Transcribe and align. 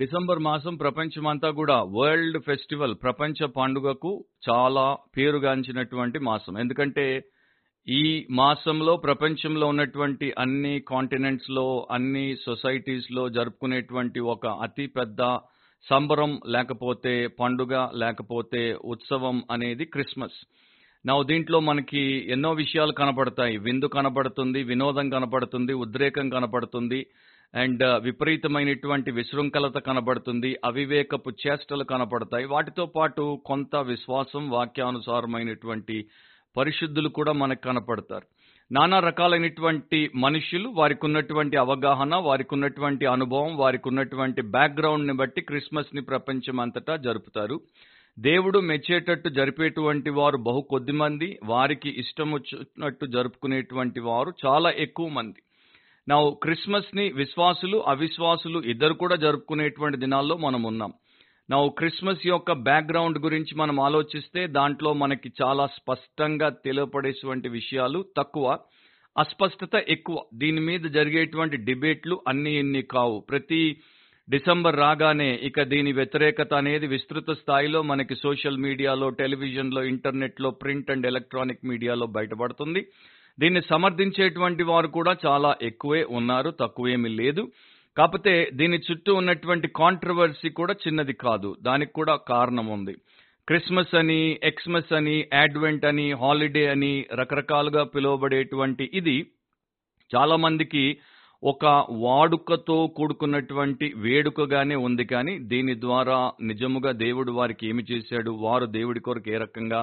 December 0.00 0.38
మాసం 0.38 0.76
ప్రపంచమంతా 0.76 1.50
కూడా 1.50 1.82
వరల్డ్ 1.82 2.38
ఫెస్టివల్ 2.42 2.94
ప్రపంచ 3.02 3.46
పండుగకు 3.46 4.24
చాలా 4.50 4.96
పేరుగాంచినటువంటి 5.16 6.18
మాసం. 6.18 6.58
ఎందుకంటే 6.58 7.22
ఈ 7.88 8.26
మాసంలో 8.30 8.96
ప్రపంచంలో 8.96 9.66
ఉన్నటువంటి 9.66 10.34
అన్ని 10.38 10.80
కాంటినెంట్స్లో 10.80 11.88
అన్ని 11.90 12.36
సొసైటీస్లో 12.46 13.28
జరుపుకునేటువంటి 13.28 14.20
ఒక 14.20 14.46
అతి 14.46 14.86
పెద్ద 14.86 15.38
సంబరం 15.90 16.40
లేకపోతే 16.46 17.26
పండుగ 17.26 17.88
లేకపోతే 17.94 18.74
ఉత్సవం 18.84 19.42
అనేది 19.50 19.84
క్రిస్మస్. 19.84 20.38
నా 21.06 21.22
దీంట్లో 21.22 21.60
మనకి 21.60 22.02
ఎన్నో 22.32 22.52
విషయాలు 22.52 22.92
కనపడతాయి. 22.92 23.56
విందు 23.56 23.86
కనపడుతుంది 23.86 24.62
వినోదం 24.62 25.10
కనపడుతుంది 25.10 25.72
ఉద్రేకం 25.72 26.28
కనపడుతుంది. 26.28 27.06
అండ్ 27.54 28.02
విపరీతమైనటువంటి 28.02 29.10
విశృంఖలత 29.10 29.78
కనబడుతుంది 29.78 30.56
అవివేకపు 30.64 31.30
చేష్టలు 31.30 31.84
కనపడతాయి. 31.84 32.44
వాటితో 32.44 32.86
పాటు 32.86 33.38
కొంత 33.46 33.76
విశ్వాసం 33.76 34.50
వాక్యానుసారమైనటువంటి 34.50 36.06
పరిశుద్ధులు 36.56 37.08
కూడా 37.08 37.32
మనకు 37.32 37.60
కనపడతారు. 37.60 38.26
నానా 38.72 38.98
రకాలైనటువంటి 39.00 40.10
మనుషులు 40.14 40.68
వారికి 40.68 41.06
ఉన్నటువంటి 41.06 41.56
అవగాహన 41.56 42.14
వారికి 42.14 42.54
ఉన్నటువంటి 42.54 43.06
అనుభవం 43.06 43.56
వారికి 43.56 43.88
ఉన్నటువంటి 43.88 44.42
బ్యాక్గ్రౌండ్ని 44.42 45.12
బట్టి 45.12 45.40
క్రిస్మస్ని 45.40 46.02
ప్రపంచం 46.02 46.60
అంతటా 46.60 46.96
జరుపుతారు. 46.96 47.60
దేవుడు 48.18 48.58
మెచ్చేటట్టు 48.58 49.28
జరిపేటువంటి 49.28 50.10
వారు 50.10 50.36
బహు 50.36 50.60
కొద్ది 50.60 50.92
మంది 50.92 51.38
వారికి 51.44 52.00
ఇష్టం 52.00 52.32
వచ్చినట్టు 52.32 53.06
జరుపుకునేటువంటి 53.06 54.00
వారు 54.00 54.32
చాలా 54.46 54.70
ఎక్కువ 54.70 55.08
మంది. 55.08 55.42
నా 56.08 56.30
క్రిస్మస్ని 56.42 57.12
విశ్వాసులు 57.12 57.84
అవిశ్వాసులు 57.86 58.58
ఇద్దరు 58.62 58.94
కూడా 58.94 59.16
జరుపుకునేటువంటి 59.16 59.96
దినాల్లో 59.98 60.36
మనం 60.36 60.62
ఉన్నాం. 60.62 60.92
నా 61.50 61.66
క్రిస్మస్ 61.66 62.26
యొక్క 62.26 62.52
బ్యాక్గ్రౌండ్ 62.52 63.18
గురించి 63.18 63.54
మనం 63.56 63.80
ఆలోచిస్తే 63.80 64.46
దాంట్లో 64.46 64.92
మనకి 64.92 65.32
చాలా 65.42 65.66
స్పష్టంగా 65.66 66.48
తెలియపడేటువంటి 66.48 67.48
విషయాలు 67.48 68.04
తక్కువ 68.16 68.58
అస్పష్టత 69.18 69.84
ఎక్కువ. 69.88 70.24
దీని 70.34 70.60
మీద 70.60 70.80
జరిగేటువంటి 70.80 71.56
డిబేట్లు 71.56 72.20
అన్ని 72.28 72.58
ఇన్ని 72.58 72.82
కావు. 72.82 73.20
ప్రతి 73.20 73.76
డిసెంబర్ 74.30 74.76
రాగానే 74.76 75.34
ఇక 75.34 75.62
దీని 75.62 75.92
వ్యతిరేకత 75.92 76.54
అనేది 76.54 76.86
విస్తృత 76.86 77.30
స్థాయిలో 77.30 77.82
మనకి 77.82 78.14
సోషల్ 78.14 78.58
మీడియాలో 78.58 79.08
టెలివిజన్లో 79.08 79.82
ఇంటర్నెట్లో 79.82 80.50
ప్రింట్ 80.50 80.90
అండ్ 80.90 81.06
ఎలక్ట్రానిక్ 81.06 81.66
మీడియాలో 81.66 82.06
బయటపడుతుంది. 82.06 82.86
దీన్ని 83.38 83.62
సమర్థించేటువంటి 83.62 84.62
వారు 84.62 84.88
కూడా 84.88 85.16
చాలా 85.26 85.56
ఎక్కువే 85.62 86.04
ఉన్నారు 86.04 86.50
తక్కువేమీ 86.60 87.08
లేదు. 87.08 87.42
కాకపోతే 87.96 88.48
దీని 88.54 88.78
చుట్టూ 88.78 89.14
ఉన్నటువంటి 89.14 89.68
కాంట్రవర్సీ 89.68 90.48
కూడా 90.48 90.74
చిన్నది 90.86 91.12
కాదు. 91.12 91.56
దానికి 91.62 91.92
కూడా 91.92 92.16
కారణం 92.16 92.66
ఉంది. 92.66 92.94
క్రిస్మస్ 93.48 93.94
అని 93.94 94.38
ఎక్స్మస్ 94.42 94.92
అని 94.92 95.28
యాడ్వెంట్ 95.34 95.84
అని 95.84 96.12
హాలిడే 96.12 96.66
అని 96.66 97.06
రకరకాలుగా 97.14 97.82
పిలువబడేటువంటి 97.84 98.90
ఇది 98.94 99.16
చాలా 100.10 100.36
మందికి 100.36 100.98
ఒక 101.42 101.86
వాడుకతో 101.90 102.86
కూడుకున్నటువంటి 102.96 103.92
వేడుకగానే 103.96 104.76
ఉంది 104.76 105.04
కానీ 105.04 105.38
దీని 105.38 105.80
ద్వారా 105.80 106.32
నిజముగా 106.42 106.92
దేవుడు 106.92 107.32
వారికి 107.32 107.68
ఏమి 107.68 107.84
చేశాడు? 107.90 108.30
వారు 108.30 108.66
దేవుడి 108.66 109.00
కొరకు 109.00 109.30
ఏ 109.30 109.36
రకంగా 109.36 109.80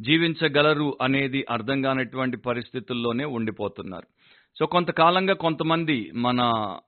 జీవించగలరు 0.00 0.96
అనేది 1.02 1.46
అర్థం 1.50 1.82
కానటువంటి 1.82 2.36
పరిస్థితుల్లోనే 2.36 3.24
ఉండిపోతున్నారు. 3.24 4.06
సో 4.58 4.66
కొంతకాలంగా 4.66 5.34
కొంతమంది 5.34 6.10
మన 6.14 6.78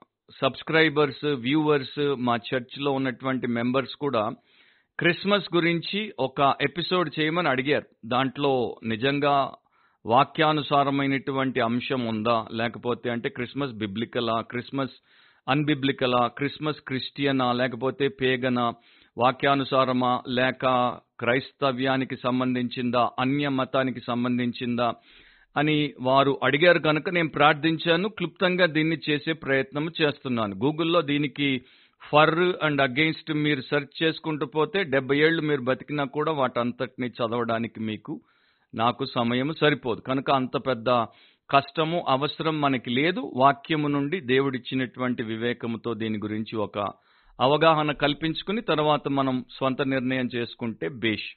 సబ్స్క్రైబర్స్ 0.40 1.24
వ్యూవర్స్ 1.24 2.14
మా 2.18 2.36
చర్చ్లో 2.36 2.92
ఉన్నటువంటి 2.92 3.46
మెంబర్స్ 3.46 3.94
కూడా 3.94 4.30
క్రిస్మస్ 4.98 5.54
గురించి 5.54 6.12
ఒక 6.18 6.54
ఎపిసోడ్ 6.60 7.20
చేయమని 7.20 7.48
అడిగారు. 7.48 8.08
దాంట్లో 8.08 8.76
నిజంగా 8.84 9.54
వాక్యానుసారమైనటువంటి 10.06 11.60
అంశం 11.60 12.00
ఉందా? 12.00 12.46
లేకపోతే 12.52 13.10
అంటే 13.10 13.28
క్రిస్మస్ 13.28 13.72
బిబ్లికలా 13.72 14.40
క్రిస్మస్ 14.40 14.90
అన్బిబ్లికలా 15.48 16.26
క్రిస్మస్ 16.26 16.76
క్రిస్టియనా 16.76 17.52
లేకపోతే 17.52 18.08
పేగనా 18.08 18.72
వాక్యానుసారమా 19.18 20.22
లేక 20.28 20.66
క్రైస్తవ్యానికి 21.22 22.16
సంబంధించిందా 22.16 23.02
అన్య 23.18 23.48
మతానికి 23.48 24.00
సంబంధించిందా 24.06 24.88
అని 25.56 25.76
వారు 26.00 26.32
అడిగారు 26.42 26.78
కనుక 26.78 27.10
నేను 27.10 27.28
ప్రార్థించాను 27.28 28.08
క్లుప్తంగా 28.08 28.66
దీన్ని 28.66 28.98
చేసే 29.10 29.32
ప్రయత్నం 29.32 29.86
చేస్తున్నాను. 30.00 30.54
గూగుల్లో 30.64 31.00
దీనికి 31.02 31.48
ఫర్ 32.02 32.40
అండ్ 32.62 32.80
అగెయిన్స్ట్ 32.82 33.32
మీరు 33.44 33.60
సెర్చ్ 33.60 33.94
చేసుకుంటూ 34.02 34.46
పోతే 34.46 34.78
డెబ్బై 34.84 35.18
ఏళ్ళు 35.18 35.42
మీరు 35.42 35.62
బతికినా 35.62 36.04
కూడా 36.04 36.32
వాటంతటిని 36.32 37.08
చదవడానికి 37.08 37.80
మీకు 37.80 38.14
నాకు 38.74 39.04
సమయం 39.14 39.50
సరిపోదు. 39.60 40.00
కనుక 40.00 40.30
అంత 40.30 40.56
పెద్ద 40.66 40.90
కష్టము 41.50 41.98
అవసరం 42.08 42.56
మనకి 42.60 42.90
లేదు. 42.90 43.22
వాక్యము 43.36 43.88
నుండి 43.88 44.18
దేవుడిచ్చినటువంటి 44.20 45.22
వివేకముతో 45.22 45.90
దీని 45.94 46.18
గురించి 46.18 46.54
ఒక 46.56 46.78
అవగాహన 47.40 47.92
కల్పించుకుని 47.92 48.62
తర్వాత 48.62 49.08
మనం 49.08 49.44
స్వంత 49.50 49.82
నిర్ణయం 49.82 50.28
చేసుకుంటే 50.36 50.88
బేష్. 50.88 51.34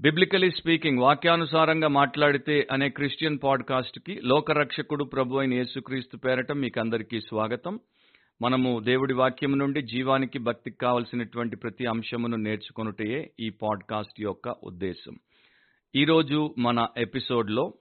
బిబ్లికలీ 0.00 0.50
స్పీకింగ్ 0.50 0.98
వాక్యానుసారంగా 0.98 1.88
మాట్లాడితే 1.88 2.66
అనే 2.72 2.88
క్రిస్టియన్ 2.88 3.38
పాడ్కాస్ట్కి 3.44 4.20
లోకరక్షకుడు 4.24 5.04
ప్రభు 5.04 5.36
అయిన 5.36 5.54
యేసుక్రీస్తు 5.54 6.16
పేరట 6.16 6.52
మీకు 6.52 6.80
అందరికీ 6.80 7.20
స్వాగతం. 7.20 7.78
మనము 8.42 8.80
దేవుడి 8.80 9.14
వాక్యం 9.14 9.58
నుండి 9.58 9.82
జీవానికి 9.82 10.38
భక్తికి 10.38 10.76
కావలసినటువంటి 10.76 11.56
ప్రతి 11.56 11.86
అంశమును 11.86 12.36
నేర్చుకొనుటయే 12.36 13.30
ఈ 13.40 13.50
పాడ్కాస్ట్ 13.50 14.20
యొక్క 14.20 14.48
ఉద్దేశం. 14.48 15.16
ఈరోజు 15.96 16.54
మన 16.58 16.86
ఎపిసోడ్లో 16.96 17.74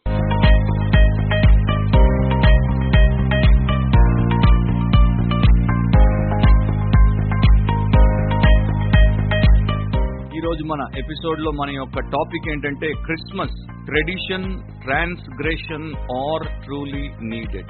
ఈరోజు 10.54 10.66
మన 10.66 10.88
ఎపిసోడ్లో 10.98 11.52
మన 11.52 11.70
యొక్క 11.70 12.00
టాపిక్ 12.00 12.50
ఏంటంటే 12.50 12.92
Christmas. 12.92 13.86
Tradition 13.86 14.60
transgression 14.84 15.96
or 15.96 16.64
truly 16.64 17.12
needed. 17.22 17.68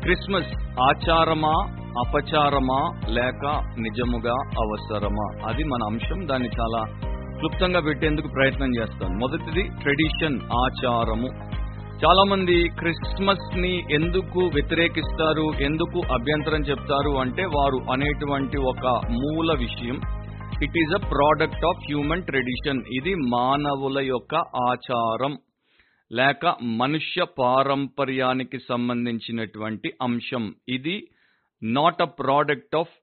Christmas 0.00 0.80
ఆచారమా 0.80 1.54
అపచారమా 2.06 2.92
లేక 3.08 3.62
నిజముగా 3.78 4.32
అవసరమా? 4.32 5.48
అది 5.48 5.64
మన 5.64 5.78
అంశం. 5.86 6.28
దాన్ని 6.28 6.48
చాలా 6.48 6.84
క్లుప్తంగా 7.38 7.80
పెట్టేందుకు 7.80 8.28
ప్రయత్నం 8.28 8.74
చేస్తాను 8.74 9.14
మొదటిది 9.14 9.62
ట్రెడిషన్ 9.62 10.40
ఆచారము. 10.52 11.28
చాలా 12.06 12.22
మంది 12.24 12.68
క్రిస్మస్ని 12.78 13.82
ఎందుకు 13.90 14.40
వ్యతిరేకిస్తారు 14.54 15.52
ఎందుకు 15.60 16.14
అభ్యంతరం 16.14 16.60
చెప్తారు 16.60 17.20
అంటే 17.20 17.44
వారు 17.44 17.92
అనేటువంటి 17.92 18.58
ఒక 18.58 19.00
మూల 19.10 19.56
విషయం. 19.58 20.00
It 20.64 20.76
is 20.78 20.92
a 20.94 21.08
product 21.08 21.64
of 21.64 21.84
human 21.84 22.22
tradition 22.22 22.80
ఇది 22.92 23.14
మానవుల 23.14 23.98
యొక్క 24.00 24.34
ఆచారం. 24.70 25.38
లేక 26.12 26.56
మనుష్య 26.62 27.24
పారంపర్యానికి 27.38 28.58
సంబంధించినటువంటి 28.58 29.92
అంశం. 30.02 30.54
ఇది 30.68 31.08
not 31.62 32.02
a 32.02 32.04
product 32.04 32.76
of 32.76 32.94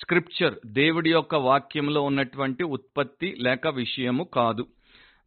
scripture 0.00 0.54
దేవుడి 0.66 1.10
యొక్క 1.10 1.34
వాక్యంలో 1.34 2.02
ఉన్నటువంటి 2.02 2.64
ఉత్పత్తి 2.64 3.34
లేక 3.40 3.68
విషయము 3.68 4.24
కాదు. 4.24 4.66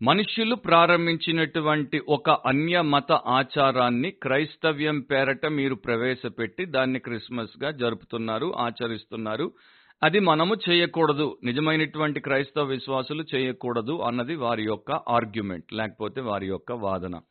మనుష్యులు 0.02 0.56
ప్రారంభించినటువంటి 0.56 2.02
ఒక 2.10 2.30
అన్య 2.30 2.82
మత 2.82 3.12
ఆచారాన్ని 3.12 4.12
క్రైస్తవ్యం 4.12 5.00
పేరట 5.00 5.46
మీరు 5.46 5.76
ప్రవేశపెట్టి 5.76 6.66
దాన్ని 6.66 7.00
క్రిస్మస్గా 7.00 7.72
జరుపుతున్నారు 7.72 8.54
ఆచరిస్తున్నారు. 8.58 9.52
అది 10.04 10.20
మనము 10.20 10.56
చేయకూడదు. 10.70 11.38
నిజమైనటువంటి 11.44 12.20
క్రైస్తవ 12.20 12.64
విశ్వాసులు 12.64 13.24
చేయకూడదు 13.36 14.02
అన్నది 14.02 14.36
వారి 14.36 14.64
యొక్క 14.64 14.92
ఆర్గ్యుమెంట్ 14.92 15.74
లేకపోతే 15.74 16.22
వారి 16.22 16.48
యొక్క 16.48 16.72
వాదన. 16.72 17.22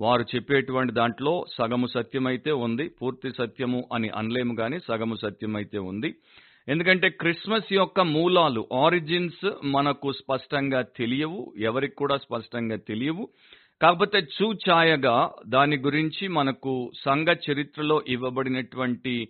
వారు 0.00 0.22
చెప్పేటువంటి 0.22 0.92
దాంట్లో 0.92 1.44
సగము 1.58 1.86
సత్యమైతే 1.86 2.52
ఉంది 2.52 2.88
పూర్తి 2.88 3.30
సత్యము 3.30 3.88
అని 3.92 4.08
అనలేము 4.08 4.54
కానీ 4.54 4.78
సగము 4.78 5.14
సత్యమైతే 5.14 5.78
ఉంది. 5.78 6.14
ఎందుకంటే 6.68 7.08
క్రిస్మస్ 7.08 7.72
యొక్క 7.72 8.00
మూలాలు 8.00 8.68
ఆరిజిన్స్ 8.72 9.50
మనకు 9.64 10.12
స్పష్టంగా 10.12 10.82
తెలియవు 10.82 11.52
ఎవరికి 11.58 11.94
కూడా 11.94 12.16
స్పష్టంగా 12.16 12.76
తెలియవు. 12.76 13.28
కాకపోతే 13.82 14.18
చూచాయగా 14.18 15.30
దాని 15.46 15.76
గురించి 15.76 16.28
మనకు 16.28 16.90
సంఘ 17.04 17.28
చరిత్రలో 17.50 18.02
ఇవ్వబడినటువంటి 18.08 19.28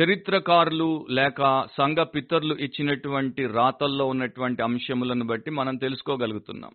చరిత్రకారులు 0.00 1.06
లేక 1.10 1.64
సంఘ 1.78 1.96
పితరులు 1.98 2.54
ఇచ్చినటువంటి 2.54 3.46
రాతల్లో 3.46 4.06
ఉన్నటువంటి 4.06 4.62
అంశములను 4.62 5.24
బట్టి 5.24 5.50
మనం 5.50 5.76
తెలుసుకోగలుగుతున్నాం. 5.76 6.70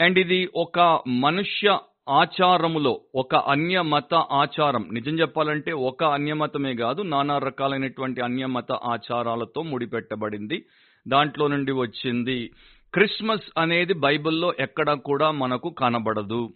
అండ్ 0.00 0.18
ఇది 0.18 0.48
ఒక 0.56 1.00
మనుష్య 1.08 1.78
ఆచారములో 2.08 3.00
ఒక 3.14 3.34
అన్యమత 3.34 4.14
ఆచారం. 4.14 4.88
నిజం 4.92 5.18
చెప్పాలంటే 5.20 5.72
ఒక 5.72 6.04
అన్యమతమే 6.04 6.74
కాదు 6.74 7.02
నానా 7.02 7.38
రకాలైనటువంటి 7.38 8.20
అన్యమత 8.20 8.72
ఆచారాలతో 8.72 9.62
ముడిపెట్టబడింది. 9.62 10.64
దాంట్లో 11.08 11.48
నుండి 11.48 11.72
వచ్చింది 11.72 12.50
క్రిస్మస్ 12.94 13.58
అనేది 13.58 13.94
బైబిల్లో 13.94 14.54
ఎక్కడా 14.60 14.94
కూడా 14.94 15.30
మనకు 15.30 15.70
కనబడదు. 15.70 16.54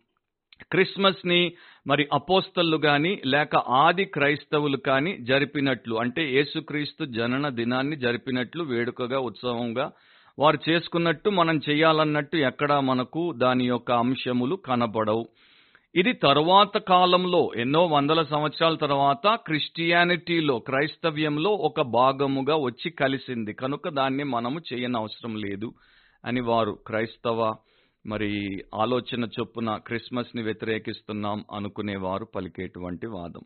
క్రిస్మస్ని 0.62 1.53
మరి 1.87 2.09
అపోస్తలు 2.12 2.77
గాని 2.77 3.23
లేక 3.27 3.57
ఆది 3.57 4.05
క్రైస్తవులు 4.05 4.77
కానీ 4.77 5.17
జరిపినట్లు 5.21 5.95
అంటే 5.95 6.33
యేసుక్రీస్తు 6.33 7.05
జనన 7.05 7.49
దినాన్ని 7.49 7.97
జరిపినట్లు 7.97 8.65
వేడుకగా 8.65 9.21
ఉత్సవంగా 9.21 9.91
వారు 10.39 10.59
చేసుకున్నట్టు 10.71 11.31
మనం 11.31 11.61
చేయాలన్నట్టు 11.69 12.37
ఎక్కడా 12.37 12.81
మనకు 12.81 13.33
దాని 13.37 13.67
యొక్క 13.67 13.93
అంశములు 13.93 14.57
కనబడవు. 14.57 15.29
ఇది 15.95 16.12
తరువాత 16.12 16.79
కాలంలో 16.79 17.53
ఎన్నో 17.57 17.87
వందల 17.87 18.23
సంవత్సరాల 18.23 18.75
తర్వాత 18.75 19.39
క్రిస్టియానిటీలో 19.47 20.59
క్రైస్తవ్యంలో 20.59 21.51
ఒక 21.51 21.81
భాగముగా 21.81 22.57
వచ్చి 22.57 22.91
కలిసింది. 22.91 23.53
కనుక 23.53 23.89
దాన్ని 23.89 24.25
మనము 24.25 24.61
చేయనవసరం 24.73 25.37
లేదు 25.37 25.73
అని 26.25 26.41
వారు 26.41 26.79
క్రైస్తవ 26.87 27.55
మరి 28.06 28.64
ఆలోచన 28.75 29.25
చొప్పున 29.25 29.76
క్రిస్మస్ని 29.76 30.43
వ్యతిరేకిస్తున్నాం 30.43 31.44
అనుకునేవారు 31.55 32.25
పలికేటువంటి 32.25 33.06
వాదం. 33.06 33.41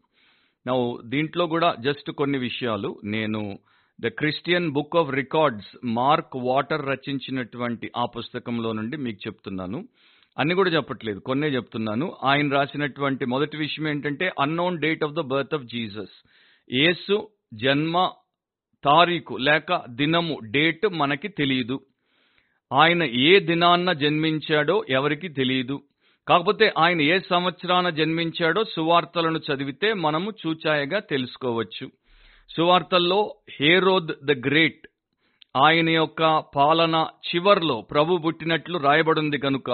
నా 0.67 1.01
దీంట్లో 1.05 1.47
కూడా 1.47 1.75
జస్ట్ 1.81 2.11
కొన్ని 2.11 2.39
విషయాలు. 2.39 3.01
నేను 3.05 3.59
the 4.01 4.07
Christian 4.09 4.73
book 4.73 4.97
of 4.97 5.11
records 5.15 5.87
Mark 5.87 6.37
Water 6.37 6.87
రచించినటువంటి 6.87 7.91
ఆ 7.97 8.05
పుస్తకంలో 8.05 8.73
నుండి 8.73 8.97
మీకు 8.97 9.19
చెప్తున్నాను. 9.27 9.89
అన్ని 10.39 10.55
కూడా 10.55 10.71
చెప్పట్లేదు 10.71 11.19
కొన్నే 11.19 11.49
చెప్తున్నాను. 11.49 12.17
ఆయన 12.25 12.53
రాసినటువంటి 12.53 13.25
మొదటి 13.27 13.57
విషయం 13.57 13.89
ఏంటంటే 13.89 14.33
unknown 14.41 14.81
date 14.81 15.05
of 15.05 15.13
the 15.13 15.21
birth 15.21 15.55
of 15.55 15.65
Jesus 15.65 16.17
యేసు 16.73 17.29
జన్మ 17.55 18.11
తారీఖు 18.85 19.35
లేక 19.35 19.83
దినము 19.89 20.39
డేట్ 20.51 20.87
మనకి 20.87 21.29
తెలియదు 21.29 21.81
ఆయన 22.75 23.03
ఏ 23.03 23.39
దినాన్న 23.39 23.93
జన్మించాడో 23.93 24.85
ఎవరికి 24.91 25.29
తెలియదు 25.29 25.77
కాకపోతే 26.29 26.73
ఆయన 26.79 27.01
ఏ 27.03 27.19
సంవత్సరాన 27.31 27.91
జన్మించాడో 27.91 28.65
సువార్తలను 28.65 29.39
చదివితే 29.39 29.93
మనము 29.93 30.33
చూచాయగా 30.43 30.99
తెలుసుకోవచ్చు. 30.99 31.87
సువార్తల్లో 32.57 33.35
హేరోద్ 33.61 34.13
ద 34.25 34.33
గ్రేట్ 34.47 34.87
ఆయన 35.57 35.89
యొక్క 35.91 36.43
పాలన 36.57 37.07
చివర్లో 37.29 37.81
ప్రభు 37.81 38.19
పుట్టినట్లు 38.19 38.79
రాయబడింది 38.79 39.39
కనుక 39.39 39.71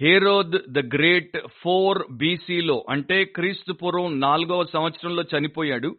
హేరోద్ 0.00 0.56
ద 0.68 0.78
గ్రేట్ 0.94 1.38
ఫోర్ 1.62 2.00
బీసీలో 2.12 2.84
అంటే 2.88 3.24
క్రీస్తు 3.24 3.72
పూర్వం 3.72 4.20
నాలుగవ 4.20 4.64
సంవత్సరంలో 4.64 5.24
చనిపోయాడు. 5.32 5.96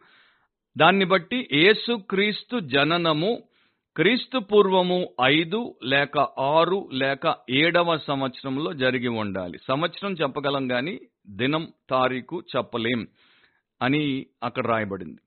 దాన్ని 0.76 1.04
బట్టి 1.04 1.48
ఏసు 1.52 1.92
క్రీస్తు 2.10 2.60
జననము 2.60 3.32
క్రీస్తు 3.96 4.38
పూర్వము 4.38 5.08
ఐదు 5.22 5.74
లేక 5.84 6.18
ఆరు 6.38 6.88
లేక 6.92 7.36
ఏడవ 7.50 7.98
సంవత్సరంలో 7.98 8.72
జరిగి 8.72 9.08
ఉండాలి. 9.08 9.58
సంవత్సరం 9.68 10.12
చెప్పగలం 10.12 10.72
గాని 10.72 11.00
దినం 11.28 11.68
తారీఖు 11.90 12.42
చెప్పలేం 12.56 13.06
అని 13.82 14.26
అక్కడ 14.42 14.66
రాయబడింది. 14.66 15.20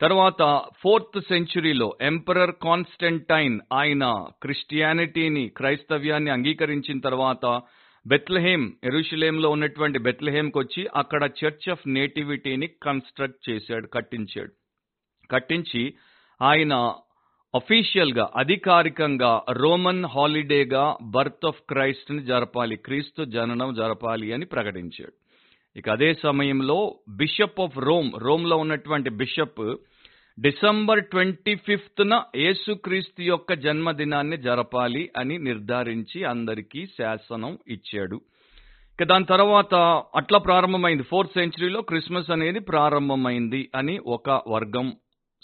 తర్వాత 0.00 0.62
ఫోర్త్ 0.78 1.20
సెంచురీలో 1.20 1.96
ఎంపరర్ 2.00 2.54
కాన్స్టెంటైన్ 2.62 3.60
ఆయన 3.72 4.26
క్రిస్టియానిటీని 4.42 5.48
క్రైస్తవ్యాన్ని 5.48 6.30
అంగీకరించిన 6.30 7.00
తర్వాత 7.00 7.60
బెత్లహేమ్ 8.06 8.72
ఎరుషులేంలో 8.84 9.50
ఉన్నటువంటి 9.50 9.98
బెత్లహేమ్కి 9.98 10.58
వచ్చి 10.58 10.86
అక్కడ 10.96 11.30
చర్చ్ 11.44 11.70
ఆఫ్ 11.70 11.88
నేటివిటీని 11.88 12.66
కన్స్ట్రక్ట్ 12.66 13.50
చేశాడు 13.50 13.86
కట్టించాడు. 13.86 14.52
కట్టించి 15.30 15.94
ఆయన 16.42 16.94
అఫీషియల్గా 17.54 18.30
అధికారికంగా 18.36 19.42
రోమన్ 19.50 20.04
హాలిడేగా 20.04 20.96
బర్త్ 21.02 21.46
ఆఫ్ 21.46 21.60
క్రైస్ట్ని 21.68 22.22
జరపాలి 22.22 22.76
క్రీస్తు 22.76 23.24
జననం 23.24 23.74
జరపాలి 23.74 24.32
అని 24.32 24.44
ప్రకటించాడు. 24.44 25.12
ఇక 25.76 25.88
అదే 25.90 26.14
సమయంలో 26.14 26.78
బిషప్ 27.08 27.60
ఆఫ్ 27.60 27.78
రోమ్ 27.78 28.10
రోమ్లో 28.16 28.56
ఉన్నటువంటి 28.56 29.10
బిషప్ 29.10 29.62
డిసెంబర్ 30.40 31.04
ట్వంటీ 31.04 31.54
ఫిఫ్త్న 31.54 32.22
యేసుక్రీస్తు 32.36 33.22
యొక్క 33.22 33.52
జన్మదినాన్ని 33.52 34.36
జరపాలి 34.36 35.10
అని 35.16 35.38
నిర్ధారించి 35.38 36.24
అందరికీ 36.24 36.86
శాసనం 36.86 37.58
ఇచ్చాడు. 37.68 38.18
ఇక 38.94 39.04
దాని 39.04 39.24
తర్వాత 39.24 39.74
అట్లా 40.16 40.38
ప్రారంభమైంది. 40.38 41.02
ఫోర్త్ 41.02 41.32
సెంచరీలో 41.32 41.80
క్రిస్మస్ 41.82 42.30
అనేది 42.30 42.58
ప్రారంభమైంది 42.58 43.68
అని 43.74 43.98
ఒక 44.06 44.30
వర్గం 44.48 44.88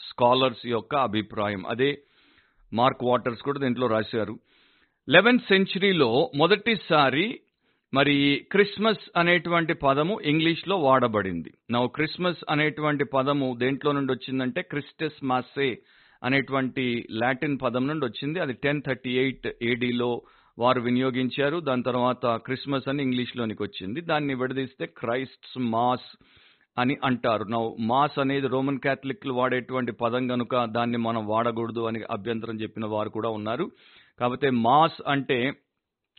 స్కాలర్స్ 0.06 0.66
యొక్క 0.66 0.94
అభిప్రాయం. 0.94 1.66
అదే 1.66 1.98
మార్క్ 2.72 3.04
వాటర్స్ 3.04 3.42
కూడా 3.42 3.58
దీంట్లో 3.58 3.86
రాశారు. 3.86 4.38
లెవెన్త్ 5.08 5.44
సెంచరీలో 5.44 6.30
మొదటిసారి 6.36 7.40
మరి 7.94 8.46
క్రిస్మస్ 8.52 9.10
అనేటువంటి 9.16 9.74
పదము 9.74 10.20
ఇంగ్లీష్లో 10.20 10.76
వాడబడింది. 10.76 11.52
నా 11.70 11.86
క్రిస్మస్ 11.86 12.38
అనేటువంటి 12.50 13.04
పదము 13.04 13.56
దేంట్లో 13.58 13.92
నుండి 13.92 14.12
వచ్చిందంటే 14.12 14.62
క్రిస్టస్ 14.62 15.24
మాసే 15.24 15.78
అనేటువంటి 16.24 17.06
లాటిన్ 17.10 17.58
పదం 17.62 17.86
నుండి 17.86 18.06
వచ్చింది. 18.06 18.40
అది 18.40 18.52
టెన్ 18.52 18.82
థర్టీ 18.86 19.18
ఎయిట్ 19.18 19.48
ఏడీలో 19.62 20.22
వారు 20.58 20.80
వినియోగించారు. 20.80 21.60
దాని 21.60 21.82
తర్వాత 21.82 22.26
క్రిస్మస్ 22.26 22.88
అని 22.88 23.02
ఇంగ్లీష్లోనికి 23.02 23.62
వచ్చింది. 23.62 24.00
దాన్ని 24.00 24.34
విడదీస్తే 24.34 24.86
క్రైస్ట్స్ 24.86 25.58
మాస్ 25.58 26.16
అని 26.78 26.96
అంటారు. 27.04 27.44
నౌ 27.44 27.70
మాస్ 27.80 28.19
అనేది 28.19 28.46
రోమన్ 28.46 28.78
క్యాథలిక్లు 28.78 29.32
వాడేటువంటి 29.32 29.92
పదం 29.92 30.28
కనుక 30.28 30.64
దాన్ని 30.64 30.98
మనం 30.98 31.26
వాడకూడదు 31.26 31.80
అని 31.80 32.00
అభ్యంతరం 32.10 32.60
చెప్పిన 32.60 32.86
వారు 32.86 33.08
కూడా 33.08 33.28
ఉన్నారు. 33.28 33.70
కాకపోతే 34.20 34.50
మాస్ 34.50 35.02
అంటే 35.08 35.52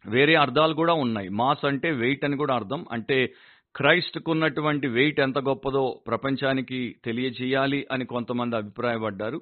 వేరే 0.06 0.36
అర్థాలు 0.36 0.74
కూడా 0.74 0.94
ఉన్నాయి. 0.94 1.30
మాస్ 1.30 1.66
అంటే 1.66 1.92
వెయిట్ 1.92 2.26
అని 2.26 2.38
కూడా 2.38 2.56
అర్థం. 2.56 2.86
అంటే 2.92 3.34
క్రైస్ట్కు 3.76 4.32
ఉన్నటువంటి 4.32 4.88
వెయిట్ 4.88 5.20
ఎంత 5.20 5.40
గొప్పదో 5.40 6.00
ప్రపంచానికి 6.08 6.96
తెలియజేయాలి 7.06 7.88
అని 7.92 8.06
కొంతమంది 8.06 8.56
అభిప్రాయపడ్డారు. 8.56 9.42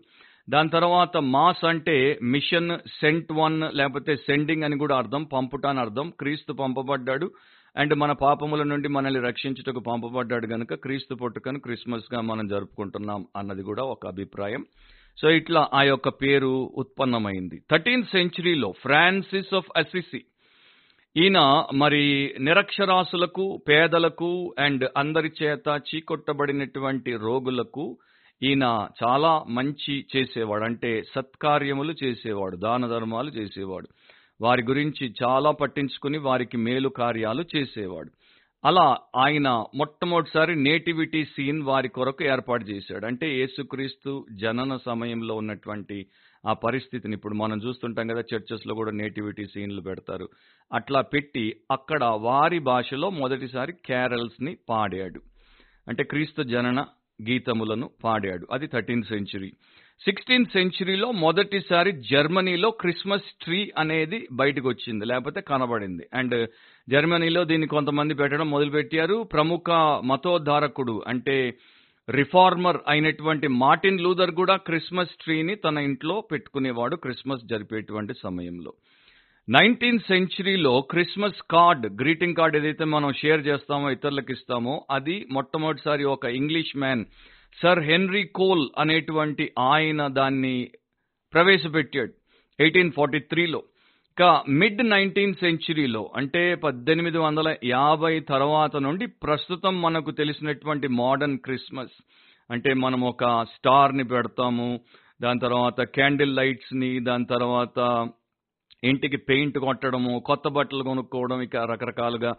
దాని 0.50 0.70
తర్వాత 0.70 1.18
మాస్ 1.18 1.66
అంటే 1.66 2.20
మిషన్ 2.24 2.80
సెంట్ 3.02 3.32
వన్ 3.32 3.62
లేకపోతే 3.74 4.16
సెండింగ్ 4.16 4.64
అని 4.64 4.78
కూడా 4.78 4.98
అర్థం 4.98 5.24
పంపుట 5.24 5.68
అని 5.68 5.80
అర్థం. 5.80 6.14
క్రీస్తు 6.20 6.54
పంపబడ్డాడు. 6.54 7.32
అండ్ 7.78 7.96
మన 7.96 8.12
పాపముల 8.12 8.64
నుండి 8.64 8.88
మనల్ని 8.88 9.22
రక్షించుటకు 9.22 9.80
పంపబడ్డాడు 9.80 10.48
గనుక 10.48 10.74
క్రీస్తు 10.74 11.16
పుట్టుకను 11.16 11.60
క్రిస్మస్గా 11.60 12.22
మనం 12.22 12.48
జరుపుకుంటున్నాం 12.48 13.28
అన్నది 13.38 13.64
కూడా 13.64 13.84
ఒక 13.84 14.08
అభిప్రాయం. 14.08 14.66
సో 15.22 15.30
ఇట్లా 15.30 15.70
ఆ 15.74 15.84
యొక్క 15.84 16.10
పేరు 16.10 16.72
ఉత్పన్నమైంది. 16.78 17.62
థర్టీన్త్ 17.72 18.10
సెంచరీలో 18.10 18.72
ఫ్రాన్సిస్ 18.72 19.56
ఆఫ్ 19.56 19.66
అసిసి. 19.78 20.24
ఈయన 21.18 21.64
మరి 21.74 22.34
నిరక్షరాసులకు 22.40 23.60
పేదలకు 23.70 24.56
అండ్ 24.60 24.90
అందరి 24.98 25.32
చేత 25.44 25.82
చీకొట్టబడినటువంటి 25.96 27.16
రోగులకు 27.16 27.98
ఈయన 28.44 28.88
చాలా 29.04 29.44
మంచి 29.50 30.06
చేసేవాడు. 30.16 30.64
అంటే 30.64 31.04
సత్కార్యములు 31.16 31.96
చేసేవాడు 32.04 32.56
దాన 32.56 32.88
ధర్మాలు 32.88 33.30
చేసేవాడు. 33.30 33.88
వారి 34.42 34.64
గురించి 34.64 35.14
చాలా 35.24 35.52
పట్టించుకుని 35.52 36.18
వారికి 36.18 36.58
మేలు 36.58 36.90
కార్యాలు 36.90 37.46
చేసేవాడు. 37.56 38.12
అలా 38.66 38.98
ఆయన 39.16 39.64
మొట్టమొదటిసారి 39.76 40.56
నేటివిటీ 40.56 41.26
సీన్ 41.26 41.62
వారి 41.62 41.88
కొరకు 41.88 42.24
ఏర్పాటు 42.24 42.66
చేశాడు. 42.66 43.06
అంటే 43.06 43.40
యేసుక్రీస్తు 43.40 44.26
జనన 44.32 44.80
సమయంలో 44.86 45.36
ఉన్నటువంటి 45.36 46.06
ఆ 46.48 46.54
పరిస్థితిని 46.54 47.14
ఇప్పుడు 47.14 47.34
మనం 47.34 47.62
చూస్తుంటాం 47.62 48.08
కదా 48.08 48.24
చర్చెస్లో 48.36 48.76
కూడా 48.76 48.92
నేటివిటీ 48.92 49.46
సీన్లు 49.46 49.82
పెడతారు. 49.82 50.30
అట్లా 50.74 51.02
పెట్టి 51.02 51.56
అక్కడ 51.72 52.04
వారి 52.04 52.60
భాషలో 52.60 53.10
మొదటిసారి 53.10 53.72
క్యారల్స్ని 53.72 54.58
పాడాడు. 54.70 55.22
అంటే 55.88 56.04
క్రీస్తు 56.04 56.44
జనన 56.44 56.86
గీతములను 57.30 57.90
పాడాడు. 58.04 58.48
అది 58.52 58.68
థర్టీన్త్ 58.68 59.08
సెంచురీ. 59.08 59.54
సిక్స్టీన్త్ 60.06 60.52
సెంచురీలో 60.52 61.12
మొదటిసారి 61.12 61.92
జర్మనీలో 61.92 62.70
క్రిస్మస్ 62.70 63.30
ట్రీ 63.44 63.72
అనేది 63.78 64.28
బయటకు 64.32 64.68
వచ్చింది 64.70 65.06
లేకపోతే 65.06 65.42
కనబడింది. 65.42 66.04
అండ్ 66.14 66.50
జర్మనీలో 66.90 67.44
దీన్ని 67.44 67.68
కొంతమంది 67.68 68.14
పెట్టడం 68.14 68.50
మొదలుపెట్టారు. 68.50 69.24
ప్రముఖ 69.34 69.70
మతోద్ధారకుడు 70.06 71.04
అంటే 71.08 71.54
రిఫార్మర్ 72.10 72.78
అయినటువంటి 72.88 73.48
మార్టిన్ 73.48 74.00
లూథర్ 74.00 74.32
కూడా 74.32 74.56
క్రిస్మస్ 74.56 75.18
ట్రీని 75.24 75.56
తన 75.56 75.78
ఇంట్లో 75.78 76.24
పెట్టుకునేవాడు 76.32 76.96
క్రిస్మస్ 76.96 77.48
జరిపేటువంటి 77.50 78.14
సమయంలో. 78.24 78.74
నైన్టీన్త్ 79.50 80.08
సెంచురీలో 80.08 80.82
క్రిస్మస్ 80.82 81.42
కార్డ్ 81.52 81.86
గ్రీటింగ్ 82.02 82.36
కార్డ్ 82.36 82.56
ఏదైతే 82.58 82.86
మనం 82.86 83.14
షేర్ 83.14 83.48
చేస్తామో 83.48 83.90
ఇతరులకు 83.90 84.32
ఇస్తామో 84.32 84.86
అది 84.92 85.26
మొట్టమొదటిసారి 85.32 86.04
ఒక 86.04 86.26
English 86.26 86.78
man 86.78 87.06
sir 87.62 87.80
Henry 87.80 88.24
Cole 88.24 88.70
అనేటువంటి 88.78 89.52
ఆయన 89.60 90.08
దాన్ని 90.08 90.72
ప్రవేశపెట్టాడు 91.34 92.14
ఎయిటీన్ 92.60 92.92
ఫార్టీ 92.92 93.20
త్రీలో. 93.20 93.64
ఇక 94.12 94.44
మిడ్ 94.50 94.90
నైన్టీన్ 94.90 95.34
సెంచురీలో 95.34 96.12
అంటే 96.16 96.56
పద్దెనిమిది 96.56 97.18
వందల 97.18 97.56
యాభై 97.64 98.20
తర్వాత 98.20 98.76
నుండి 98.76 99.06
ప్రస్తుతం 99.06 99.82
మనకు 99.82 100.12
తెలిసినటువంటి 100.12 100.88
మోడర్న్ 100.88 101.38
క్రిస్మస్ 101.38 101.98
అంటే 102.52 102.74
మనం 102.74 103.02
ఒక 103.02 103.46
స్టార్ని 103.56 104.04
పెడతాము 104.04 104.80
దాని 105.22 105.40
తర్వాత 105.40 105.82
క్యాండిల్ 105.82 106.36
లైట్స్ని 106.36 107.00
దాని 107.00 107.26
తర్వాత 107.26 108.10
ఇంటికి 108.84 109.18
పెయింట్ 109.18 109.58
కొట్టడము 109.58 110.20
కొత్త 110.20 110.48
బట్టలు 110.48 110.84
కొనుక్కోవడం 110.84 111.42
ఇక 111.42 111.56
రకరకాలుగా 111.56 112.36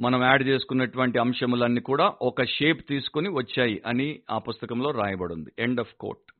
మనం 0.00 0.22
యాడ్ 0.22 0.42
చేసుకున్నటువంటి 0.42 1.18
అంశములన్నీ 1.18 1.80
కూడా 1.80 2.12
ఒక 2.22 2.44
షేప్ 2.44 2.88
తీసుకుని 2.88 3.28
వచ్చాయి 3.28 3.82
అని 3.86 4.18
ఆ 4.30 4.38
పుస్తకంలో 4.38 4.90
రాయబడింది. 4.90 5.50
ఎండ్ 5.58 5.80
ఆఫ్ 5.80 5.94
కోట్ 6.00 6.32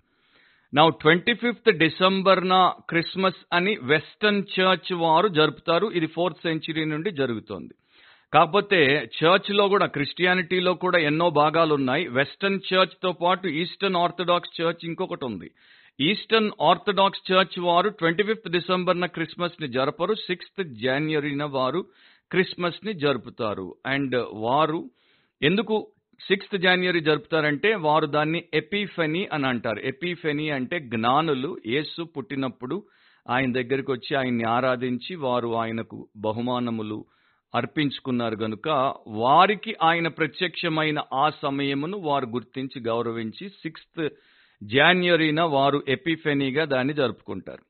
నా 0.75 0.89
ట్వంటీ 0.89 1.35
ఫిఫ్త్ 1.35 1.79
డిసెంబర్న 1.79 2.73
క్రిస్మస్ 2.89 3.41
అని 3.53 3.77
వెస్టర్న్ 3.83 4.43
చర్చ్ 4.61 4.95
వారు 4.95 5.29
జరుపుతారు. 5.29 5.87
ఇది 5.87 6.07
ఫోర్త్ 6.07 6.39
సెంచరీ 6.39 6.85
నుండి 6.85 7.11
జరుగుతోంది. 7.11 7.75
కాకపోతే 8.35 9.09
చర్చ్లో 9.19 9.69
కూడా 9.69 9.87
క్రిస్టియానిటీలో 9.87 10.75
కూడా 10.75 10.99
ఎన్నో 10.99 11.31
భాగాలు 11.31 11.75
ఉన్నాయి 11.75 12.09
వెస్టర్న్ 12.09 12.61
చర్చ్తో 12.75 13.13
పాటు 13.13 13.49
ఈస్టర్న్ 13.49 13.97
ఆర్థడాక్స్ 13.97 14.61
చర్చ్ 14.61 14.85
ఇంకొకటి 14.85 15.25
ఉంది. 15.25 15.51
ఈస్టర్న్ 16.01 16.51
ఆర్థడాక్స్ 16.63 17.33
చర్చ్ 17.33 17.61
వారు 17.61 17.89
ట్వంటీ 17.89 18.23
ఫిఫ్త్ 18.23 18.51
డిసెంబర్న 18.51 19.07
క్రిస్మస్ని 19.07 19.69
జరపరు. 19.69 20.15
సిక్స్త్ 20.15 20.75
జాన్వరిన 20.75 21.45
వారు 21.45 21.85
క్రిస్మస్ని 22.31 22.93
జరుపుతారు. 22.93 23.75
అండ్ 23.87 24.27
వారు 24.33 24.91
ఎందుకు 25.43 25.89
సిక్స్త్ 26.29 26.59
జాన్వరి 26.59 27.01
జరుపుతారంటే 27.01 27.75
వారు 27.75 28.07
దాన్ని 28.07 28.45
ఎపిఫెనీ 28.55 29.29
అని 29.33 29.47
అంటారు. 29.47 29.81
ఎపిఫెనీ 29.81 30.49
అంటే 30.51 30.81
జ్ఞానులు. 30.81 31.57
యేసు 31.67 32.03
పుట్టినప్పుడు 32.03 32.83
ఆయన 33.31 33.53
దగ్గరికి 33.53 33.93
వచ్చి 33.93 34.17
ఆయన్ని 34.17 34.45
ఆరాధించి 34.45 35.17
వారు 35.17 35.57
ఆయనకు 35.57 36.09
బహుమానములు 36.17 37.05
అర్పించుకున్నారు 37.55 38.37
గనుక 38.37 38.95
వారికి 39.07 39.77
ఆయన 39.83 40.09
ప్రత్యక్షమైన 40.09 41.03
ఆ 41.13 41.31
సమయమును 41.43 41.99
వారు 41.99 42.27
గుర్తించి 42.27 42.83
గౌరవించి 42.83 43.49
సిక్స్త్ 43.49 44.09
జాన్వరిన 44.63 45.43
వారు 45.43 45.83
ఎపిఫెనీగా 45.89 46.65
దాన్ని 46.65 46.95
జరుపుకుంటారు. 46.95 47.63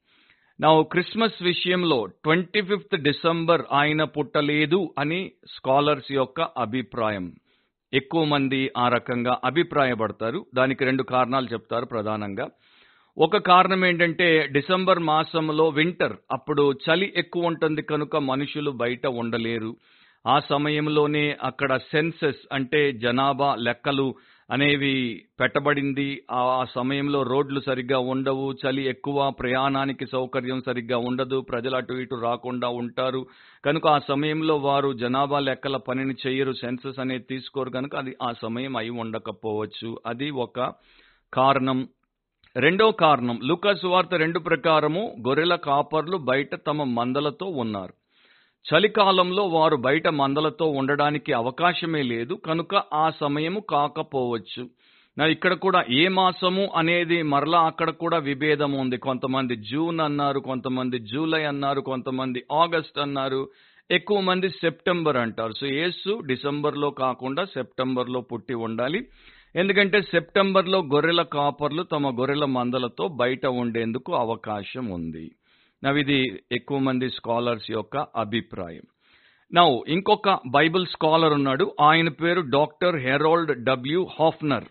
నా 0.60 0.82
క్రిస్మస్ 0.82 1.42
విషయంలో 1.42 2.06
ట్వంటీ 2.06 2.60
ఫిఫ్త్ 2.60 3.02
డిసెంబర్ 3.02 3.62
ఆయన 3.72 4.04
పుట్టలేదు 4.04 4.94
అని 4.98 5.32
స్కాలర్స్ 5.56 6.12
యొక్క 6.12 6.40
అభిప్రాయం. 6.40 7.32
ఎక్కువ 7.94 8.24
మంది 8.24 8.70
ఆ 8.76 8.88
రకంగా 8.88 9.40
అభిప్రాయపడతారు. 9.44 10.46
దానికి 10.54 10.84
రెండు 10.84 11.02
కారణాలు 11.02 11.46
చెప్తారు 11.52 11.84
ప్రధానంగా. 11.84 12.48
ఒక 13.18 13.36
కారణం 13.36 13.86
ఏంటంటే 13.86 14.46
డిసెంబర్ 14.52 14.98
మాసంలో 14.98 15.68
వింటర్ 15.68 16.16
అప్పుడు 16.32 16.72
చలి 16.72 17.12
ఎక్కువ 17.16 17.46
ఉంటుంది 17.46 17.82
కనుక 17.82 18.16
మనుషులు 18.16 18.70
బయట 18.70 19.06
ఉండలేరు. 19.06 19.76
ఆ 20.26 20.38
సమయంలోనే 20.38 21.36
అక్కడ 21.42 21.76
సెన్సెస్ 21.76 22.46
అంటే 22.52 22.92
జనాభా 22.92 23.54
లెక్కలు 23.54 24.14
అనేవి 24.50 25.24
పెట్టబడింది. 25.40 26.22
ఆ 26.30 26.64
సమయంలో 26.74 27.22
రోడ్లు 27.22 27.60
సరిగ్గా 27.60 27.98
ఉండవు. 27.98 28.52
చలి 28.52 28.88
ఎక్కువ 28.88 29.30
ప్రయాణానికి 29.30 30.06
సౌకర్యం 30.06 30.62
సరిగ్గా 30.66 30.98
ఉండదు. 30.98 31.40
ప్రజలు 31.40 31.76
అటు 31.76 31.92
ఇటు 31.92 32.14
రాకుండా 32.14 32.68
ఉంటారు. 32.68 33.26
కనుక 33.64 33.86
ఆ 33.86 33.98
సమయంలో 33.98 34.56
వారు 34.56 34.92
జనాభా 34.92 35.38
లెక్కల 35.38 35.76
పనిని 35.76 36.14
చేయరు. 36.26 36.52
సెన్సస్ 36.52 36.98
అనేది 36.98 37.24
తీసుకోరు. 37.30 37.70
కనుక 37.70 37.96
అది 37.96 38.16
ఆ 38.22 38.32
సమయం 38.42 38.76
అయి 38.76 38.90
ఉండకపోవచ్చు. 38.90 39.98
అది 40.06 40.30
ఒక 40.30 40.72
కారణం. 41.32 41.88
రెండో 42.56 42.90
కారణం. 42.90 43.40
లుకస్ 43.44 43.84
వార్త 43.84 44.14
రెండు 44.14 44.38
ప్రకారము 44.38 45.16
గొర్రెల 45.28 45.54
కాపర్లు 45.54 46.16
బయట 46.16 46.54
తమ 46.66 46.82
మందలతో 46.82 47.46
ఉన్నారు. 47.46 47.92
చలికాలంలో 48.66 49.42
వారు 49.42 49.76
బయట 49.76 50.08
మందలతో 50.08 50.66
ఉండడానికి 50.66 51.32
అవకాశమే 51.32 52.02
లేదు. 52.02 52.34
కనుక 52.34 52.74
ఆ 52.94 53.10
సమయము 53.20 53.60
కాకపోవచ్చు. 53.60 54.68
నా 55.18 55.26
ఇక్కడ 55.26 55.52
కూడా 55.54 55.84
ఏ 55.90 56.08
మాసము 56.08 56.68
అనేది 56.76 57.22
మరలా 57.22 57.60
అక్కడ 57.60 57.90
కూడా 57.90 58.18
విభేదం 58.18 58.72
ఉంది. 58.72 58.96
కొంతమంది 58.96 59.56
జూన్ 59.56 60.00
అన్నారు 60.00 60.40
కొంతమంది 60.40 60.98
జూలై 60.98 61.44
అన్నారు 61.44 61.80
కొంతమంది 61.80 62.42
ఆగస్ట్ 62.52 62.98
అన్నారు. 62.98 63.48
ఎక్కువ 63.90 64.20
మంది 64.20 64.48
సెప్టెంబర్ 64.50 65.16
అంటారు. 65.16 65.52
సో 65.52 65.66
ఏసు 65.66 66.20
డిసెంబర్లో 66.26 66.90
కాకుండా 66.90 67.44
సెప్టెంబర్లో 67.44 68.20
పుట్టి 68.20 68.54
ఉండాలి. 68.54 69.00
ఎందుకంటే 69.56 70.02
సెప్టెంబర్లో 70.02 70.78
గొర్రెల 70.78 71.22
కాపర్లు 71.22 71.82
తమ 71.82 72.20
గొర్రెల 72.20 72.44
మందలతో 72.44 73.08
బయట 73.08 73.46
ఉండేందుకు 73.46 74.14
అవకాశం 74.14 74.86
ఉంది. 74.86 75.26
నవిది 75.84 76.40
ఎక్కువ 76.52 76.78
మంది 76.78 77.10
స్కాలర్స్ 77.10 77.70
యొక్క 77.70 77.96
అభిప్రాయం. 77.96 78.82
నా 79.54 79.62
ఇంకొక 79.88 80.38
బైబిల్ 80.46 80.86
స్కాలర్ 80.86 81.32
ఉన్నాడు. 81.32 81.74
ఆయన 81.80 82.08
పేరు 82.08 82.40
డాక్టర్ 82.40 82.96
హెరాల్డ్ 82.96 83.64
డబ్ల్యూ 83.64 84.06
హాఫ్నర్. 84.20 84.64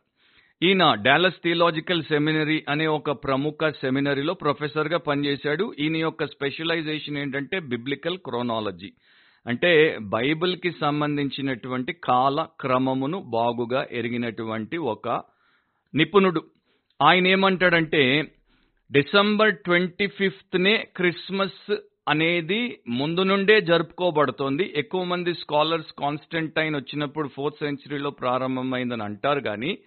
ఈయన 0.64 0.94
డాలస్ 0.94 1.36
థియలాజికల్ 1.44 2.04
సెమినరీ 2.04 2.64
అనే 2.70 2.88
ఒక 2.88 3.12
ప్రముఖ 3.12 3.70
సెమినరీలో 3.82 4.34
ప్రొఫెసర్గా 4.34 4.98
పనిచేశాడు. 4.98 5.74
ఈయన 5.80 5.98
యొక్క 5.98 6.26
స్పెషలైజేషన్ 6.26 7.18
ఏంటంటే 7.18 7.60
బిబ్లికల్ 7.60 8.18
క్రోనాలజీ 8.18 8.92
అంటే 9.48 9.98
బైబిల్కి 10.02 10.72
సంబంధించినటువంటి 10.72 11.94
కాల 11.94 12.46
క్రమమును 12.62 13.20
బాగుగా 13.20 13.88
ఎరిగినటువంటి 13.92 14.78
ఒక 14.78 15.10
నిపుణుడు. 15.96 16.42
ఆయన 17.02 17.28
ఏమంటాడంటే 17.28 18.32
డిసెంబర్ 18.92 19.56
ట్వంటీ 19.56 20.08
ఫిఫ్త్నే 20.08 20.88
క్రిస్మస్ 20.96 21.76
అనేది 22.08 22.80
ముందు 22.90 23.22
నుండే 23.22 23.62
జరుపుకోబడుతోంది. 23.62 24.74
ఎక్కువ 24.76 25.04
మంది 25.04 25.34
స్కాలర్స్ 25.34 25.92
కాన్స్టెంటైన్ 26.00 26.76
వచ్చినప్పుడు 26.76 27.28
ఫోర్త్ 27.28 27.60
సెంచరీలో 27.60 28.10
ప్రారంభమైందని 28.10 29.04
అంటారు 29.04 29.40
కానీ 29.40 29.78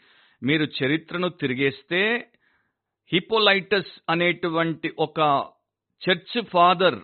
మీరు 0.42 0.66
చరిత్రను 0.80 1.28
తిరిగేస్తే 1.28 2.30
హిపోలైటస్ 3.12 4.00
అనేటువంటి 4.11 4.92
ఒక 4.99 5.21
church 6.02 6.45
father 6.45 6.99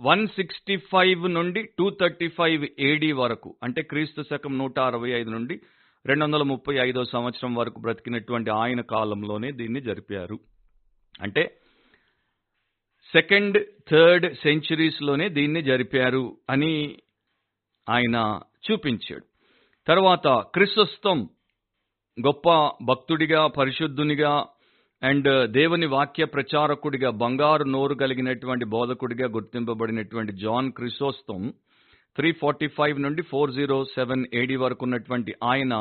one 0.00 0.28
sixty 0.28 0.76
five 0.76 1.28
నుండి 1.28 1.62
టూ 1.78 1.90
థర్టీ 1.90 2.28
ఫైవ్ 2.28 2.66
ఏడీ 2.78 3.12
వరకు 3.12 3.56
అంటే 3.62 3.82
క్రీస్తు 3.82 4.22
శకం 4.22 4.58
నూట 4.58 4.78
అరవై 4.78 5.10
ఐదు 5.10 5.30
నుండి 5.30 5.60
రెండు 6.06 6.24
వందల 6.24 6.42
ముప్పై 6.42 6.74
ఐదో 6.88 7.04
సంవత్సరం 7.04 7.54
వరకు 7.54 7.80
బ్రతికినటువంటి 7.80 8.50
ఆయన 8.50 8.80
కాలంలోనే 8.80 9.52
దీన్ని 9.52 9.80
జరిపారు. 9.80 10.38
అంటే 11.22 11.42
సెకండ్ 13.14 13.58
థర్డ్ 13.90 14.34
సెంచురీస్లోనే 14.34 15.28
దీన్ని 15.28 15.62
జరిపారు 15.62 16.36
అని 16.50 16.98
ఆయన 17.88 18.16
చూపించాడు. 18.66 19.24
తర్వాత 19.86 20.28
క్రిస్వస్తం 20.54 21.18
గొప్ప 22.18 22.48
భక్తుడిగా 22.84 23.46
పరిశుద్ధునిగా 23.46 24.32
అండ్ 25.02 25.46
దేవుని 25.46 25.86
వాక్య 25.86 26.24
ప్రచారకుడిగా 26.24 27.10
బంగారు 27.10 27.64
నోరు 27.64 27.94
కలిగినటువంటి 27.94 28.64
బోధకుడిగా 28.64 29.28
గుర్తింపబడినటువంటి 29.28 30.32
John 30.32 30.72
Chrysostom 30.72 31.40
three 32.16 32.32
forty 32.32 32.66
five 32.68 33.02
నుండి 33.02 33.22
ఫోర్ 33.22 33.50
జీరో 33.50 33.84
సెవెన్ 33.84 34.26
ఏడి 34.34 34.56
వరకు 34.56 34.84
ఉన్నటువంటి 34.84 35.34
ఆయన 35.44 35.74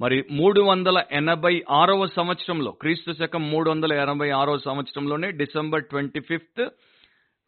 మరి 0.00 0.24
మూడు 0.30 0.60
వందల 0.60 1.02
ఎనభై 1.12 1.62
ఆరవ 1.70 2.06
సంవత్సరంలో 2.06 2.70
క్రీస్తు 2.70 3.12
శకం 3.12 3.50
మూడు 3.50 3.70
వందల 3.70 3.92
ఎనభై 3.92 4.30
ఆరవ 4.30 4.58
సంవత్సరంలోనే 4.58 5.30
December 5.30 5.84
twenty 5.84 6.20
fifth 6.20 6.62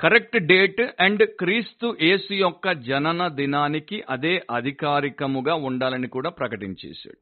correct 0.00 0.36
date 0.38 0.80
and 1.00 1.22
క్రీస్తు 1.40 1.96
యేసు 2.02 2.32
యొక్క 2.34 2.72
జనన 2.72 3.28
దినానికి 3.28 4.04
అదే 4.10 4.42
అధికారికముగా 4.50 5.54
ఉండాలని 5.54 6.08
కూడా 6.08 6.30
ప్రకటించేశాడు. 6.30 7.20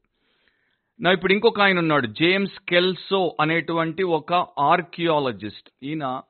నా 1.01 1.11
ఇప్పుడు 1.11 1.33
ఇంకొక 1.33 1.61
ఆయన 1.61 1.79
ఉన్నాడు 1.79 2.07
జేమ్స్ 2.07 2.57
కెల్సో 2.69 3.35
అనేటువంటి 3.41 4.03
ఒక 4.03 4.33
ఆర్కియాలజిస్ట్. 4.59 5.69
ఈయన 5.83 6.21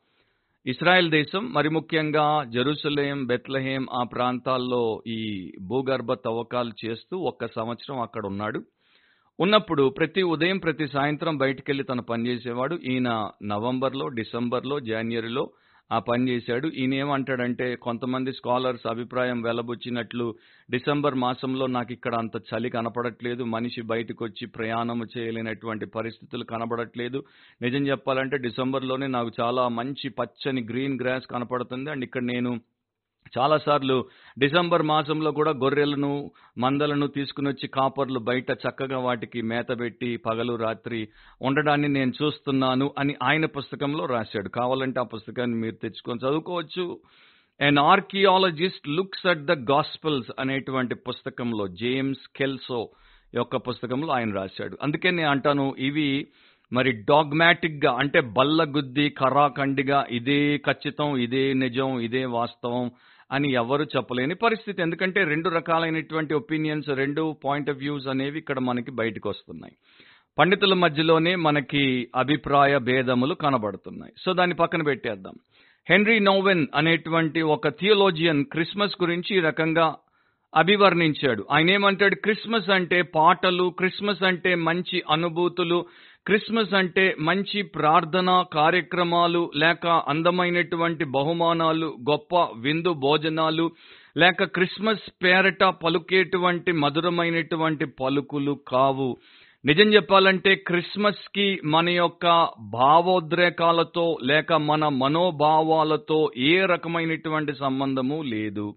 ఇస్రాయెల్ 0.65 1.09
దేశం 1.11 1.53
మరి 1.53 1.69
ముఖ్యంగా 1.69 2.43
జెరూసలేం 2.43 3.25
బెత్లహేం 3.25 3.87
ఆ 3.93 4.03
ప్రాంతాల్లో 4.03 4.83
ఈ 5.07 5.51
భూగర్భ 5.67 6.13
తవ్వకాలు 6.13 6.73
చేస్తూ 6.85 7.17
ఒక్క 7.17 7.47
సంవత్సరం 7.55 7.99
అక్కడ 8.01 8.25
ఉన్నాడు. 8.25 8.61
ఉన్నప్పుడు 9.39 9.89
ప్రతి 9.89 10.21
ఉదయం 10.21 10.57
ప్రతి 10.57 10.87
సాయంత్రం 10.87 11.37
బయటికెళ్ళి 11.37 11.83
తను 11.83 12.01
పనిచేసేవాడు 12.01 12.79
ఈయన 12.85 13.29
నవంబర్లో 13.43 14.07
డిసెంబర్లో 14.07 14.79
జనవరిలో 14.79 15.49
ఆ 15.93 15.99
పని 15.99 16.29
చేశాడు. 16.29 16.67
ఈయన 16.67 16.93
ఏమంటాడంటే 16.93 17.75
కొంతమంది 17.75 18.33
స్కాలర్స్ 18.33 18.87
అభిప్రాయం 18.87 19.41
వెలబుచ్చినట్లు 19.41 20.35
డిసెంబర్ 20.71 21.15
మాసంలో 21.15 21.67
నాకు 21.67 21.93
ఇక్కడ 21.93 22.15
అంత 22.15 22.35
చలి 22.49 22.69
కనపడట్లేదు. 22.69 23.43
మనిషి 23.43 23.81
బయటకు 23.81 24.25
వచ్చి 24.25 24.47
ప్రయాణం 24.47 25.07
చేయలేనటువంటి 25.17 25.85
పరిస్థితులు 25.85 26.43
కనబడట్లేదు. 26.43 27.23
నిజం 27.61 27.87
చెప్పాలంటే 27.87 28.37
డిసెంబర్లోనే 28.37 29.07
నాకు 29.07 29.31
చాలా 29.41 29.67
మంచి 29.67 30.09
పచ్చని 30.09 30.63
గ్రీన్ 30.63 30.99
గ్రాస్ 31.01 31.27
కనపడుతుంది. 31.27 31.91
అండ్ 31.91 32.03
ఇక్కడ 32.03 32.23
నేను 32.23 32.61
చాలాసార్లు 33.37 34.05
డిసెంబర్ 34.39 34.81
మాసంలో 34.81 35.31
కూడా 35.31 35.51
గొర్రెలను 35.51 36.31
మందలను 36.57 37.07
తీసుకుని 37.07 37.49
వచ్చి 37.49 37.67
కాపర్లు 37.67 38.19
బయట 38.19 38.51
చక్కగా 38.51 38.99
వాటికి 38.99 39.41
మేత 39.41 39.79
పెట్టి 39.79 40.17
పగలు 40.17 40.55
రాత్రి 40.55 41.07
ఉండడాన్ని 41.41 41.87
నేను 41.87 42.11
చూస్తున్నాను 42.23 42.93
అని 42.97 43.15
ఆయన 43.23 43.45
పుస్తకంలో 43.45 44.05
రాశాడు. 44.05 44.49
కావాలంటే 44.49 44.99
ఆ 44.99 45.03
పుస్తకాన్ని 45.03 45.57
మీరు 45.57 45.75
తెచ్చుకొని 45.75 46.19
చదువుకోవచ్చు. 46.19 46.99
An 47.61 47.77
archaeologist 47.77 48.89
looks 48.89 49.27
at 49.27 49.39
the 49.39 49.51
gospels 49.51 50.31
అనేటువంటి 50.39 50.95
పుస్తకంలో 50.95 51.67
జేమ్స్ 51.67 52.29
కెల్సో 52.35 52.89
యొక్క 53.35 53.55
పుస్తకంలో 53.55 54.13
ఆయన 54.13 54.33
రాశాడు. 54.33 54.77
అందుకే 54.81 55.11
నేను 55.11 55.29
అంటాను 55.29 55.75
ఇవి 55.79 56.27
మరి 56.73 56.91
డాగ్మాటిక్గా 56.91 57.91
అంటే 57.91 58.19
బల్లగుద్ది 58.19 59.09
కరాఖండిగా 59.09 60.05
ఇదే 60.11 60.57
ఖచ్చితం 60.57 61.17
ఇదే 61.17 61.53
నిజం 61.53 61.99
ఇదే 61.99 62.25
వాస్తవం 62.25 62.91
అని 63.31 63.51
ఎవరు 63.53 63.83
చెప్పలేని 63.83 64.35
పరిస్థితి. 64.35 64.81
ఎందుకంటే 64.81 65.23
రెండు 65.23 65.49
రకాలైనటువంటి 65.49 66.33
ఒపీనియన్స్ 66.33 66.89
రెండు 66.89 67.35
పాయింట్ 67.45 67.69
ఆఫ్ 67.69 67.77
వ్యూస్ 67.77 68.07
అనేవి 68.07 68.37
ఇక్కడ 68.39 68.59
మనకి 68.59 68.91
బయటకు 68.91 69.29
వస్తున్నాయి 69.29 69.73
పండితుల 70.37 70.73
మధ్యలోనే 70.73 71.35
మనకి 71.35 72.07
అభిప్రాయ 72.15 72.77
భేదములు 72.77 73.33
కనబడుతున్నాయి. 73.33 74.13
సో 74.17 74.33
దాన్ని 74.33 74.55
పక్కన 74.55 74.81
పెట్టేద్దాం. 74.81 75.33
హెన్రీ 75.89 76.19
నోవెన్ 76.19 76.67
అనేటువంటి 76.75 77.41
ఒక 77.41 77.67
థియోలోజియన్ 77.67 78.45
క్రిస్మస్ 78.45 78.95
గురించి 79.01 79.37
ఈ 79.37 79.39
రకంగా 79.39 79.95
అభివర్ణించాడు. 80.55 81.45
ఆయన 81.51 81.69
ఏమంటాడు 81.69 82.15
క్రిస్మస్ 82.15 82.69
అంటే 82.69 83.01
పాటలు 83.01 83.73
క్రిస్మస్ 83.77 84.23
అంటే 84.23 84.55
మంచి 84.55 85.03
అనుభూతులు 85.11 85.85
క్రిస్మస్ 86.29 86.73
అంటే 86.73 87.15
మంచి 87.19 87.61
ప్రార్థన 87.61 88.45
కార్యక్రమాలు 88.53 89.51
లేక 89.55 89.87
అందమైనటువంటి 89.87 91.05
బహుమానాలు 91.05 91.97
గొప్ప 92.09 92.35
విందు 92.35 92.93
భోజనాలు 92.93 93.71
లేక 94.17 94.43
క్రిస్మస్ 94.43 95.23
పేరట 95.23 95.63
పలుకేటువంటి 95.63 96.71
మధురమైనటువంటి 96.71 97.85
పలుకులు 97.85 98.59
కావు. 98.67 99.17
నిజం 99.65 99.93
చెప్పాలంటే 99.93 100.55
క్రిస్మస్కి 100.55 101.59
మన 101.65 101.89
యొక్క 101.89 102.47
భావోద్రేకాలతో 102.59 104.17
లేక 104.23 104.53
మన 104.53 104.87
మనోభావాలతో 104.87 106.31
ఏ 106.37 106.65
రకమైనటువంటి 106.65 107.53
సంబంధము 107.53 108.21
లేదు. 108.21 108.75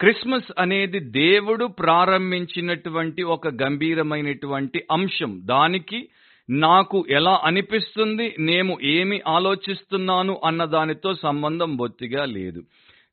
క్రిస్మస్ 0.00 0.52
అనేది 0.58 1.00
దేవుడు 1.00 1.64
ప్రారంభించినటువంటి 1.64 3.22
ఒక 3.22 3.48
గంభీరమైనటువంటి 3.48 4.82
అంశం. 4.92 5.40
దానికి 5.44 6.08
నాకు 6.50 7.04
ఎలా 7.10 7.40
అనిపిస్తుంది 7.44 8.34
నేను 8.38 8.78
ఏమి 8.82 9.20
ఆలోచిస్తున్నాను 9.28 10.40
అన్న 10.44 10.64
దానితో 10.64 11.14
సంబంధం 11.14 11.76
బొత్తిగా 11.76 12.24
లేదు. 12.24 12.62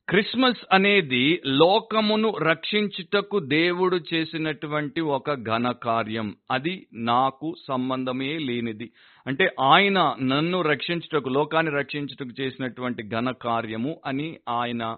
క్రిస్మస్ 0.08 0.64
అనేది 0.72 1.42
లోకమును 1.46 2.36
రక్షించుటకు 2.36 3.38
దేవుడు 3.38 4.00
చేసినటువంటి 4.14 5.00
ఒక 5.00 5.34
ఘన 5.34 5.70
కార్యం. 5.70 6.34
అది 6.50 6.86
నాకు 6.94 7.54
సంబంధమే 7.68 8.38
లేనిది. 8.38 8.90
అంటే 9.26 9.54
ఆయన 9.60 10.14
నన్ను 10.22 10.62
రక్షించుటకు 10.62 11.28
లోకాన్ని 11.28 11.72
రక్షించుటకు 11.72 12.42
చేసినటువంటి 12.42 13.08
ఘన 13.08 13.30
కార్యము 13.30 14.00
అని 14.06 14.36
ఆయన 14.48 14.96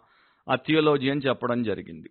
ఆ 0.48 0.54
అని 1.10 1.20
చెప్పడం 1.28 1.62
జరిగింది. 1.62 2.08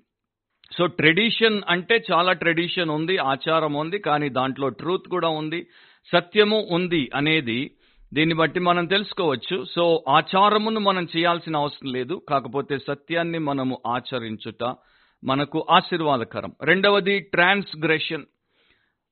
సో 0.78 0.86
ట్రెడిషన్ 0.86 1.62
అంటే 1.68 2.04
చాలా 2.12 2.34
ట్రెడిషన్ 2.34 2.90
ఉంది 2.90 3.18
ఆచారం 3.18 3.74
ఉంది 3.74 4.00
కానీ 4.00 4.30
దాంట్లో 4.30 4.70
ట్రూత్ 4.70 5.10
కూడా 5.10 5.28
ఉంది. 5.28 5.68
సత్యము 6.12 6.68
ఉంది 6.72 7.10
అనేది 7.16 7.72
దీన్ని 8.14 8.36
బట్టి 8.36 8.60
మనం 8.60 8.86
తెలుసుకోవచ్చు. 8.86 9.66
సో 9.72 10.04
ఆచారమును 10.10 10.80
మనం 10.80 11.08
చేయాల్సిన 11.18 11.58
అవసరం 11.58 11.92
లేదు. 11.94 12.22
కాకపోతే 12.30 12.78
సత్యాన్ని 12.78 13.40
మనము 13.40 13.82
ఆచరించుట 13.88 14.76
మనకు 15.24 15.68
ఆశీర్వాదకరం. 15.70 16.52
రెండవది 16.64 17.20
ట్రాన్స్గ్రెషన్. 17.20 18.24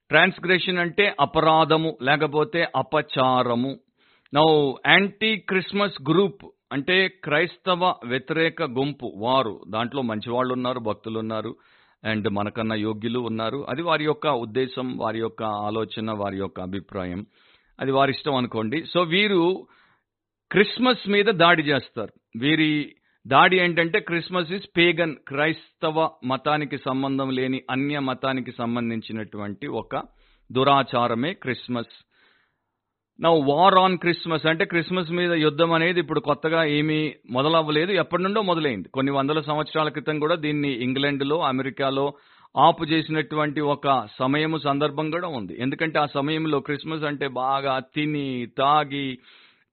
ట్రాన్స్గ్రెషన్ 0.10 0.78
అంటే 0.78 1.16
అపరాధము 1.20 1.98
లేకపోతే 2.02 2.68
అపచారము. 2.76 3.80
నౌ 4.34 4.74
యాంటీ 4.88 5.36
క్రిస్మస్ 5.36 6.10
గ్రూప్ 6.10 6.46
అంటే 6.72 7.08
క్రైస్తవ 7.08 7.96
వ్యతిరేక 8.06 8.64
గుంపు. 8.64 9.14
వారు 9.18 9.62
దాంట్లో 9.70 10.02
మంచి 10.02 10.32
వాళ్ళు 10.32 10.54
ఉన్నారు 10.54 10.80
భక్తులు 10.80 11.20
ఉన్నారు 11.20 11.56
అండ్ 12.04 12.30
మనకన్నా 12.30 12.76
యోగ్యులు 12.76 13.20
ఉన్నారు. 13.20 13.66
అది 13.70 13.82
వారి 13.82 14.04
యొక్క 14.04 14.28
ఉద్దేశం 14.28 14.98
వారి 14.98 15.20
యొక్క 15.20 15.44
ఆలోచన 15.44 16.12
వారి 16.12 16.38
యొక్క 16.38 16.62
అభిప్రాయం. 16.62 17.26
అది 17.80 17.92
వారి 17.92 18.12
ఇష్టం 18.12 18.36
అనుకోండి. 18.36 18.86
సో 18.86 19.02
వీరు 19.02 19.68
క్రిస్మస్ 20.52 21.10
మీద 21.10 21.26
దాడి 21.26 21.64
చేస్తారు. 21.64 22.14
వీరి 22.38 22.96
దాడి 23.28 23.60
ఏంటంటే 23.60 24.00
క్రిస్మస్ 24.00 24.52
ఇస్ 24.52 24.78
పేగన్ 24.78 25.16
క్రైస్తవ 25.28 26.10
మతానికి 26.26 26.78
సంబంధం 26.78 27.30
లేని 27.30 27.62
అన్య 27.72 28.00
మతానికి 28.00 28.52
సంబంధించినటువంటి 28.52 29.68
ఒక 29.68 30.04
దురాచారమే 30.52 31.34
క్రిస్మస్. 31.34 32.11
నా 33.22 33.30
వార్ 33.30 33.76
ఆన్ 33.76 33.98
క్రిస్మస్ 33.98 34.46
అంటే 34.46 34.66
క్రిస్మస్ 34.66 35.12
మీద 35.12 35.32
యుద్ధం 35.32 35.72
అనేది 35.72 36.00
ఇప్పుడు 36.00 36.20
కొత్తగా 36.20 36.64
ఏమీ 36.64 37.14
మొదలవ్వలేదు. 37.32 37.92
ఎప్పటి 37.92 38.24
నుండో 38.24 38.42
మొదలైంది. 38.42 38.90
కొన్ని 38.90 39.12
వందల 39.12 39.42
సంవత్సరాల 39.42 39.90
క్రితం 39.90 40.20
కూడా 40.20 40.36
దీన్ని 40.36 40.72
ఇంగ్లాండ్లో 40.72 41.38
అమెరికాలో 41.42 42.14
ఆపు 42.58 42.84
చేసినటువంటి 42.84 43.62
ఒక 43.62 44.08
సమయము 44.20 44.58
సందర్భం 44.58 45.12
కూడా 45.12 45.28
ఉంది. 45.28 45.54
ఎందుకంటే 45.60 46.00
ఆ 46.00 46.06
సమయంలో 46.06 46.60
క్రిస్మస్ 46.60 47.04
అంటే 47.04 47.28
బాగా 47.28 47.80
తిని 47.80 48.48
తాగి 48.58 49.18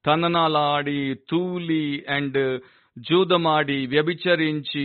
తననాలాడి 0.07 1.15
తూలి 1.15 2.05
అండ్ 2.09 2.61
జూదమాడి 2.99 3.87
వ్యభిచరించి 3.87 4.85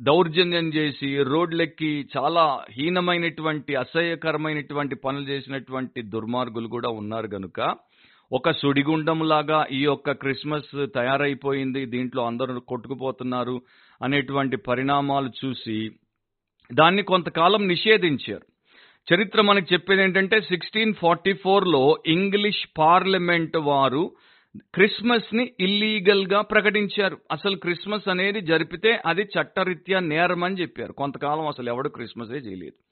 దౌర్జన్యం 0.00 0.68
చేసి 0.68 1.22
రోడ్లెక్కి 1.22 2.06
చాలా 2.16 2.44
హీనమైనటువంటి 2.70 3.74
అసహ్యకరమైనటువంటి 3.74 4.94
పనులు 4.94 5.24
చేసినటువంటి 5.24 6.02
దుర్మార్గులు 6.02 6.68
కూడా 6.68 6.88
ఉన్నారు 6.88 7.26
గనుక 7.26 7.60
ఒక 8.32 8.50
సుడిగుండంలాగా 8.50 9.66
ఈ 9.72 9.82
యొక్క 9.82 10.12
క్రిస్మస్ 10.12 10.86
తయారైపోయింది 10.94 11.86
దీంట్లో 11.86 12.26
అందరూ 12.26 12.60
కొట్టుకుపోతున్నారు 12.60 13.62
అనేటువంటి 14.02 14.56
పరిణామాలు 14.56 15.30
చూసి 15.44 15.90
దాన్ని 16.74 17.02
కొంతకాలం 17.02 17.68
నిషేధించారు. 17.68 18.42
చరిత్ర 19.14 19.40
మనకు 19.40 19.72
చెప్పేది 19.72 20.02
ఏంటంటే 20.02 20.40
సిక్స్టీన్ 20.40 20.94
ఫార్టీ 20.94 21.32
ఫోర్లో 21.32 21.98
ఇంగ్లీష్ 22.06 22.68
పార్లమెంట్ 22.78 23.56
వారు 23.56 24.12
క్రిస్మస్ని 24.74 25.50
ఇల్లీగల్గా 25.60 26.40
ప్రకటించారు. 26.40 27.18
అసలు 27.32 27.56
క్రిస్మస్ 27.56 28.08
అనేది 28.08 28.40
జరిపితే 28.40 29.02
అది 29.06 29.22
చట్టరీత్యా 29.22 30.00
నేరం 30.00 30.44
అని 30.44 30.56
చెప్పారు. 30.56 30.92
కొంతకాలం 30.92 31.46
అసలు 31.46 31.68
ఎవడు 31.68 31.88
క్రిస్మసే 31.88 32.34
చేయలేదు. 32.34 32.91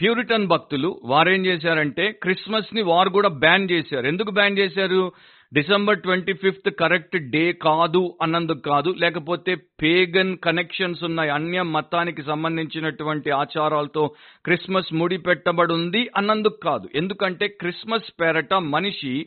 ప్యూరిటన్ 0.00 0.46
భక్తులు 0.46 1.00
వారేం 1.04 1.46
చేశారంటే 1.46 2.12
క్రిస్మస్ని 2.22 2.82
వారు 2.82 3.10
కూడా 3.10 3.28
బ్యాన్ 3.28 3.70
చేశారు. 3.70 4.06
ఎందుకు 4.06 4.30
బ్యాన్ 4.30 4.58
చేశారు? 4.58 5.12
December 5.52 6.00
twenty 6.00 6.32
fifth 6.32 6.70
correct 6.70 7.16
day 7.30 7.52
కాదు 7.52 8.14
అన్నందుకు 8.22 8.58
కాదు. 8.58 8.94
లేకపోతే 8.98 9.54
పేగన్ 9.54 10.36
కనెక్షన్స్ 10.36 11.04
ఉన్నాయి. 11.04 11.30
అన్య 11.30 11.62
మతానికి 11.62 12.22
సంబంధించినటువంటి 12.22 13.30
ఆచారాలతో 13.30 14.06
క్రిస్మస్ 14.44 14.94
ముడి 14.94 15.16
పెట్టబడి 15.16 15.72
ఉంది 15.72 16.10
అన్నందుకు 16.16 16.58
కాదు. 16.62 16.88
ఎందుకంటే 16.94 17.48
క్రిస్మస్ 17.48 18.10
పేరట 18.20 18.54
మనిషి 18.54 19.26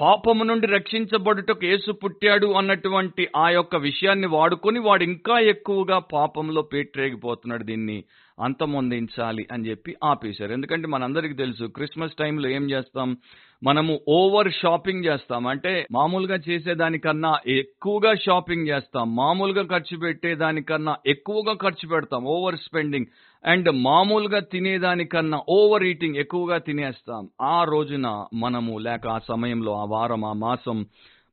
పాపము 0.00 0.44
నుండి 0.44 0.66
రక్షించబడుటకు 0.66 1.64
యేసు 1.66 1.92
పుట్టాడు 1.92 2.46
అన్నటువంటి 2.46 3.28
ఆ 3.36 3.48
యొక్క 3.48 3.76
విషయాన్ని 3.76 4.26
వాడుకొని 4.26 4.78
వాడు 4.78 5.04
ఇంకా 5.04 5.38
ఎక్కువగా 5.38 5.98
పాపంలో 5.98 6.62
పేట్రేగిపోతున్నాడు 6.62 7.64
దీన్ని 7.64 8.04
అంతమొందించాలి 8.40 9.46
అని 9.52 9.70
చెప్పి 9.70 9.94
ఆపేశారు. 10.04 10.52
ఎందుకంటే 10.52 10.88
మనందరికీ 10.88 11.34
తెలుసు 11.34 11.64
క్రిస్మస్ 11.64 12.12
టైంలో 12.12 12.48
ఏం 12.48 12.70
చేస్తాం? 12.70 13.16
మనము 13.62 14.00
ఓవర్ 14.08 14.52
షాపింగ్ 14.52 15.04
చేస్తాం. 15.04 15.46
అంటే 15.46 15.86
మామూలుగా 15.92 16.40
చేసేదానికన్నా 16.48 17.38
ఎక్కువగా 17.46 18.14
షాపింగ్ 18.14 18.68
చేస్తాం. 18.68 19.16
మామూలుగా 19.16 19.78
ఖర్చు 19.78 19.96
పెట్టేదానికన్నా 19.96 20.96
ఎక్కువగా 21.06 21.54
ఖర్చు 21.54 21.88
పెడతాం. 21.88 22.24
Over 22.24 22.56
spending. 22.56 23.06
అండ్ 23.44 23.70
మామూలుగా 23.72 24.40
తినేదానికన్నా 24.40 25.40
ఓవర్ 25.48 25.84
ఈటింగ్ 25.84 26.16
ఎక్కువగా 26.16 26.58
తినేస్తాం. 26.58 27.28
ఆ 27.42 27.64
రోజున 27.64 28.26
మనము 28.34 28.78
లేక 28.78 29.06
ఆ 29.06 29.18
సమయంలో 29.18 29.72
ఆ 29.74 29.84
వారం 29.84 30.24
ఆ 30.24 30.32
మాసం 30.32 30.86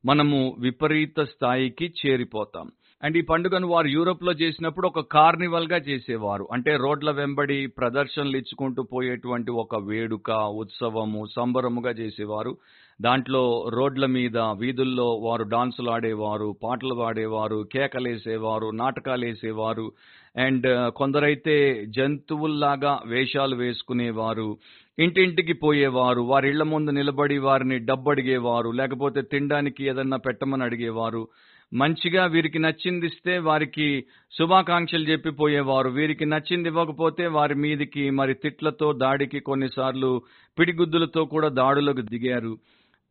మనము 0.04 0.56
విపరీత 0.58 1.20
స్థాయికి 1.20 1.94
చేరిపోతాం. 2.06 2.70
అండ్ 3.04 3.16
ఈ 3.16 3.20
పండుగను 3.20 3.68
వారు 3.68 3.86
యూరోప్లో 3.86 4.32
చేసినప్పుడు 4.32 4.86
ఒక 4.86 5.00
కార్నివల్గా 5.00 5.76
చేసేవారు. 5.76 6.48
అంటే 6.52 6.76
రోడ్ల 6.76 7.10
వెంబడి 7.10 7.66
ప్రదర్శనలు 7.66 8.36
ఇచ్చుకుంటూ 8.36 8.82
పోయేటువంటి 8.82 9.50
ఒక 9.50 9.76
వేడుక 9.76 10.30
ఉత్సవము 10.30 11.26
సంబరముగా 11.36 11.90
చేసేవారు. 11.90 12.56
దాంట్లో 13.00 13.66
రోడ్ల 13.68 14.06
మీద 14.06 14.38
వీధుల్లో 14.38 15.14
వారు 15.14 15.42
డాన్సులు 15.42 15.90
ఆడేవారు 15.90 16.56
పాటలు 16.62 16.94
పాడేవారు 16.94 17.68
కేకలేసేవారు 17.72 18.70
నాటకాలు 18.70 19.24
వేసేవారు 19.26 19.92
అండ్ 20.36 20.92
కొందరైతే 20.96 21.84
జంతువుల్లాగా 21.88 23.00
వేషాలు 23.06 23.56
వేసుకునేవారు. 23.56 24.58
ఇంటింటికి 24.98 25.52
పోయేవారు. 25.52 26.20
వారి 26.20 26.48
ఇళ్ళ 26.48 26.62
ముందు 26.62 26.90
నిలబడి 26.90 27.38
వారిని 27.38 27.78
డబ్బు 27.78 28.10
అడిగేవారు 28.10 28.70
లేకపోతే 28.70 29.22
తినడానికి 29.22 29.86
ఏదన్నా 29.86 30.16
పెట్టమని 30.16 30.64
అడిగేవారు. 30.64 31.28
మంచిగా 31.72 32.26
వీరికి 32.26 32.58
నచ్చింది 32.58 33.06
ఇస్తే 33.06 33.38
వారికి 33.38 34.04
శుభాకాంక్షలు 34.38 35.10
చెప్పిపోయేవారు 35.10 35.88
వీరికి 35.88 36.24
నచ్చింది 36.24 36.68
ఇవ్వకపోతే 36.68 37.26
వారి 37.26 37.54
మీదికి 37.54 38.10
మరి 38.10 38.34
తిట్లతో 38.34 38.92
దాడికి 38.92 39.40
కొన్నిసార్లు 39.40 40.22
పిడిగుద్దులతో 40.58 41.24
కూడా 41.24 41.48
దాడులకు 41.48 42.00
దిగారు. 42.00 42.58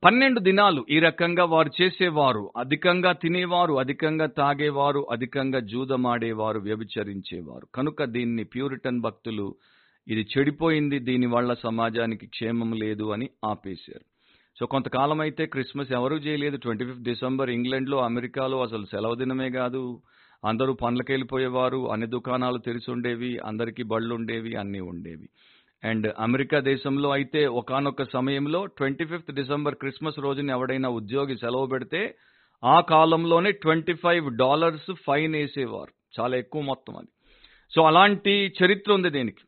పన్నెండు 0.04 0.40
దినాలు 0.40 0.86
ఈ 0.90 1.00
రకంగా 1.00 1.44
వారు 1.44 1.72
చేసేవారు. 1.82 2.52
అధికంగా 2.58 3.12
తినేవారు 3.14 3.74
అధికంగా 3.74 4.26
తాగేవారు 4.26 5.08
అధికంగా 5.12 5.60
జూదమాడేవారు 5.60 6.60
వ్యభిచరించేవారు. 6.60 7.68
కనుక 7.76 8.04
దీన్ని 8.04 8.44
ప్యూరిటన్ 8.44 9.02
భక్తులు 9.02 9.56
ఇది 10.08 10.28
చెడిపోయింది 10.32 11.00
దీని 11.00 11.26
వల్ల 11.26 11.54
సమాజానికి 11.54 12.26
క్షేమం 12.26 12.74
లేదు 12.74 13.12
అని 13.12 13.30
ఆపేశారు. 13.46 14.06
సో 14.62 14.66
కొంతకాలం 14.66 15.22
అయితే 15.22 15.46
క్రిస్మస్ 15.46 15.92
ఎవరూ 15.92 16.18
చేయలేదు. 16.18 16.58
ట్వంటీ 16.58 16.86
ఫిఫ్త్ 16.86 17.04
డిసెంబర్ 17.04 17.50
ఇంగ్లాండ్లో 17.50 17.98
అమెరికాలో 17.98 18.62
అసలు 18.62 18.86
సెలవు 18.86 19.16
దినమే 19.16 19.50
కాదు. 19.50 20.02
అందరూ 20.46 20.74
పనులకెళ్ళిపోయేవారు 20.74 21.92
అన్ని 21.92 22.08
దుకాణాలు 22.08 22.58
తెరిచి 22.58 22.92
ఉండేవి 22.92 23.40
అందరికీ 23.46 23.84
బళ్ళు 23.84 24.16
ఉండేవి 24.16 24.56
అన్నీ 24.56 24.80
ఉండేవి. 24.80 25.30
అండ్ 25.84 26.14
అమెరికా 26.20 26.60
దేశంలో 26.60 27.12
అయితే 27.12 27.46
ఒకనొక 27.46 28.04
సమయంలో 28.04 28.66
ట్వంటీ 28.66 29.06
ఫిఫ్త్ 29.06 29.34
డిసెంబర్ 29.34 29.76
క్రిస్మస్ 29.76 30.20
రోజున 30.20 30.50
ఎవడైనా 30.50 30.90
ఉద్యోగి 30.90 31.36
సెలవు 31.36 31.66
పెడితే 31.66 32.16
ఆ 32.64 32.80
కాలంలోనే 32.80 33.52
ట్వంటీ 33.52 33.94
ఫైవ్ 33.94 34.38
డాలర్స్ 34.38 34.94
ఫైన్ 35.08 35.36
వేసేవారు. 35.36 36.22
చాలా 36.22 36.38
ఎక్కువ 36.38 36.62
మొత్తం 36.62 36.98
అది. 36.98 37.08
సో 37.76 37.82
అలాంటి 37.84 38.54
చరిత్ర 38.64 38.94
ఉంది 38.94 39.10
దీనికి. 39.10 39.44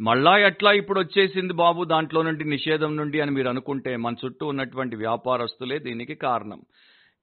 మళ్ళా 0.00 0.38
ఎట్లా 0.38 0.72
ఇప్పుడు 0.72 1.00
వచ్చేసింది 1.00 1.52
బాబు 1.52 1.84
దాంట్లో 1.84 2.22
నుండి 2.22 2.44
నిషేధం 2.44 2.96
నుండి 2.96 3.20
అని 3.20 3.30
మీరు 3.30 3.48
అనుకుంటే 3.48 3.96
మన 3.96 4.14
చుట్టూ 4.24 4.46
ఉన్నటువంటి 4.46 4.96
వ్యాపారస్తులే 4.96 5.78
దీనికి 5.78 6.14
కారణం. 6.14 6.62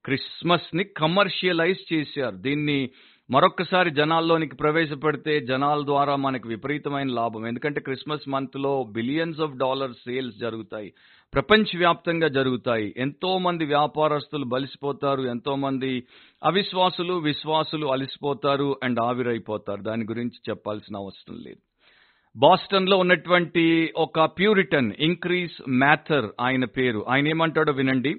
క్రిస్మస్ని 0.04 0.84
కమర్షియలైజ్ 0.84 1.92
చేశారు. 1.92 2.36
దీన్ని 2.36 2.90
మరొక్కసారి 3.30 3.90
జనాల్లోనికి 3.90 4.56
ప్రవేశపెడితే 4.56 5.40
జనాల 5.40 5.84
ద్వారా 5.84 6.16
మనకు 6.16 6.48
విపరీతమైన 6.48 7.08
లాభం. 7.08 7.46
ఎందుకంటే 7.46 7.80
క్రిస్మస్ 7.80 8.28
మంత్లో 8.28 8.82
బిలియన్స్ 8.82 9.40
ఆఫ్ 9.40 9.56
డాలర్ 9.56 9.92
సేల్స్ 9.92 10.36
జరుగుతాయి. 10.36 10.92
ప్రపంచవ్యాప్తంగా 11.34 12.28
జరుగుతాయి. 12.28 12.94
ఎంతో 12.96 13.38
మంది 13.38 13.64
వ్యాపారస్తులు 13.64 14.44
బలిసిపోతారు. 14.44 15.22
ఎంతో 15.22 15.56
మంది 15.56 16.02
అవిశ్వాసులు 16.44 17.14
విశ్వాసులు 17.14 17.86
అలిసిపోతారు 17.86 18.76
అండ్ 18.82 19.00
ఆవిరైపోతారు. 19.00 19.82
దాని 19.82 20.04
గురించి 20.04 20.50
చెప్పాల్సిన 20.50 20.96
అవసరం 20.96 21.36
లేదు. 21.36 21.67
బాస్టన్లో 22.38 22.96
ఉన్నటువంటి 22.96 23.92
ఒక 23.96 24.24
ప్యూరిటన్ 24.24 24.92
ఇంక్రీస్ 24.98 25.70
మ్యాథర్ 25.70 26.26
ఆయన 26.40 26.64
పేరు. 26.64 27.04
ఆయన 27.08 27.28
ఏమంటాడో 27.28 27.72
వినండి. 27.72 28.14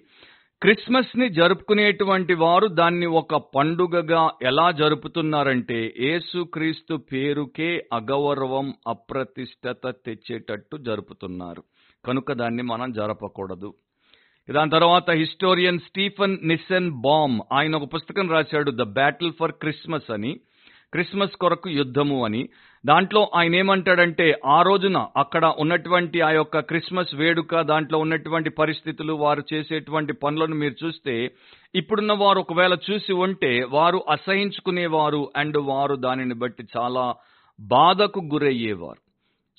క్రిస్మస్ని 0.61 1.29
జరుపుకునేటువంటి 1.29 2.33
వారు 2.33 2.67
దాన్ని 2.67 3.05
ఒక 3.05 3.35
పండుగగా 3.55 4.31
ఎలా 4.41 4.71
జరుపుతున్నారంటే 4.71 5.93
యేసుక్రీస్తు 5.99 6.95
పేరుకే 6.95 7.85
అగౌరవం 7.93 8.73
అప్రతిష్టత 8.87 9.89
తెచ్చేటట్టు 9.89 10.77
జరుపుతున్నారు. 10.77 11.63
కనుక 12.05 12.33
దాన్ని 12.33 12.63
మనం 12.63 12.91
జరపకూడదు. 12.91 13.73
దాని 14.51 14.71
తర్వాత 14.71 15.11
హిస్టోరియన్ 15.11 15.79
స్టీఫన్ 15.79 16.37
నిస్సెన్ 16.43 16.91
బామ్ 16.91 17.39
ఆయన 17.53 17.75
ఒక 17.75 17.93
పుస్తకం 17.95 18.29
రాశాడు 18.29 18.71
ద 18.71 18.81
బ్యాటిల్ 18.81 19.33
ఫర్ 19.39 19.51
క్రిస్మస్ 19.51 20.11
అని. 20.11 20.39
క్రిస్మస్ 20.93 21.31
కొరకు 21.31 21.69
యుద్ధము 21.69 22.25
అని. 22.25 22.49
దాంట్లో 22.85 23.31
ఆయన 23.35 23.55
ఏమంటాడంటే 23.55 24.39
ఆ 24.45 24.61
రోజున 24.61 25.07
అక్కడ 25.17 25.53
ఉన్నటువంటి 25.59 26.21
ఆ 26.21 26.29
యొక్క 26.29 26.59
క్రిస్మస్ 26.59 27.15
వేడుక 27.15 27.61
దాంట్లో 27.61 27.99
ఉన్నటువంటి 27.99 28.49
పరిస్థితులు 28.49 29.13
వారు 29.13 29.43
చేసేటువంటి 29.53 30.13
పనులను 30.13 30.55
మీరు 30.55 30.85
చూస్తే 30.85 31.31
ఇప్పుడున్న 31.75 32.13
వారు 32.13 32.39
ఒకవేళ 32.39 32.77
చూసి 32.91 33.13
ఉంటే 33.13 33.67
వారు 33.69 34.03
అసహించుకునేవారు 34.09 35.31
అండ్ 35.37 35.57
వారు 35.57 35.95
దానిని 35.95 36.33
బట్టి 36.33 36.63
చాలా 36.77 37.15
బాధకు 37.59 38.19
గురయ్యేవారు. 38.19 39.01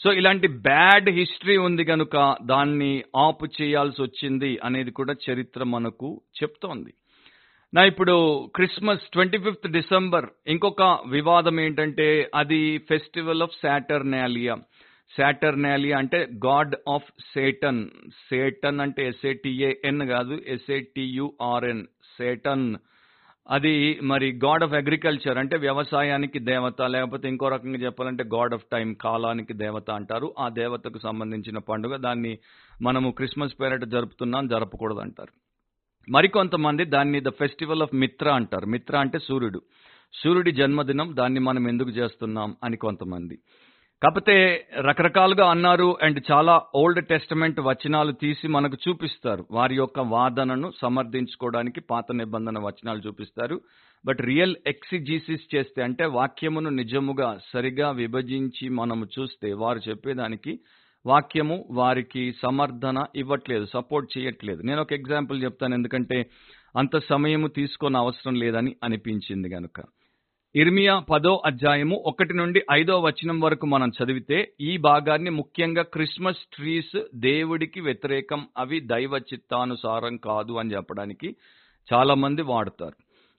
సో 0.05 0.13
ఇలాంటి 0.13 0.49
బ్యాడ్ 0.49 1.11
హిస్టరీ 1.11 1.57
ఉంది 1.57 1.85
కనుక 1.85 2.37
దాన్ని 2.45 3.03
ఆపు 3.17 3.47
చేయాల్సి 3.63 4.03
వచ్చింది 4.03 4.59
అనేది 4.65 4.91
కూడా 4.91 5.15
చరిత్ర 5.31 5.65
మనకు 5.65 6.21
చెప్తోంది. 6.43 6.95
నా 7.73 7.83
ఇప్పుడు 7.85 8.15
క్రిస్మస్ 8.55 9.03
ట్వంటీ 9.13 9.39
ఫిఫ్త్ 9.39 9.67
డిసెంబర్ 9.73 10.27
ఇంకొక 10.47 10.83
వివాదం 11.07 11.61
ఏంటంటే 11.61 12.07
అది 12.35 12.59
ఫెస్టివల్ 12.89 13.43
ఆఫ్ 13.43 13.55
సాటర్నాలియా. 13.63 14.55
సాటర్నాలియా 15.11 15.99
అంటే 15.99 16.19
గాడ్ 16.47 16.75
ఆఫ్ 16.89 17.09
సేటన్. 17.35 17.81
సేటన్ 18.31 18.81
అంటే 18.81 19.03
S A T A N 19.09 20.03
కాదు 20.09 20.37
ఎస్ఏటియుఆర్ఎన్ 20.47 21.85
సేటన్. 22.19 22.67
అది 23.51 23.75
మరి 24.03 24.27
గాడ్ 24.45 24.65
ఆఫ్ 24.65 24.75
అగ్రికల్చర్ 24.75 25.39
అంటే 25.39 25.57
వ్యవసాయానికి 25.57 26.39
దేవత 26.51 26.83
లేకపోతే 26.95 27.29
ఇంకో 27.29 27.49
రకంగా 27.49 27.81
చెప్పాలంటే 27.87 28.25
గాడ్ 28.35 28.55
ఆఫ్ 28.55 28.67
టైం 28.73 28.95
కాలానికి 29.01 29.55
దేవత 29.65 29.91
అంటారు. 29.91 30.35
ఆ 30.39 30.49
దేవతకు 30.61 30.99
సంబంధించిన 30.99 31.59
పండుగ 31.71 31.97
దాన్ని 32.09 32.35
మనము 32.83 33.11
క్రిస్మస్ 33.11 33.57
పేరట 33.63 33.85
జరుపుతున్నాం 33.97 34.47
జరపకూడదు 34.47 34.99
అంటారు 34.99 35.33
మరికొంతమంది 36.09 36.85
దాన్ని 36.85 37.21
ద 37.21 37.29
ఫెస్టివల్ 37.29 37.83
ఆఫ్ 37.83 37.95
మిత్ర 37.95 38.31
అంటారు. 38.31 38.67
మిత్ర 38.67 38.99
అంటే 38.99 39.19
సూర్యుడు. 39.19 39.63
సూర్యుడి 40.23 40.53
జన్మదినం 40.53 41.17
దాన్ని 41.17 41.41
మనం 41.41 41.69
ఎందుకు 41.69 41.91
చేస్తున్నాం 41.91 42.57
అని 42.65 42.77
కొంతమంది. 42.77 43.39
కాకపోతే 44.03 44.67
రకరకాలుగా 44.77 45.51
అన్నారు 45.51 45.97
అండ్ 46.03 46.23
చాలా 46.33 46.63
ఓల్డ్ 46.75 47.07
టెస్టమెంట్ 47.07 47.61
వచనాలు 47.61 48.13
తీసి 48.13 48.49
మనకు 48.49 48.77
చూపిస్తారు. 48.89 49.47
వారి 49.51 49.75
యొక్క 49.75 50.01
వాదనను 50.01 50.73
సమర్థించుకోవడానికి 50.81 51.81
పాత 51.81 52.13
నిబంధన 52.13 52.59
వచనాలు 52.59 53.01
చూపిస్తారు. 53.07 53.61
బట్ 54.07 54.21
రియల్ 54.21 54.57
ఎక్సిజీసిస్ 54.67 55.55
చేస్తే 55.55 55.83
అంటే 55.83 56.05
వాక్యమును 56.05 56.71
నిజముగా 56.71 57.39
సరిగా 57.55 57.91
విభజించి 57.91 58.69
మనము 58.69 59.07
చూస్తే 59.21 59.53
వారు 59.53 59.81
చెప్పేదానికి 59.89 60.61
వాక్యము 61.07 61.69
వారికి 61.71 62.35
సమర్థన 62.43 63.07
ఇవ్వట్లేదు 63.17 63.67
సపోర్ట్ 63.73 64.19
చేయట్లేదు. 64.19 64.63
నేను 64.63 64.81
ఒక 64.81 64.93
ఎగ్జాంపుల్ 64.93 65.43
చెప్తాను 65.43 65.75
ఎందుకంటే 65.75 66.27
అంత 66.77 66.99
సమయము 66.99 67.49
తీసుకొని 67.49 67.97
అవసరం 67.97 68.35
లేదని 68.35 68.77
అనిపించింది 68.85 69.49
గనుక. 69.49 69.83
ఇర్మియా 70.55 70.99
పదో 70.99 71.43
అధ్యాయము 71.47 72.03
ఒకటి 72.07 72.35
నుండి 72.35 72.61
ఐదో 72.71 73.01
వచనం 73.01 73.41
వరకు 73.41 73.67
మనం 73.67 73.89
చదివితే 73.89 74.53
ఈ 74.61 74.77
భాగాన్ని 74.77 75.31
ముఖ్యంగా 75.31 75.83
క్రిస్మస్ 75.83 76.57
ట్రీస్ 76.57 77.03
దేవుడికి 77.15 77.81
వ్యతిరేకం 77.81 78.49
అవి 78.59 78.81
దైవ 78.81 79.19
చిత్తానుసారం 79.19 80.17
కాదు 80.17 80.53
అని 80.53 80.73
చెప్పడానికి 80.73 81.37
చాలా 81.95 82.15
మంది 82.15 82.43
వాడతారు. 82.43 82.97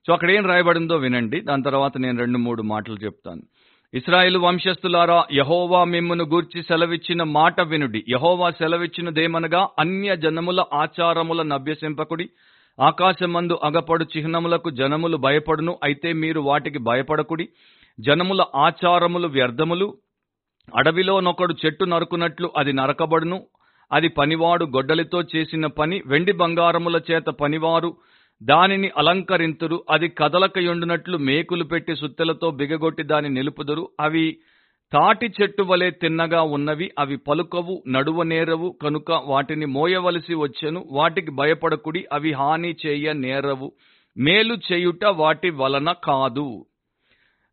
సో 0.08 0.14
అక్కడ 0.14 0.32
ఏం 0.32 0.46
రాయబడిందో 0.46 0.96
వినండి 0.96 1.42
దాని 1.42 1.64
తర్వాత 1.64 1.98
నేను 1.98 2.20
రెండు 2.20 2.38
మూడు 2.38 2.62
మాటలు 2.62 2.96
చెప్తాను. 2.96 3.42
ఇస్రాయేల్ 3.94 4.38
వంశస్థులారా 4.38 5.26
యహోవా 5.34 5.84
మిమ్మును 5.84 6.26
గూర్చి 6.26 6.64
సెలవిచ్చిన 6.64 7.24
మాట 7.24 7.62
వినుడి. 7.62 8.04
యహోవా 8.10 8.50
సెలవిచ్చినదేమనగా 8.50 9.68
అన్య 9.80 10.16
జనముల 10.16 10.64
ఆచారముల 10.74 11.42
నభ్యసింపకుడి. 11.42 12.30
ఆకాశమందు 12.82 13.60
అగపడు 13.64 14.06
చిహ్నములకు 14.18 14.70
జనములు 14.70 15.18
భయపడును 15.18 15.80
అయితే 15.84 16.14
మీరు 16.14 16.40
వాటికి 16.40 16.80
భయపడకుడి. 16.80 17.50
జనముల 18.00 18.46
ఆచారములు 18.56 19.28
వ్యర్థములు. 19.28 19.98
అడవిలోనొకడు 20.76 21.56
చెట్టు 21.66 21.86
నరుకున్నట్లు 21.86 22.52
అది 22.58 22.74
నరకబడును. 22.74 23.44
అది 23.94 24.08
పనివాడు 24.08 24.66
గొడ్డలితో 24.66 25.24
చేసిన 25.36 25.66
పని. 25.66 26.02
వెండి 26.06 26.32
బంగారముల 26.32 27.02
చేత 27.12 27.26
పనివారు. 27.26 27.96
దానిని 28.44 28.92
అలంకరింతురు 28.98 29.84
అది 29.90 30.08
కదలకయుండునట్లు 30.08 31.18
మేకులు 31.18 31.64
పెట్టి 31.64 31.96
సుత్తెలతో 31.96 32.52
బిగగొట్టి 32.52 33.04
దాని 33.04 33.30
నిలుపుదురు. 33.30 33.90
అవి 34.00 34.38
తాటి 34.94 35.32
చెట్టు 35.42 35.64
వలె 35.64 35.92
తిన్నగా 35.92 36.42
ఉన్నవి 36.42 36.92
అవి 37.00 37.18
పలుకవు 37.18 37.84
నడువనేరవు 37.88 38.76
కనుక 38.82 39.12
వాటిని 39.26 39.66
మోయవలసి 39.66 40.34
వచ్చెను. 40.34 40.86
వాటికి 40.92 41.32
భయపడకుడి 41.32 42.06
అవి 42.14 42.32
హాని 42.32 42.76
చేయ 42.86 43.14
నేరవు. 43.14 43.72
మేలు 44.18 44.58
చేయుట 44.72 45.06
వాటి 45.06 45.50
వలన 45.50 45.92
కాదు. 45.92 46.66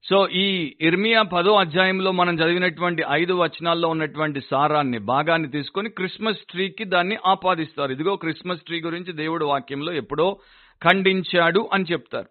సో 0.04 0.28
ఈ 0.28 0.76
ఇర్మియా 0.80 1.22
పదో 1.22 1.54
అధ్యాయంలో 1.54 2.12
మనం 2.12 2.34
చదివినటువంటి 2.34 3.02
ఐదు 3.10 3.32
వచనాల్లో 3.32 3.88
ఉన్నటువంటి 3.88 4.40
సారాన్ని 4.40 4.98
భాగాన్ని 4.98 5.50
తీసుకొని 5.50 5.88
క్రిస్మస్ 5.88 6.38
ట్రీకి 6.50 6.84
దాన్ని 6.84 7.16
ఆపాదిస్తారు. 7.26 7.92
ఇదిగో 7.92 8.16
క్రిస్మస్ 8.16 8.60
ట్రీ 8.60 8.80
గురించి 8.80 9.12
దేవుడు 9.12 9.44
వాక్యంలో 9.44 9.92
ఎప్పుడో 9.92 10.38
ఖండించాడు 10.84 11.68
అని 11.72 11.84
చెప్తారు. 11.92 12.26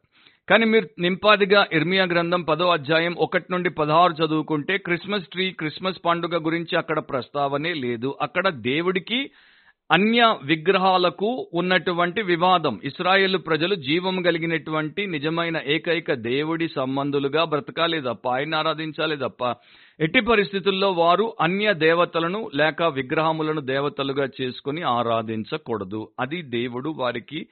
కానీ 0.49 0.65
మీరు 0.65 0.87
నింపాదిగా 0.99 1.67
ఇర్మియా 1.73 2.05
గ్రంథం 2.05 2.41
పదో 2.41 2.69
అధ్యాయం 2.69 3.15
ఒకటి 3.17 3.45
నుండి 3.51 3.69
పదహారు 3.69 4.13
చదువుకుంటే 4.13 4.77
క్రిస్మస్ 4.77 5.27
ట్రీ 5.27 5.51
క్రిస్మస్ 5.51 5.97
పండుగ 6.05 6.45
గురించి 6.45 6.77
అక్కడ 6.77 6.99
ప్రస్తావనే 6.99 7.73
లేదు. 7.73 8.17
అక్కడ 8.21 8.49
దేవుడికి 8.49 9.31
అన్య 9.91 10.35
విగ్రహాలకు 10.43 11.47
ఉన్నటువంటి 11.53 12.21
వివాదం 12.21 12.79
ఇస్రాయేల్ 12.83 13.37
ప్రజలు 13.37 13.75
జీవం 13.75 14.21
కలిగినటువంటి 14.21 15.05
నిజమైన 15.05 15.61
ఏకైక 15.65 16.13
దేవుడి 16.13 16.67
సంబంధులుగా 16.67 17.43
బ్రతకాలి 17.43 18.01
తప్ప 18.01 18.29
ఆయన 18.29 18.55
ఆరాధించాలి 18.55 19.17
తప్ప 19.17 19.55
ఎట్టి 19.99 20.19
పరిస్థితుల్లో 20.19 20.91
వారు 20.91 21.33
అన్య 21.41 21.73
దేవతలను 21.73 22.49
లేక 22.55 22.83
విగ్రహములను 22.83 23.61
దేవతలుగా 23.61 24.27
చేసుకుని 24.41 24.81
ఆరాధించకూడదు. 24.81 26.09
అది 26.19 26.41
దేవుడు 26.41 26.89
వారికి 26.89 27.47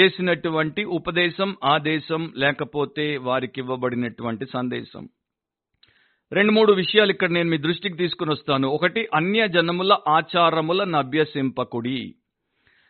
చేసినటువంటి 0.00 0.84
ఉపదేశం 0.84 1.56
ఆదేశం 1.64 2.32
లేకపోతే 2.36 3.16
వారికి 3.16 3.60
ఇవ్వబడినటువంటి 3.60 4.46
సందేశం. 4.52 5.08
రెండు 6.32 6.52
మూడు 6.52 6.72
విషయాలు 6.72 7.10
ఇక్కడ 7.10 7.30
నేను 7.30 7.50
మీ 7.50 7.58
దృష్టికి 7.58 7.96
తీసుకుని 7.96 8.30
వస్తాను. 8.30 8.68
ఒకటి 8.68 9.08
అన్య 9.14 9.48
జనముల 9.48 9.96
ఆచారముల 10.08 10.84
నభ్యసింపకుడి. 10.84 12.14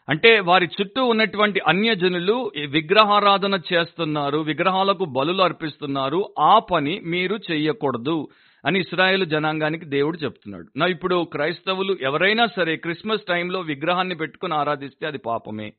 అంటే 0.09 0.41
వారి 0.41 0.69
చుట్టూ 0.81 1.05
ఉన్నటువంటి 1.05 1.61
అన్యజనులు 1.69 2.53
విగ్రహారాధన 2.71 3.61
చేస్తున్నారు 3.73 4.39
విగ్రహాలకు 4.39 5.05
బలులు 5.05 5.43
అర్పిస్తున్నారు 5.43 6.35
ఆ 6.39 6.59
పని 6.59 7.01
మీరు 7.01 7.39
చెయ్యకూడదు 7.51 8.29
అని 8.67 8.81
ఇస్రాయేల్ 8.81 9.27
జనాంగానికి 9.27 9.85
దేవుడు 9.85 10.19
చెప్తున్నాడు. 10.19 10.79
నా 10.79 10.87
ఇప్పుడు 10.87 11.25
క్రైస్తవులు 11.25 11.97
ఎవరైనా 12.03 12.47
సరే 12.47 12.77
క్రిస్మస్ 12.77 13.23
టైంలో 13.29 13.61
విగ్రహాన్ని 13.61 14.15
పెట్టుకుని 14.15 14.55
ఆరాధిస్తే 14.55 15.07
అది 15.07 15.19
పాపమే. 15.19 15.73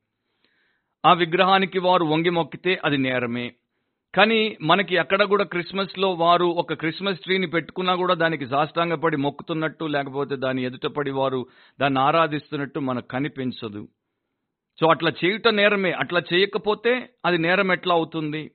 ఆ 1.05 1.13
విగ్రహానికి 1.13 1.79
వారు 1.79 2.03
వంగి 2.03 2.29
మొక్కితే 2.29 2.81
అది 2.85 2.97
నేరమే. 2.97 3.51
కానీ 4.15 4.57
మనకి 4.61 4.95
ఎక్కడ 4.95 5.23
కూడా 5.23 5.43
క్రిస్మస్లో 5.43 6.11
వారు 6.11 6.45
ఒక 6.45 6.73
క్రిస్మస్ 6.73 7.19
ట్రీని 7.19 7.47
పెట్టుకున్నా 7.47 7.95
కూడా 7.95 8.13
దానికి 8.13 8.47
సాష్టాంగపడి 8.47 9.17
మొక్కుతున్నట్టు 9.17 9.85
లేకపోతే 9.85 10.35
దాని 10.35 10.65
ఎదుటపడి 10.65 11.11
వారు 11.11 11.47
దాన్ని 11.81 11.99
ఆరాధిస్తున్నట్టు 11.99 12.79
మనకు 12.79 13.07
కనిపించదు. 13.07 13.87
సో 14.79 14.87
అట్లా 14.87 15.11
చేయుట 15.25 15.47
నేరమే. 15.47 15.91
అట్లా 15.91 16.21
చేయకపోతే 16.33 17.09
అది 17.25 17.37
నేరం 17.37 17.71
ఎట్లా 17.71 17.95
అవుతుంది? 17.95 18.51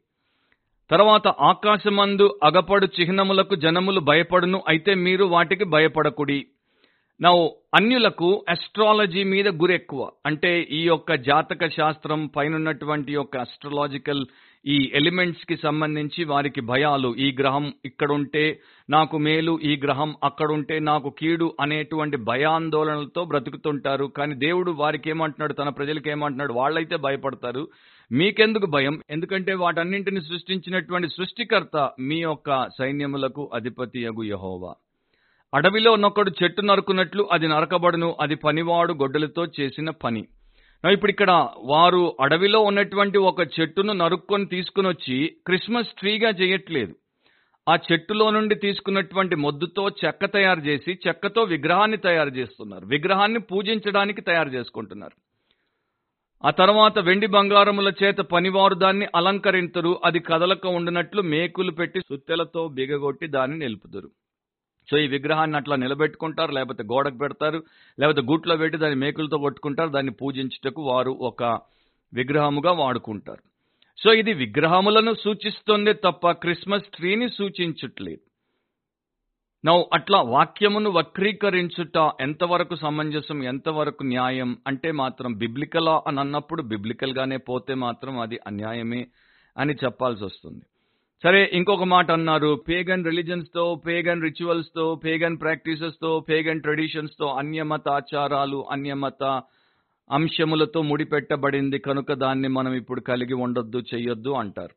తర్వాత 0.91 1.29
ఆకాశమందు 1.29 2.41
అగపడు 2.45 2.87
చిహ్నములకు 3.01 3.55
జనములు 3.55 4.01
భయపడును 4.01 4.63
అయితే 4.69 4.95
మీరు 4.95 5.25
వాటికి 5.25 5.65
భయపడకుడి. 5.65 6.47
నా 7.23 7.31
అన్యులకు 7.75 8.45
అస్ట్రాలజీ 8.49 9.23
మీద 9.23 9.49
గురి 9.49 9.75
ఎక్కువ. 9.75 10.11
అంటే 10.27 10.69
ఈ 10.71 10.83
యొక్క 10.83 11.15
జాతక 11.15 11.69
శాస్త్రం 11.69 12.27
పైనున్నటువంటి 12.27 13.13
యొక్క 13.13 13.37
అస్ట్రాలజికల్ 13.37 14.27
ఈ 14.67 14.91
ఎలిమెంట్స్కి 14.95 15.57
సంబంధించి 15.57 16.25
వారికి 16.25 16.61
భయాలు. 16.61 17.17
ఈ 17.17 17.37
గ్రహం 17.41 17.73
ఇక్కడుంటే 17.85 18.61
నాకు 18.91 19.19
మేలు 19.19 19.61
ఈ 19.63 19.81
గ్రహం 19.85 20.15
అక్కడుంటే 20.25 20.79
నాకు 20.79 21.11
కీడు 21.19 21.57
అనేటువంటి 21.61 22.17
భయాందోళనలతో 22.17 23.25
బ్రతుకుతుంటారు. 23.25 24.05
కానీ 24.05 24.35
దేవుడు 24.35 24.71
వారికి 24.71 25.11
ఏమంటున్నాడు 25.11 25.53
తన 25.53 25.69
ప్రజలకు 25.69 26.11
ఏమంటున్నాడు 26.11 26.53
వాళ్ళైతే 26.53 26.97
భయపడతారు. 26.97 27.69
మీకెందుకు 28.13 28.67
భయం? 28.67 29.01
ఎందుకంటే 29.11 29.55
వాటన్నింటిని 29.55 30.21
సృష్టించినటువంటి 30.21 31.09
సృష్టికర్త 31.09 31.91
మీ 32.01 32.17
యొక్క 32.17 32.69
సైన్యములకు 32.79 33.51
అధిపతి 33.55 34.05
యగు 34.05 34.23
యహోవా. 34.23 34.75
అడవిలో 35.55 35.93
ఉన్నొక్కడు 35.93 36.31
చెట్టు 36.43 36.63
నరుకున్నట్లు 36.63 37.29
అది 37.33 37.49
నరకబడును 37.49 38.17
అది 38.21 38.35
పనివాడు 38.35 38.93
గొడ్డలతో 38.93 39.47
చేసిన 39.61 39.91
పని. 39.91 40.21
ఇప్పుడు 40.93 41.11
ఇక్కడ 41.11 41.49
వారు 41.65 42.17
అడవిలో 42.21 42.61
ఉన్నటువంటి 42.61 43.19
ఒక 43.19 43.41
చెట్టును 43.61 43.93
నరుక్కొని 43.93 44.47
తీసుకుని 44.47 44.89
వచ్చి 44.89 45.33
క్రిస్మస్ 45.47 45.89
ట్రీగా 45.99 46.31
చేయట్లేదు. 46.31 46.95
ఆ 47.69 47.79
చెట్టులో 47.93 48.31
నుండి 48.31 48.55
తీసుకున్నటువంటి 48.55 49.37
మొద్దుతో 49.37 49.89
చెక్క 50.05 50.25
తయారు 50.25 50.61
చేసి 50.61 50.99
చెక్కతో 51.09 51.43
విగ్రహాన్ని 51.43 51.97
తయారు 51.97 52.29
చేస్తున్నారు. 52.29 52.87
విగ్రహాన్ని 52.87 53.41
పూజించడానికి 53.41 54.21
తయారు 54.21 54.49
చేసుకుంటున్నారు. 54.49 55.17
ఆ 56.45 56.51
తర్వాత 56.51 56.99
వెండి 56.99 57.27
బంగారముల 57.27 57.93
చేత 58.03 58.17
పనివారు 58.17 58.75
దాన్ని 58.75 59.07
అలంకరించరు 59.17 60.01
అది 60.05 60.19
కదలక 60.19 60.67
ఉండినట్లు 60.67 61.23
మేకులు 61.23 61.71
పెట్టి 61.71 62.01
సుత్తెలతో 62.01 62.69
బిగగొట్టి 62.69 63.27
దాన్ని 63.27 63.59
నిలుపుదురు. 63.59 64.11
సో 64.91 64.99
ఈ 64.99 65.07
విగ్రహాన్ని 65.07 65.57
అట్లా 65.57 65.77
నిలబెట్టుకుంటారు 65.77 66.53
లేకపోతే 66.53 66.83
గోడకు 66.83 67.19
పెడతారు 67.19 67.59
లేకపోతే 67.99 68.21
గుట్లో 68.21 68.57
పెట్టి 68.57 68.79
దాన్ని 68.79 68.99
మేకులతో 68.99 69.39
కొట్టుకుంటారు 69.39 69.91
దాన్ని 69.91 70.13
పూజించుటకు 70.13 70.83
వారు 70.83 71.11
ఒక 71.11 71.43
విగ్రహముగా 72.13 72.73
వాడుకుంటారు. 72.73 73.43
సో 73.99 74.13
ఇది 74.13 74.33
విగ్రహములను 74.33 75.15
సూచిస్తుంది 75.15 75.93
తప్ప 75.95 76.31
క్రిస్మస్ 76.31 76.89
ట్రీని 76.97 77.29
సూచించట్లేదు. 77.29 78.21
నౌ 79.65 79.83
అట్లా 79.93 80.21
వాక్యమును 80.21 80.91
వక్రీకరించుట 80.91 81.97
ఎంతవరకు 82.21 82.75
సమంజసం 82.75 83.43
ఎంతవరకు 83.45 84.03
న్యాయం 84.05 84.59
అంటే 84.67 84.91
మాత్రం 84.93 85.33
బిబ్లికలా 85.33 86.03
అని 86.07 86.21
అన్నప్పుడు 86.21 86.63
బిబ్లికల్గానే 86.63 87.37
పోతే 87.37 87.75
మాత్రం 87.75 88.19
అది 88.21 88.39
అన్యాయమే 88.47 89.07
అని 89.57 89.75
చెప్పాల్సి 89.85 90.25
వస్తుంది 90.25 90.65
సరే 91.23 91.51
ఇంకొక 91.53 91.85
మాట 91.85 92.11
అన్నారు. 92.11 92.65
పేగన్ 92.69 93.05
రిలీజన్స్తో 93.05 93.83
పేగన్ 93.87 94.23
రిచువల్స్తో 94.23 94.95
పేగన్ 95.05 95.41
ప్రాక్టీసెస్తో 95.41 96.21
పేగన్ 96.29 96.61
ట్రెడిషన్స్తో 96.61 97.27
అన్యమత 97.27 97.89
ఆచారాలు 97.89 98.67
అన్యమత 98.71 99.43
అంశములతో 100.11 100.83
ముడిపెట్టబడింది 100.83 101.79
కనుక 101.79 102.13
దాన్ని 102.13 102.49
మనం 102.49 102.73
ఇప్పుడు 102.75 103.01
కలిగి 103.01 103.35
ఉండొద్దు 103.35 103.83
చెయ్యొద్దు 103.95 104.31
అంటారు. 104.31 104.75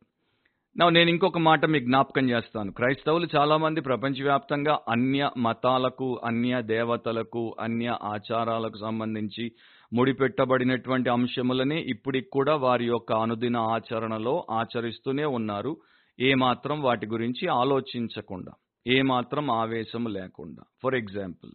నా 0.77 0.89
నేను 0.89 1.09
ఇంకొక 1.09 1.37
మాట 1.37 1.65
మీకు 1.65 1.85
జ్ఞాపకం 1.85 2.29
చేస్తాను. 2.29 2.71
క్రైస్తవులు 2.71 3.27
చాలా 3.35 3.57
మంది 3.57 3.81
ప్రపంచవ్యాప్తంగా 3.81 4.79
అన్య 4.89 5.29
మతాలకు 5.37 6.21
అన్య 6.25 6.61
దేవతలకు 6.61 7.55
అన్య 7.59 7.97
ఆచారాలకు 8.03 8.77
సంబంధించి 8.77 9.51
ముడిపెట్టబడినటువంటి 9.93 11.09
అంశములని 11.09 11.81
ఇప్పటికి 11.81 12.29
కూడా 12.29 12.55
వారి 12.55 12.85
యొక్క 12.85 13.13
అనుదిన 13.13 13.57
ఆచరణలో 13.57 14.45
ఆచరిస్తూనే 14.51 15.25
ఉన్నారు. 15.25 15.77
ఏమాత్రం 16.19 16.81
వాటి 16.81 17.05
గురించి 17.05 17.47
ఆలోచించకుండా 17.47 18.51
ఏమాత్రం 18.87 19.51
ఆవేశం 19.51 20.05
లేకుండా. 20.05 20.63
ఫర్ 20.83 20.95
ఎగ్జాంపుల్ 20.95 21.51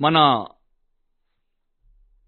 మన 0.00 0.44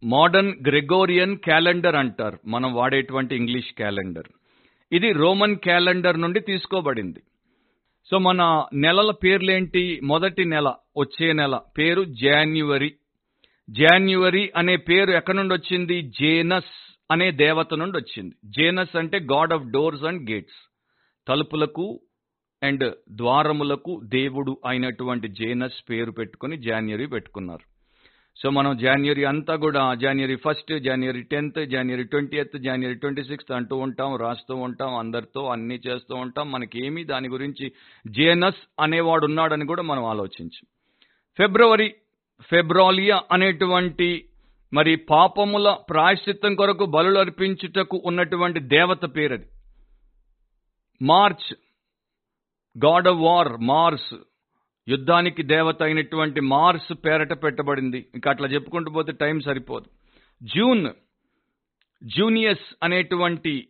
మోడర్న్ 0.05 0.53
గ్రెగోరియన్ 0.67 1.37
క్యాలెండర్ 1.37 1.97
అంటారు. 1.97 2.39
మనం 2.47 2.75
వాడేటువంటి 2.75 3.37
ఇంగ్లీష్ 3.37 3.73
క్యాలెండర్ 3.73 4.27
ఇది 4.93 5.13
రోమన్ 5.13 5.57
క్యాలెండర్ 5.57 6.21
నుండి 6.21 6.41
తీసుకోబడింది. 6.41 7.23
సో 8.11 8.19
మన 8.19 8.65
నెలల 8.75 9.11
పేర్లేంటి? 9.11 10.01
మొదటి 10.05 10.45
నెల 10.45 10.75
వచ్చే 10.99 11.33
నెల 11.33 11.61
పేరు 11.79 12.05
జాన్యువరి 12.05 12.95
జాన్యువరి 13.71 14.53
అనే 14.57 14.77
పేరు 14.77 15.11
ఎక్కడి 15.11 15.37
నుండి 15.37 15.55
వచ్చింది 15.55 16.03
జేనస్ 16.03 16.86
అనే 17.11 17.31
దేవత 17.31 17.75
నుండి 17.75 17.99
వచ్చింది. 17.99 18.35
జేనస్ 18.45 18.97
అంటే 18.97 19.19
god 19.19 19.53
of 19.53 19.65
doors 19.65 20.05
and 20.05 20.31
gates. 20.31 20.73
తలుపులకు 21.29 22.01
and 22.63 22.95
ద్వారములకు 23.11 24.01
దేవుడు 24.05 24.59
అయినటువంటి 24.67 25.29
జేనస్ 25.29 25.91
పేరు 25.91 26.11
పెట్టుకుని 26.11 26.57
జాన్యువరి 26.57 27.07
పెట్టుకున్నారు. 27.07 27.77
సో 28.43 28.51
మనం 28.51 28.77
జనవరి 28.77 29.25
అంతా 29.25 29.57
కూడా 29.57 29.95
జనవరి 29.95 30.37
ఫస్ట్ 30.37 30.79
జనవరి 30.79 31.23
టెన్త్ 31.23 31.67
జనవరి 31.67 32.05
ట్వంటీ 32.05 32.37
ఎయిత్ 32.37 32.59
జనవరి 32.59 32.95
ట్వంటీ 32.95 33.25
సిక్స్త్ 33.25 33.53
అంటూ 33.53 33.77
ఉంటాం 33.77 34.17
రాస్తూ 34.17 34.55
ఉంటాం 34.55 34.95
అందరితో 34.95 35.47
అన్ని 35.47 35.81
చేస్తూ 35.87 36.15
ఉంటాం. 36.15 36.53
మనకేమీ 36.53 37.05
దాని 37.05 37.29
గురించి 37.29 37.73
జేనస్ 38.07 38.69
అనేవాడు 38.81 39.25
ఉన్నాడని 39.25 39.67
కూడా 39.67 39.83
మనం 39.83 40.05
ఆలోచించం. 40.05 40.67
ఫిబ్రవరి 41.39 41.95
ఫెబ్రాలియా 42.41 43.23
అనేటువంటి 43.33 44.25
మరి 44.73 44.97
పాపముల 44.97 45.77
ప్రాయశ్చిత్తం 45.91 46.55
కొరకు 46.55 46.85
బలులు 46.85 47.19
అర్పించుటకు 47.19 48.03
ఉన్నటువంటి 48.05 48.61
దేవత 48.61 49.17
పేరది. 49.17 49.47
March 51.03 51.55
god 52.85 53.09
of 53.09 53.19
war 53.19 53.49
Mars 53.61 54.15
యుద్ధానికి 54.89 55.43
దేవత 55.43 55.83
అయినటువంటి 55.83 56.41
మార్స్ 56.41 56.95
పేరట 57.05 57.43
పెట్టబడింది. 57.43 58.07
ఇంకా 58.15 58.31
అట్లా 58.31 58.49
చెప్పుకుంటూ 58.49 58.91
పోతే 58.91 59.13
టైం 59.13 59.41
సరిపోదు. 59.41 59.87
జూన్ 60.43 60.89
జూనియస్ 62.05 62.75
అనేటువంటి 62.83 63.69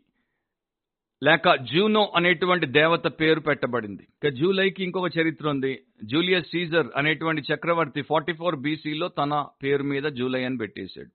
లేక 1.22 1.54
జూనో 1.54 2.12
అనేటువంటి 2.16 2.66
దేవత 2.66 3.06
పేరు 3.06 3.40
పెట్టబడింది. 3.40 4.02
ఇక 4.02 4.34
జూలైకి 4.34 4.84
ఇంకొక 4.84 5.18
చరిత్ర 5.18 5.48
ఉంది. 5.48 5.82
జూలియస్ 6.04 6.46
సీజర్ 6.46 6.86
అనేటువంటి 6.96 7.42
చక్రవర్తి 7.54 8.02
ఫార్టీ 8.02 8.32
ఫోర్ 8.32 8.56
బీసీలో 8.56 9.08
తన 9.08 9.46
పేరు 9.62 9.82
మీద 9.82 10.02
జూలై 10.02 10.44
అని 10.44 10.56
పెట్టేశాడు. 10.56 11.08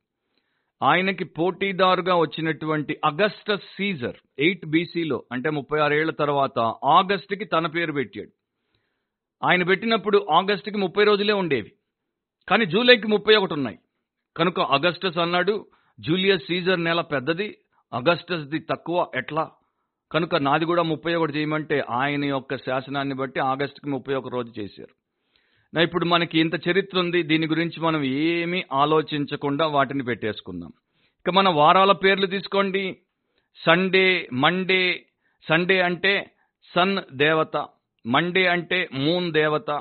ఆయనకి 0.85 1.23
పోటీదారుగా 1.23 2.15
వచ్చినటువంటి 2.15 2.99
అగస్టస్ 3.05 3.63
సీజర్ 3.77 4.15
ఎయిట్ 4.39 4.65
బీసీలో 4.65 5.23
అంటే 5.31 5.49
ముప్పై 5.49 5.79
ఆరేళ్ళ 5.79 6.11
తర్వాత 6.11 6.59
ఆగస్టుకి 6.85 7.45
తన 7.45 7.67
పేరు 7.67 7.91
పెట్టాడు. 7.91 8.29
ఆయన 9.45 9.63
పెట్టినప్పుడు 9.63 10.27
ఆగస్టుకి 10.31 10.77
ముప్పై 10.77 11.03
రోజులే 11.03 11.33
ఉండేవి. 11.33 11.71
కానీ 12.47 12.65
జూలైకి 12.65 13.07
ముప్పై 13.07 13.35
ఒకటి 13.35 13.53
ఉన్నాయి. 13.53 13.79
కనుక 14.37 14.59
అగస్టస్ 14.59 15.17
అన్నాడు 15.17 15.65
జూలియస్ 15.99 16.43
సీజర్ 16.43 16.83
నెల 16.83 17.01
పెద్దది 17.01 17.57
అగస్టస్ది 17.93 18.59
తక్కువ 18.59 19.11
ఎట్లా? 19.15 19.51
కనుక 20.11 20.35
నాది 20.35 20.65
కూడా 20.65 20.83
ముప్పై 20.83 21.15
ఒకటి 21.15 21.33
చేయమంటే 21.33 21.83
ఆయన 21.89 22.25
యొక్క 22.25 22.57
శాసనాన్ని 22.57 23.15
బట్టి 23.15 23.39
ఆగస్టుకి 23.39 23.89
ముప్పై 23.89 24.15
ఒక 24.15 24.27
రోజు 24.27 24.59
చేశారు. 24.59 25.01
నా 25.73 25.81
ఇప్పుడు 25.81 26.05
మనకి 26.05 26.39
ఇంత 26.39 26.67
చరిత్ర 26.67 26.99
ఉంది 26.99 27.23
దీని 27.23 27.47
గురించి 27.47 27.81
మనం 27.81 28.03
ఏమీ 28.03 28.63
ఆలోచించకుండా 28.73 29.67
వాటిని 29.67 30.03
పెట్టేసుకుందాం. 30.03 30.73
ఇక 31.19 31.29
మన 31.29 31.49
వారాల 31.49 31.91
పేర్లు 31.91 32.25
తీసుకోండి. 32.25 32.97
సండే 33.65 34.29
మండే 34.33 35.05
సండే 35.49 35.81
అంటే 35.81 36.31
సన్ 36.75 36.97
దేవత 37.13 37.67
మండే 38.05 38.47
అంటే 38.47 38.89
మూన్ 38.93 39.33
దేవత. 39.33 39.71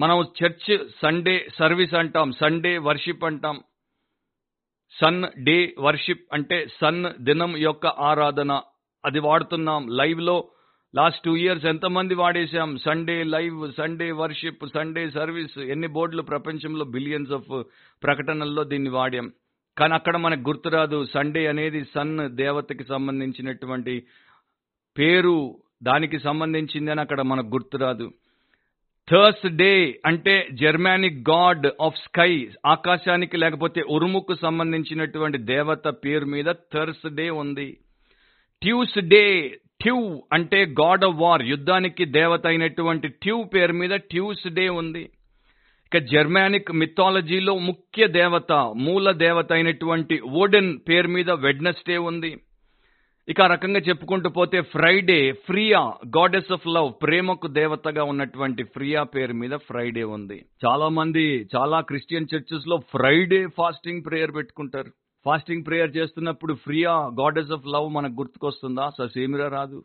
మనం 0.00 0.24
చర్చ్ 0.44 0.78
సండే 1.02 1.48
సర్వీస్ 1.58 1.94
అంటాం 1.94 2.32
సండే 2.32 2.78
వర్షిప్ 2.78 3.24
అంటాం. 3.24 3.60
సన్ 5.00 5.24
డే 5.44 5.74
వర్షిప్ 5.78 6.26
అంటే 6.32 6.66
సన్ 6.80 7.06
దినం 7.20 7.56
యొక్క 7.56 7.86
ఆరాధన. 7.86 8.62
అది 9.08 9.20
వాడుతున్నాం. 9.20 9.82
లైవ్లో 10.00 10.36
లాస్ట్ 10.94 11.22
టూ 11.24 11.32
ఇయర్స్ 11.36 11.66
ఎంతమంది 11.66 12.14
వాడేశాం? 12.14 12.70
Sunday 12.84 13.16
live 13.34 13.58
Sunday 13.78 14.08
worship 14.20 14.64
Sunday 14.74 15.02
service 15.10 15.58
ఎన్ని 15.72 15.88
బోర్డులు 15.96 16.22
ప్రపంచంలో 16.22 16.84
బిలియన్స్ 16.94 17.32
ఆఫ్ 17.32 17.50
ప్రకటనల్లో 18.02 18.64
దీన్ని 18.64 18.90
వాడాం. 18.90 19.26
కానీ 19.76 19.94
అక్కడ 19.94 20.16
మనకు 20.16 20.42
గుర్తురాదు 20.50 20.98
సండే 21.14 21.42
అనేది 21.46 21.80
సన్ 21.94 22.14
దేవతకి 22.36 22.84
సంబంధించినటువంటి 22.84 23.94
పేరు 24.96 25.36
దానికి 25.82 26.18
సంబంధించింది 26.18 26.90
అని 26.90 27.00
అక్కడ 27.00 27.20
మనకు 27.32 27.46
గుర్తురాదు 27.46 28.06
థర్స్ 29.08 29.44
డే 29.56 30.00
అంటే 30.06 30.34
జర్మానిక్ 30.62 31.20
గాడ్ 31.30 31.66
ఆఫ్ 31.80 32.00
స్కై 32.06 32.32
ఆకాశానికి 32.66 33.36
లేకపోతే 33.36 33.82
ఉరుముకు 33.90 34.34
సంబంధించినటువంటి 34.42 35.38
దేవత 35.52 35.88
పేరు 36.04 36.26
మీద 36.26 36.48
థర్స్ 36.74 37.06
డే 37.14 37.26
ఉంది. 37.42 37.68
ట్యూస్ 38.62 38.98
డే 38.98 39.24
ట్యూ 39.82 40.22
అంటే 40.32 40.64
గాడ్ 40.64 41.04
ఆఫ్ 41.04 41.16
వార్ 41.16 41.42
యుద్ధానికి 41.42 42.04
దేవత 42.04 42.46
అయినటువంటి 42.46 43.08
ట్యూ 43.08 43.44
పేరు 43.44 43.72
మీద 43.72 43.90
ట్యూస్ 43.90 44.48
డే 44.48 44.68
ఉంది. 44.68 45.02
ఇక 45.86 45.98
జర్మానిక్ 45.98 46.72
మిథాలజీలో 46.72 47.58
ముఖ్య 47.58 48.06
దేవత 48.06 48.52
మూల 48.76 49.10
దేవత 49.10 49.52
అయినటువంటి 49.52 50.20
ఓడెన్ 50.20 50.78
పేరు 50.88 51.08
మీద 51.08 51.30
వెడ్నెస్డే 51.30 51.98
ఉంది. 51.98 52.36
ఇక 53.28 53.40
ఆ 53.40 53.46
రకంగా 53.46 53.80
చెప్పుకుంటూ 53.80 54.28
పోతే 54.28 54.60
Friday 54.60 55.32
Freya 55.32 55.80
goddess 56.18 56.52
of 56.52 56.66
love 56.66 56.92
ప్రేమకు 57.02 57.46
దేవతగా 57.46 58.04
ఉన్నటువంటి 58.04 58.62
ఫ్రియా 58.62 59.02
పేరు 59.02 59.32
మీద 59.32 59.50
ఫ్రైడే 59.50 60.04
ఉంది. 60.04 60.44
చాలా 60.66 60.88
మంది 60.88 61.24
చాలా 61.56 61.80
క్రిస్టియన్ 61.80 62.30
చర్చెస్లో 62.34 62.76
ఫ్రైడే 62.76 63.46
ఫాస్టింగ్ 63.56 64.04
ప్రేయర్ 64.06 64.34
పెట్టుకుంటారు. 64.34 64.92
ఫాస్టింగ్ 65.24 65.66
ప్రేయర్ 65.66 65.96
చేస్తున్నప్పుడు 65.96 66.54
ఫ్రీయా? 66.54 66.92
గాడెస్ 66.92 67.50
ఆఫ్ 67.50 67.66
లవ్ 67.66 67.92
మనకు 67.92 68.12
గుర్తుకొస్తుందా? 68.12 68.90
ససేమిరా 68.98 69.48
రాదు. 69.48 69.84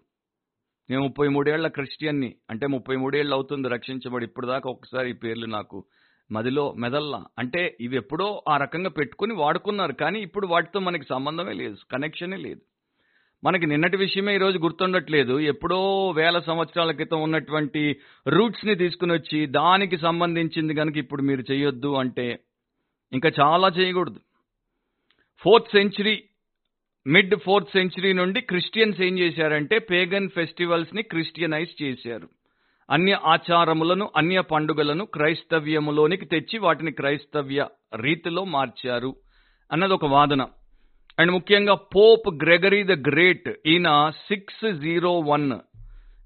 నేను 0.89 1.03
ముప్పై 1.03 1.27
మూడేళ్ళ 1.27 1.67
క్రిస్టియన్ని. 1.67 2.35
అంటే 2.49 2.67
ముప్పై 2.67 2.95
మూడేళ్ళు 2.95 3.35
అవుతుంది 3.35 3.67
రక్షించబడి. 3.67 4.25
ఇప్పుడు 4.25 4.47
దాకా 4.47 4.69
ఒకసారి 4.69 5.09
ఈ 5.09 5.13
పేర్లు 5.13 5.45
నాకు 5.45 5.85
మదిలో 6.31 6.73
మెదల్లా. 6.73 7.25
అంటే 7.39 7.77
ఇవి 7.81 7.95
ఎప్పుడో 7.95 8.43
ఆ 8.49 8.57
రకంగా 8.57 8.89
పెట్టుకుని 8.89 9.33
వాడుకున్నారు. 9.33 9.91
కానీ 9.91 10.19
ఇప్పుడు 10.19 10.47
వాటితో 10.47 10.79
మనకి 10.79 11.05
సంబంధమే 11.09 11.53
లేదు. 11.53 11.75
కనెక్షనే 11.91 12.37
లేదు. 12.37 12.61
మనకి 13.43 13.65
నిన్నటి 13.65 13.97
విషయమే 13.97 14.35
ఈరోజు 14.35 14.57
గుర్తుండట్లేదు. 14.57 15.39
ఎప్పుడో 15.39 16.09
వేల 16.09 16.39
సంవత్సరాల 16.39 16.91
క్రితం 16.91 17.21
ఉన్నటువంటి 17.21 17.95
రూట్స్ని 18.27 18.75
తీసుకుని 18.75 19.13
వచ్చి 19.13 19.45
దానికి 19.45 19.97
సంబంధించింది 19.97 20.73
కనుక 20.73 20.97
ఇప్పుడు 20.97 21.21
మీరు 21.21 21.51
చేయొద్దు 21.51 21.93
అంటే 21.93 22.39
ఇంకా 23.13 23.31
చాలా 23.41 23.67
చేయకూడదు. 23.67 24.19
Fourth 25.43 25.67
century 25.67 26.23
mid 27.07 27.35
fourth 27.35 27.69
century 27.69 28.13
నుండి 28.13 28.41
క్రిస్టియన్స్ 28.41 29.01
ఏం 29.01 29.19
చేశారంటే 29.19 29.79
పేగన్ 29.79 30.29
ఫెస్టివల్స్ని 30.29 31.01
క్రిస్టియనైజ్ 31.01 31.83
చేశారు. 31.83 32.27
అన్య 32.89 33.19
ఆచారములను 33.25 34.09
అన్య 34.17 34.41
పండుగలను 34.41 35.05
క్రైస్తవ్యములోనికి 35.05 36.25
తెచ్చి 36.25 36.59
వాటిని 36.59 36.91
క్రైస్తవ్య 36.91 37.67
రీతిలో 37.95 38.43
మార్చారు 38.43 39.15
అన్నది 39.71 39.93
ఒక 39.93 40.05
వాదన. 40.05 40.41
అండ్ 41.19 41.31
ముఖ్యంగా 41.31 41.73
పోప్ 41.73 42.43
గ్రెగరీ 42.43 42.83
ద 42.83 42.91
గ్రేట్ 42.91 43.49
ఈయన 43.65 44.11
సిక్స్ 44.27 44.73
జీరో 44.73 45.19
వన్. 45.19 45.51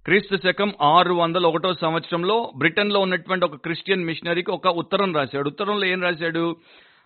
క్రీస్తు 0.06 0.36
శకం 0.36 0.74
ఆరు 0.82 1.14
వందల 1.14 1.46
ఒకటో 1.46 1.74
సంవత్సరంలో 1.74 2.52
బ్రిటన్లో 2.58 3.00
ఉన్నటువంటి 3.00 3.46
ఒక 3.46 3.56
క్రిస్టియన్ 3.56 4.04
మిషనరీకి 4.04 4.52
ఒక 4.52 4.68
ఉత్తరం 4.68 5.16
రాశాడు. 5.16 5.50
ఉత్తరంలో 5.50 5.86
ఏం 5.86 6.02
రాశాడు? 6.02 6.56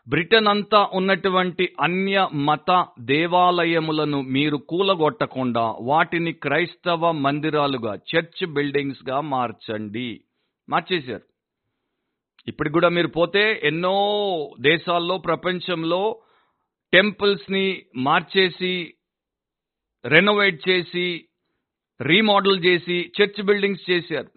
బ్రిటన్ 0.07 0.47
అంతా 0.47 0.89
ఉన్నటువంటి 0.93 1.75
అన్య 1.81 2.27
మత 2.33 2.85
దేవాలయములను 2.99 4.21
మీరు 4.21 4.57
కూలగొట్టకుండా 4.57 5.75
వాటిని 5.81 6.33
క్రైస్తవ 6.33 7.11
మందిరాలుగా 7.11 7.95
చర్చ్ 7.95 8.53
బిల్డింగ్స్గా 8.53 9.21
మార్చండి. 9.21 10.21
మార్చేశారు. 10.69 11.21
ఇప్పటికి 12.47 12.73
కూడా 12.73 12.89
మీరు 12.89 13.07
పోతే 13.07 13.61
ఎన్నో 13.63 13.95
దేశాల్లో 14.61 15.17
ప్రపంచంలో 15.17 16.21
టెంపుల్స్ని 16.93 17.81
మార్చేసి 17.95 18.93
రెనోవేట్ 20.05 20.69
చేసి 20.69 21.25
రీమోడల్ 22.01 22.65
చేసి 22.65 23.11
చర్చ్ 23.21 23.43
బిల్డింగ్స్ 23.43 23.91
చేశారు. 23.91 24.29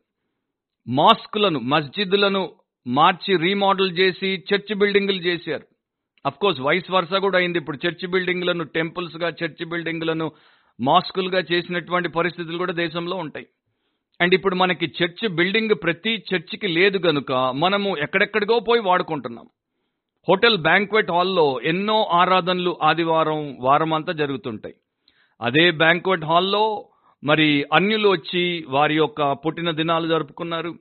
మాస్కులను 0.88 1.60
మస్జిద్లను 1.60 2.52
మార్చి 2.86 3.36
రీమోడల్ 3.36 3.98
చేసి 3.98 4.44
చర్చ్ 4.54 4.74
బిల్డింగులు 4.74 5.16
చేశారు. 5.16 5.66
అఫ్ 6.26 6.38
కోర్స్ 6.38 6.60
వైస్ 6.60 6.90
వర్స 6.90 7.14
కూడా 7.14 7.38
అయింది. 7.38 7.58
ఇప్పుడు 7.58 7.78
చర్చ్ 7.86 8.10
బిల్డింగ్లను 8.10 8.64
టెంపుల్స్గా 8.64 9.28
చర్చ్ 9.28 9.68
బిల్డింగ్లను 9.68 10.32
మాస్కులుగా 10.80 11.42
చేసినటువంటి 11.52 12.08
పరిస్థితులు 12.08 12.58
కూడా 12.58 12.72
దేశంలో 12.72 13.16
ఉంటాయి. 13.16 13.46
అండ్ 14.20 14.34
ఇప్పుడు 14.34 14.54
మనకి 14.54 14.92
చర్చ్ 15.02 15.28
బిల్డింగ్ 15.28 15.74
ప్రతి 15.82 16.24
చర్చికి 16.34 16.66
లేదు 16.66 16.98
గనుక 16.98 17.32
మనము 17.32 17.96
ఎక్కడెక్కడికో 17.98 18.60
పోయి 18.60 18.82
వాడుకుంటున్నాం. 18.82 19.46
హోటల్ 20.28 20.56
బ్యాంక్వెట్ 20.56 21.10
హాల్లో 21.10 21.60
ఎన్నో 21.64 22.04
ఆరాధనలు 22.12 22.76
ఆదివారం 22.82 23.56
వారం 23.60 23.92
అంతా 23.92 24.12
జరుగుతుంటాయి. 24.12 24.74
అదే 25.42 25.70
బ్యాంక్వెట్ 25.70 26.24
హాల్లో 26.24 26.88
మరి 27.24 27.64
అన్యులు 27.72 28.08
వచ్చి 28.08 28.64
వారి 28.68 28.96
యొక్క 28.96 29.32
పుట్టిన 29.32 29.70
దినాలు 29.70 30.08
జరుపుకున్నారు. 30.08 30.74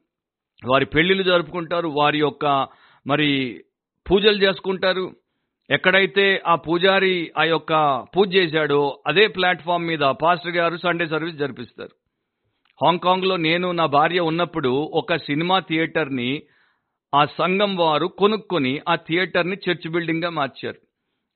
వారి 0.66 0.86
పెళ్ళిళ్ళు 0.86 1.24
జరుపుకుంటారు 1.24 1.88
వారి 1.88 2.20
యొక్క 2.20 2.68
మరి 3.08 3.64
పూజలు 4.12 4.44
చేసుకుంటారు. 4.44 5.16
ఎక్కడైతే 5.70 6.42
ఆ 6.48 6.56
పూజారి 6.56 7.32
ఆ 7.38 7.44
యొక్క 7.44 8.04
పూజ 8.18 8.36
చేశాడో 8.36 9.04
అదే 9.08 9.28
ప్లాట్ఫామ్ 9.28 9.88
మీద 9.88 10.00
పాస్టర్ 10.00 10.52
గారు 10.52 10.78
సండే 10.78 11.06
సర్వీస్ 11.08 11.38
జరిపిస్తారు. 11.38 11.90
హాంకాంగ్లో 12.86 13.38
నేను 13.38 13.72
నా 13.72 13.86
భార్య 13.86 14.20
ఉన్నప్పుడు 14.20 14.70
ఒక 14.70 15.16
సినిమా 15.16 15.60
థియేటర్ని 15.60 16.42
ఆ 17.16 17.26
సంఘం 17.26 17.76
వారు 17.76 18.08
కొనుక్కొని 18.08 18.82
ఆ 18.90 18.96
థియేటర్ని 18.96 19.58
చర్చ్ 19.70 19.92
బిల్డింగ్గా 19.92 20.30
మార్చారు. 20.30 20.78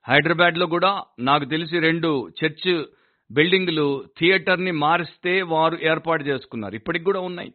హైదరాబాద్లో 0.08 0.66
కూడా 0.66 1.02
నాకు 1.20 1.46
తెలిసి 1.46 1.80
రెండు 1.80 2.30
చర్చ్ 2.44 2.86
బిల్డింగ్లు 3.32 4.04
థియేటర్ని 4.20 4.72
మారిస్తే 4.72 5.42
వారు 5.42 5.78
ఏర్పాటు 5.84 6.24
చేసుకున్నారు. 6.24 6.76
ఇప్పటికి 6.76 7.06
కూడా 7.06 7.20
ఉన్నాయి. 7.20 7.54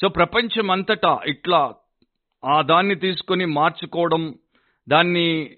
సో 0.00 0.08
ప్రపంచం 0.08 0.70
అంతటా 0.70 1.20
ఇట్లా 1.26 1.74
ఆ 2.44 2.62
దాన్ని 2.62 2.94
తీసుకొని 2.94 3.46
మార్చుకోవడం 3.46 4.34
దాన్ని 4.88 5.56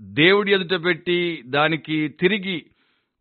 దేవుడి 0.00 0.52
ఎదుట 0.52 0.84
పెట్టి 0.84 1.42
దానికి 1.46 2.08
తిరిగి 2.08 2.66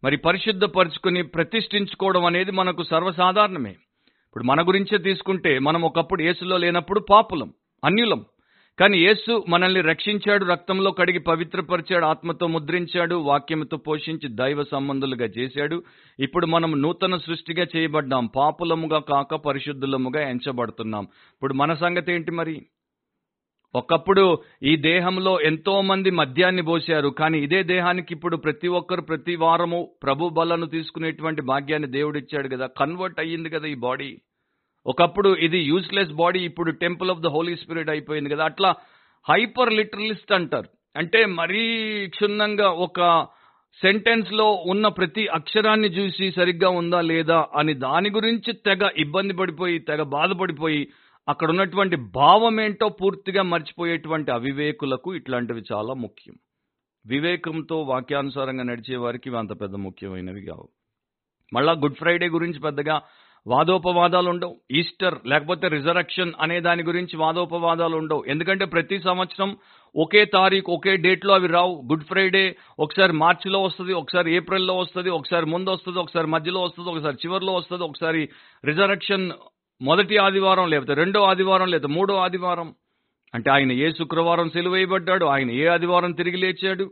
మరి 0.04 0.18
పరిశుద్ధపరుచుకొని 0.18 1.22
ప్రతిష్ఠించుకోవడం 1.24 2.26
అనేది 2.26 2.52
మనకు 2.52 2.84
సర్వసాధారణమే. 2.84 3.70
ఇప్పుడు 4.28 4.44
మన 4.44 4.68
గురించే 4.68 4.98
తీసుకుంటే 4.98 5.60
మనం 5.60 5.82
ఒకప్పుడు 5.82 6.22
ఏసులో 6.22 6.58
లేనప్పుడు 6.58 7.00
పాపులం 7.10 7.54
అన్యులం. 7.84 8.26
కానీ 8.80 8.98
యేసు 8.98 9.46
మనల్ని 9.50 9.82
రక్షించాడు 9.82 10.46
రక్తంలో 10.46 10.92
కడిగి 10.92 11.20
పవిత్రపరిచాడు 11.20 12.06
ఆత్మతో 12.06 12.48
ముద్రించాడు 12.48 13.16
వాక్యంతో 13.16 13.78
పోషించి 13.78 14.28
దైవ 14.30 14.64
సంబంధులుగా 14.64 15.26
చేశాడు. 15.38 15.84
ఇప్పుడు 16.20 16.46
మనం 16.46 16.82
నూతన 16.82 17.18
సృష్టిగా 17.18 17.68
చేయబడ్డాం 17.76 18.26
పాపులముగా 18.36 19.00
కాక 19.00 19.36
పరిశుద్ధులముగా 19.36 20.30
ఎంచబడుతున్నాం. 20.30 21.04
ఇప్పుడు 21.34 21.54
మన 21.54 21.74
సంగతి 21.74 22.14
ఏంటి 22.14 22.32
మరి? 22.32 22.62
ఒకప్పుడు 23.76 24.38
ఈ 24.64 24.76
దేహంలో 24.76 25.42
ఎంతో 25.42 25.82
మంది 25.82 26.10
మద్యాన్ని 26.12 26.62
పోశారు 26.62 27.10
కానీ 27.10 27.40
ఇదే 27.40 27.64
దేహానికి 27.64 28.14
ఇప్పుడు 28.14 28.38
ప్రతి 28.38 28.68
ఒక్కరు 28.68 29.02
ప్రతి 29.02 29.36
వారము 29.36 29.92
ప్రభు 30.04 30.30
బలను 30.30 30.66
తీసుకునేటువంటి 30.66 31.42
భాగ్యాన్ని 31.42 31.90
దేవుడిచ్చాడు 31.90 32.48
కదా 32.48 32.68
కన్వర్ట్ 32.68 33.20
అయ్యింది 33.20 33.50
కదా 33.50 33.68
ఈ 33.68 33.74
బాడీ. 33.74 34.22
ఒకప్పుడు 34.88 35.36
ఇది 35.36 35.60
యూస్లెస్ 35.60 36.12
బాడీ 36.12 36.40
ఇప్పుడు 36.40 36.72
temple 36.72 37.12
of 37.12 37.20
the 37.20 37.28
holy 37.28 37.56
spirit 37.56 37.90
అయిపోయింది 37.90 38.30
కదా. 38.30 38.46
అట్లా 38.46 38.76
హైపర్ 39.30 39.74
లిటరలిస్ట్ 39.74 40.32
అంటారు. 40.32 40.70
అంటే 40.98 41.26
మరీ 41.26 41.64
క్షుణ్ణంగా 42.08 42.70
ఒక 42.70 43.28
సెంటెన్స్లో 43.82 44.52
ఉన్న 44.52 44.88
ప్రతి 44.88 45.28
అక్షరాన్ని 45.28 45.88
చూసి 45.88 46.32
సరిగ్గా 46.32 46.70
ఉందా 46.70 47.02
లేదా 47.02 47.48
అని 47.56 47.74
దాని 47.74 48.10
గురించి 48.10 48.54
తెగ 48.54 48.90
ఇబ్బంది 48.98 49.34
పడిపోయి 49.34 49.80
తెగ 49.80 50.02
బాధపడిపోయి 50.02 50.88
అక్కడ 51.30 51.50
ఉన్నటువంటి 51.50 51.96
భావం 51.96 52.62
ఏంటో 52.62 52.90
పూర్తిగా 52.90 53.42
మర్చిపోయేటువంటి 53.44 54.32
అవివేకులకు 54.32 55.16
ఇట్లాంటివి 55.16 55.64
చాలా 55.74 55.94
ముఖ్యం. 55.94 56.36
వివేకంతో 57.08 57.82
వాక్యానుసారంగా 57.82 58.64
నడిచే 58.64 58.96
వారికి 58.96 59.30
ఇవి 59.30 59.38
అంత 59.38 59.62
పెద్ద 59.62 59.76
ముఖ్యమైనవి 59.76 60.42
కావు. 60.42 60.70
మళ్ళా 61.54 61.74
గుడ్ 61.74 61.96
ఫ్రైడే 61.96 62.30
గురించి 62.30 62.60
పెద్దగా 62.60 63.02
వాదోపవాదాలు 63.50 64.30
ఉండవు 64.30 64.58
ఈస్టర్ 64.72 65.16
లేకపోతే 65.26 65.68
రిజరక్షన్ 65.68 66.34
అనే 66.40 66.60
దాని 66.60 66.84
గురించి 66.84 67.18
వాదోపవాదాలు 67.18 67.96
ఉండవు 67.96 68.24
ఎందుకంటే 68.28 68.66
ప్రతి 68.66 69.00
సంవత్సరం 69.00 69.58
ఒకే 69.96 70.26
తారీఖు 70.26 70.72
ఒకే 70.72 70.96
డేట్లో 70.96 71.34
అవి 71.34 71.48
రావు. 71.48 71.82
గుడ్ 71.86 72.04
ఫ్రైడే 72.04 72.56
ఒకసారి 72.80 73.14
మార్చిలో 73.14 73.64
వస్తుంది 73.64 73.94
ఒకసారి 73.94 74.36
ఏప్రిల్లో 74.36 74.78
వస్తుంది 74.78 75.10
ఒకసారి 75.10 75.46
ముందు 75.46 75.70
వస్తుంది 75.70 76.00
ఒకసారి 76.00 76.28
మధ్యలో 76.28 76.62
వస్తుంది 76.62 76.90
ఒకసారి 76.90 77.18
చివరిలో 77.26 77.54
వస్తుంది 77.54 77.84
ఒకసారి 77.84 78.30
రిజరక్షన్ 78.66 79.32
మొదటి 79.82 80.18
ఆదివారం 80.18 80.70
లేకపోతే 80.70 80.94
రెండో 80.94 81.24
ఆదివారం 81.24 81.72
లేదా 81.72 81.88
మూడో 81.88 82.16
ఆదివారం. 82.16 82.74
అంటే 83.34 83.52
ఆయన 83.52 83.72
ఏ 83.72 83.92
శుక్రవారం 83.92 84.50
సెలువేయబడ్డాడు 84.50 85.26
ఆయన 85.26 85.52
ఏ 85.52 85.66
ఆదివారం 85.66 86.12
తిరిగి 86.12 86.38
లేచాడు? 86.38 86.92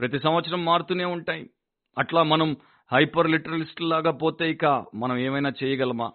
ప్రతి 0.00 0.18
సంవత్సరం 0.18 0.64
మారుతూనే 0.64 1.04
ఉంటాయి. 1.04 1.50
అట్లా 1.98 2.22
మనం 2.22 2.56
హైపర్ 2.92 3.30
లిటరలిస్ట్ 3.30 3.82
లాగా 3.82 4.10
పోతే 4.10 4.50
ఇక 4.50 4.64
మనం 4.94 5.18
ఏమైనా 5.18 5.52
చేయగలమా? 5.64 6.10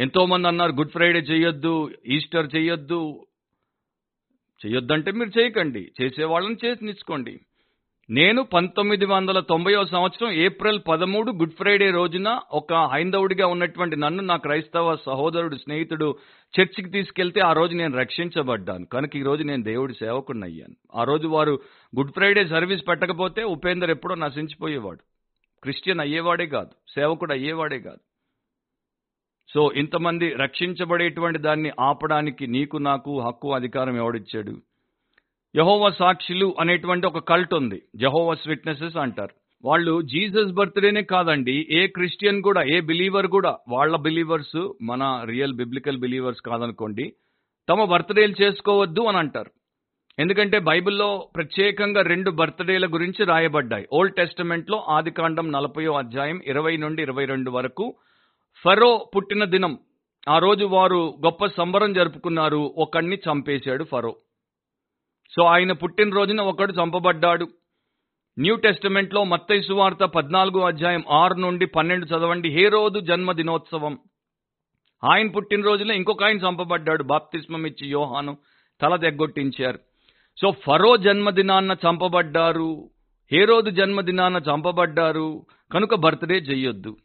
ఎంతోమంది 0.00 0.48
అన్నారు 0.48 0.72
గుడ్ 0.72 0.90
ఫ్రైడే 0.90 1.18
చేయొద్దు 1.18 1.90
ఈస్టర్ 2.06 2.56
చేయొద్దు 2.56 3.26
చేయొద్దంటే 4.66 5.10
మీరు 5.12 5.40
చేయకండి 5.40 5.90
చేసేవాళ్ళని 6.02 6.56
చేసినిచ్చుకోండి 6.64 7.40
నేను 8.10 8.42
పంతొమ్మిది 8.42 9.06
వందల 9.06 9.40
తొంభైవ 9.40 9.84
సంవత్సరం 9.84 10.30
ఏప్రిల్ 10.30 10.80
పదమూడు 10.88 11.30
గుడ్ 11.32 11.52
ఫ్రైడే 11.52 11.90
రోజున 11.90 12.40
ఒక 12.52 12.74
హైందవుడిగా 12.74 13.46
ఉన్నటువంటి 13.46 13.96
నన్ను 13.96 14.22
నా 14.22 14.36
క్రైస్తవ 14.36 14.96
సహోదరుడు 14.96 15.56
స్నేహితుడు 15.56 16.18
చర్చికి 16.60 16.90
తీసుకెళ్తే 16.90 17.40
ఆ 17.40 17.52
రోజు 17.52 17.74
నేను 17.74 17.98
రక్షించబడ్డాను. 17.98 18.86
కనుక 18.86 19.16
ఈ 19.16 19.22
రోజు 19.22 19.42
నేను 19.42 19.62
దేవుడి 19.62 19.94
సేవకుడిని 19.94 20.44
అయ్యాను. 20.44 21.00
ఆ 21.00 21.04
రోజు 21.04 21.28
వారు 21.28 21.60
గుడ్ 21.96 22.12
ఫ్రైడే 22.12 22.46
సర్వీస్ 22.46 22.88
పెట్టకపోతే 22.88 23.42
ఉపేందర్ 23.42 23.90
ఎప్పుడో 23.90 24.14
నశించిపోయేవాడు. 24.14 25.17
క్రిస్టియన్ 25.62 26.00
అయ్యేవాడే 26.00 26.46
కాదు 26.46 26.70
సేవకుడు 26.94 27.32
అయ్యేవాడే 27.32 27.78
కాదు. 27.78 27.98
సో 29.54 29.72
ఇంతమంది 29.76 30.28
రక్షించబడేటువంటి 30.28 31.38
దాన్ని 31.38 31.70
ఆపడానికి 31.80 32.46
నీకు 32.46 32.76
నాకు 32.76 33.20
హక్కు 33.20 33.54
అధికారం 33.54 33.96
ఎవడిచ్చాడు? 33.96 34.56
యహోవ 35.56 35.90
సాక్షులు 35.90 36.56
అనేటువంటి 36.60 37.06
ఒక 37.06 37.18
కల్ట్ 37.18 37.54
ఉంది. 37.54 37.82
జహోవస్ 37.96 38.48
విట్నెసెస్ 38.48 38.96
అంటారు. 38.96 39.34
వాళ్ళు 39.64 40.02
జీసస్ 40.02 40.52
బర్త్డేనే 40.52 41.02
కాదండి 41.02 41.66
ఏ 41.70 41.86
క్రిస్టియన్ 41.86 42.42
కూడా 42.42 42.62
ఏ 42.62 42.80
బిలీవర్ 42.80 43.26
కూడా 43.26 43.58
వాళ్ళ 43.68 43.96
బిలీవర్స్ 43.96 44.72
మన 44.82 45.22
రియల్ 45.24 45.54
బిబ్లికల్ 45.54 45.98
బిలీవర్స్ 45.98 46.42
కాదనుకోండి 46.42 47.12
తమ 47.68 47.84
బర్త్డేలు 47.84 48.34
చేసుకోవద్దు 48.42 49.00
అని 49.00 49.18
అంటారు. 49.18 49.50
ఎందుకంటే 50.18 50.58
బైబిల్లో 50.58 51.28
ప్రత్యేకంగా 51.36 52.02
రెండు 52.02 52.30
బర్త్డేల 52.30 52.86
గురించి 52.86 53.24
రాయబడ్డాయి. 53.24 53.88
ఓల్డ్ 53.92 54.14
టెస్టమెంట్లో 54.14 54.78
ఆది 54.88 55.10
కాండం 55.10 55.52
నలభయో 55.52 55.92
అధ్యాయం 55.92 56.40
ఇరవై 56.46 56.76
నుండి 56.76 57.02
ఇరవై 57.02 57.24
రెండు 57.24 57.50
వరకు 57.50 57.96
ఫరో 58.64 59.10
పుట్టిన 59.16 59.44
దినం 59.44 59.78
ఆ 60.28 60.38
రోజు 60.38 60.64
వారు 60.64 61.14
గొప్ప 61.24 61.46
సంబరం 61.46 61.92
జరుపుకున్నారు 61.92 62.74
ఒకడిని 62.78 63.16
చంపేశాడు 63.16 63.84
ఫరో. 63.84 64.16
సో 65.30 65.42
ఆయన 65.44 65.72
పుట్టినరోజున 65.72 66.40
ఒకడు 66.40 66.72
చంపబడ్డాడు. 66.72 67.48
న్యూ 68.38 68.56
టెస్టమెంట్లో 68.56 69.24
సువార్త 69.60 70.04
పద్నాలుగో 70.04 70.60
అధ్యాయం 70.60 71.04
ఆరు 71.10 71.34
నుండి 71.34 71.66
పన్నెండు 71.66 72.06
చదవండి. 72.06 72.48
హే 72.48 72.68
రోజు 72.68 73.00
జన్మదినోత్సవం 73.00 73.98
ఆయన 75.12 75.28
పుట్టినరోజున 75.30 75.90
ఇంకొక 75.90 76.24
ఆయన 76.24 76.36
చంపబడ్డాడు. 76.36 77.02
బాప్తిస్మం 77.02 77.66
ఇచ్చి 77.66 77.90
యోహాను 77.90 78.36
తల 78.80 78.96
తెగ్గొట్టించారు 78.96 79.78
సో 80.40 80.50
ఫరో 80.50 80.96
జన్మదినాన్న 80.96 81.76
చంపబడ్డారు 81.86 82.88
హేరోదు 83.32 83.70
జన్మదినాన్న 83.70 84.36
చంపబడ్డారు 84.36 85.42
కనుక 85.72 85.94
బర్త్డే 85.94 86.34
చెయ్యొద్దు 86.34 86.96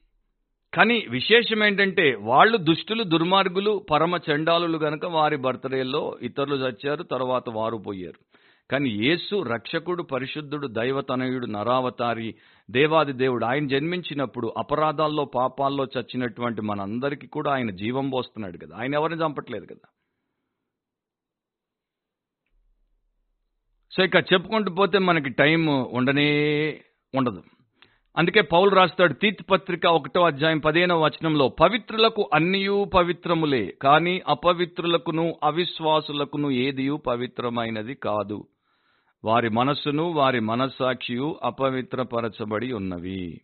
కానీ 0.74 1.06
విశేషం 1.10 1.64
ఏంటంటే 1.64 2.18
వాళ్ళు 2.22 2.58
దుష్టులు 2.58 3.04
దుర్మార్గులు 3.04 3.86
పరమ 3.92 4.20
చండాలులు 4.32 4.78
గనక 4.78 5.06
వారి 5.06 5.36
బర్త్డేలో 5.38 6.18
ఇతరులు 6.22 6.56
చచ్చారు 6.56 7.04
తర్వాత 7.04 7.50
వారు 7.50 7.78
పోయారు. 7.78 8.20
కానీ 8.72 8.90
యేసు 8.90 9.44
రక్షకుడు 9.44 10.04
పరిశుద్ధుడు 10.04 10.68
దైవతనయుడు 10.68 11.46
నరావతారి 11.46 12.36
దేవాది 12.72 13.14
దేవుడు 13.14 13.46
ఆయన 13.46 13.68
జన్మించినప్పుడు 13.68 14.54
అపరాధాల్లో 14.58 15.26
పాపాల్లో 15.26 15.88
చచ్చినటువంటి 15.98 16.62
మనందరికీ 16.62 17.28
కూడా 17.28 17.52
ఆయన 17.52 17.70
జీవం 17.72 18.10
పోస్తున్నాడు 18.10 18.58
కదా. 18.58 18.76
ఆయన 18.82 18.94
ఎవరిని 18.94 19.22
చంపట్లేదు 19.22 19.66
కదా? 19.66 19.88
సో 23.98 24.04
ఇక 24.04 24.16
చెప్పుకుంటూ 24.16 24.74
పోతే 24.74 25.00
మనకి 25.00 25.30
టైం 25.30 25.68
ఉండనే 25.68 26.28
ఉండదు. 27.16 27.44
అందుకే 28.18 28.42
పౌలు 28.42 28.70
రాస్తాడు 28.70 29.14
తీత్ 29.14 29.52
పత్రిక 29.52 29.86
ఒకటో 29.86 30.22
అధ్యాయం 30.22 30.60
పదిహేనవ 30.60 31.04
వచనంలో 31.04 31.48
పవిత్రులకు 31.48 32.30
అన్నియూ 32.34 32.86
పవిత్రములే 32.86 33.74
కానీ 33.82 34.22
అపవిత్రులకును 34.28 35.36
అవిశ్వాసులకును 35.44 36.52
ఏదియూ 36.52 36.98
పవిత్రమైనది 36.98 37.94
కాదు. 37.94 38.48
వారి 39.26 39.50
మనస్సును 39.50 40.04
వారి 40.04 40.40
మనస్సాక్షియు 40.40 41.40
అపవిత్రపరచబడి 41.44 42.74
ఉన్నవి. 42.74 43.42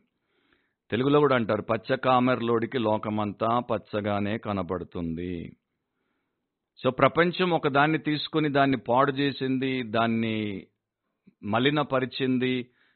తెలుగులో 0.92 1.20
కూడా 1.20 1.36
అంటారు 1.36 1.62
పచ్చ 1.62 1.96
కామెర్లోడికి 1.96 2.78
లోకమంతా 2.78 3.60
పచ్చగానే 3.60 4.38
కనబడుతుంది. 4.38 5.52
సో 6.84 6.90
ప్రపంచం 6.90 7.50
ఒక 7.50 7.68
దాన్ని 7.68 7.98
తీసుకుని 7.98 8.50
దాన్ని 8.50 8.78
పాడు 8.78 9.12
చేసింది 9.12 9.84
దాన్ని 9.84 10.66
మలినపరిచింది 11.44 12.54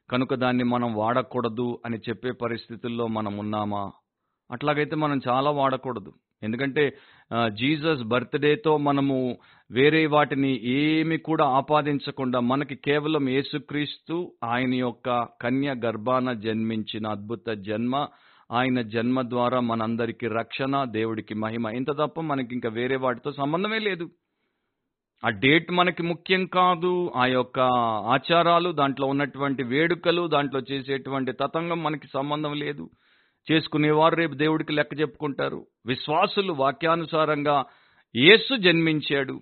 కనుక 0.09 0.33
దాన్ని 0.33 0.63
మనం 0.63 0.93
వాడకూడదు 0.93 1.79
అని 1.85 1.97
చెప్పే 1.97 2.31
పరిస్థితుల్లో 2.31 3.07
మనం 3.07 3.37
ఉన్నామా? 3.37 3.83
అట్లాగైతే 4.51 4.95
మనం 4.95 5.21
చాలా 5.29 5.49
వాడకూడదు. 5.51 6.11
ఎందుకంటే 6.43 6.83
జీసస్ 7.49 8.03
బర్త్డేతో 8.03 8.77
మనము 8.77 9.17
వేరే 9.71 10.05
వాటిని 10.05 10.51
ఏమి 10.73 11.17
కూడా 11.17 11.45
ఆపాదించకుండా 11.45 12.39
మనకి 12.39 12.75
కేవలం 12.75 13.29
యేసుక్రీస్తు 13.29 14.15
ఆయన 14.43 14.73
యొక్క 14.75 15.27
కన్య 15.41 15.75
గర్భాన 15.85 16.33
జన్మించిన 16.33 17.07
అద్భుత 17.07 17.49
జన్మ 17.49 17.95
ఆయన 18.53 18.81
జన్మ 18.81 19.21
ద్వారా 19.21 19.59
మనందరికీ 19.59 20.27
రక్షణ 20.27 20.83
దేవుడికి 20.83 21.33
మహిమ. 21.33 21.67
ఇంత 21.67 21.91
తప్ప 21.91 22.21
మనకి 22.21 22.53
ఇంకా 22.53 22.69
వేరే 22.69 22.95
వాటితో 22.95 23.31
సంబంధమే 23.31 23.79
లేదు. 23.79 24.09
ఆ 25.25 25.29
డేట్ 25.29 25.71
మనకి 25.71 26.03
ముఖ్యం 26.03 26.45
కాదు. 26.45 27.11
ఆ 27.15 27.25
యొక్క 27.25 27.59
ఆచారాలు 28.05 28.71
దాంట్లో 28.71 29.07
ఉన్నటువంటి 29.07 29.63
వేడుకలు 29.63 30.27
దాంట్లో 30.27 30.61
చేసేటువంటి 30.71 31.31
తతంగం 31.31 31.83
మనకి 31.83 32.07
సంబంధం 32.13 32.53
లేదు. 32.53 32.89
చేసుకునేవారు 33.51 34.15
రేపు 34.15 34.33
దేవుడికి 34.33 34.73
లెక్క 34.73 34.99
చెప్పుకుంటారు. 34.99 35.67
విశ్వాసులు 35.85 36.53
వాక్యానుసారంగా 36.53 37.65
యేసు 38.15 38.57
జన్మించాడు. 38.57 39.41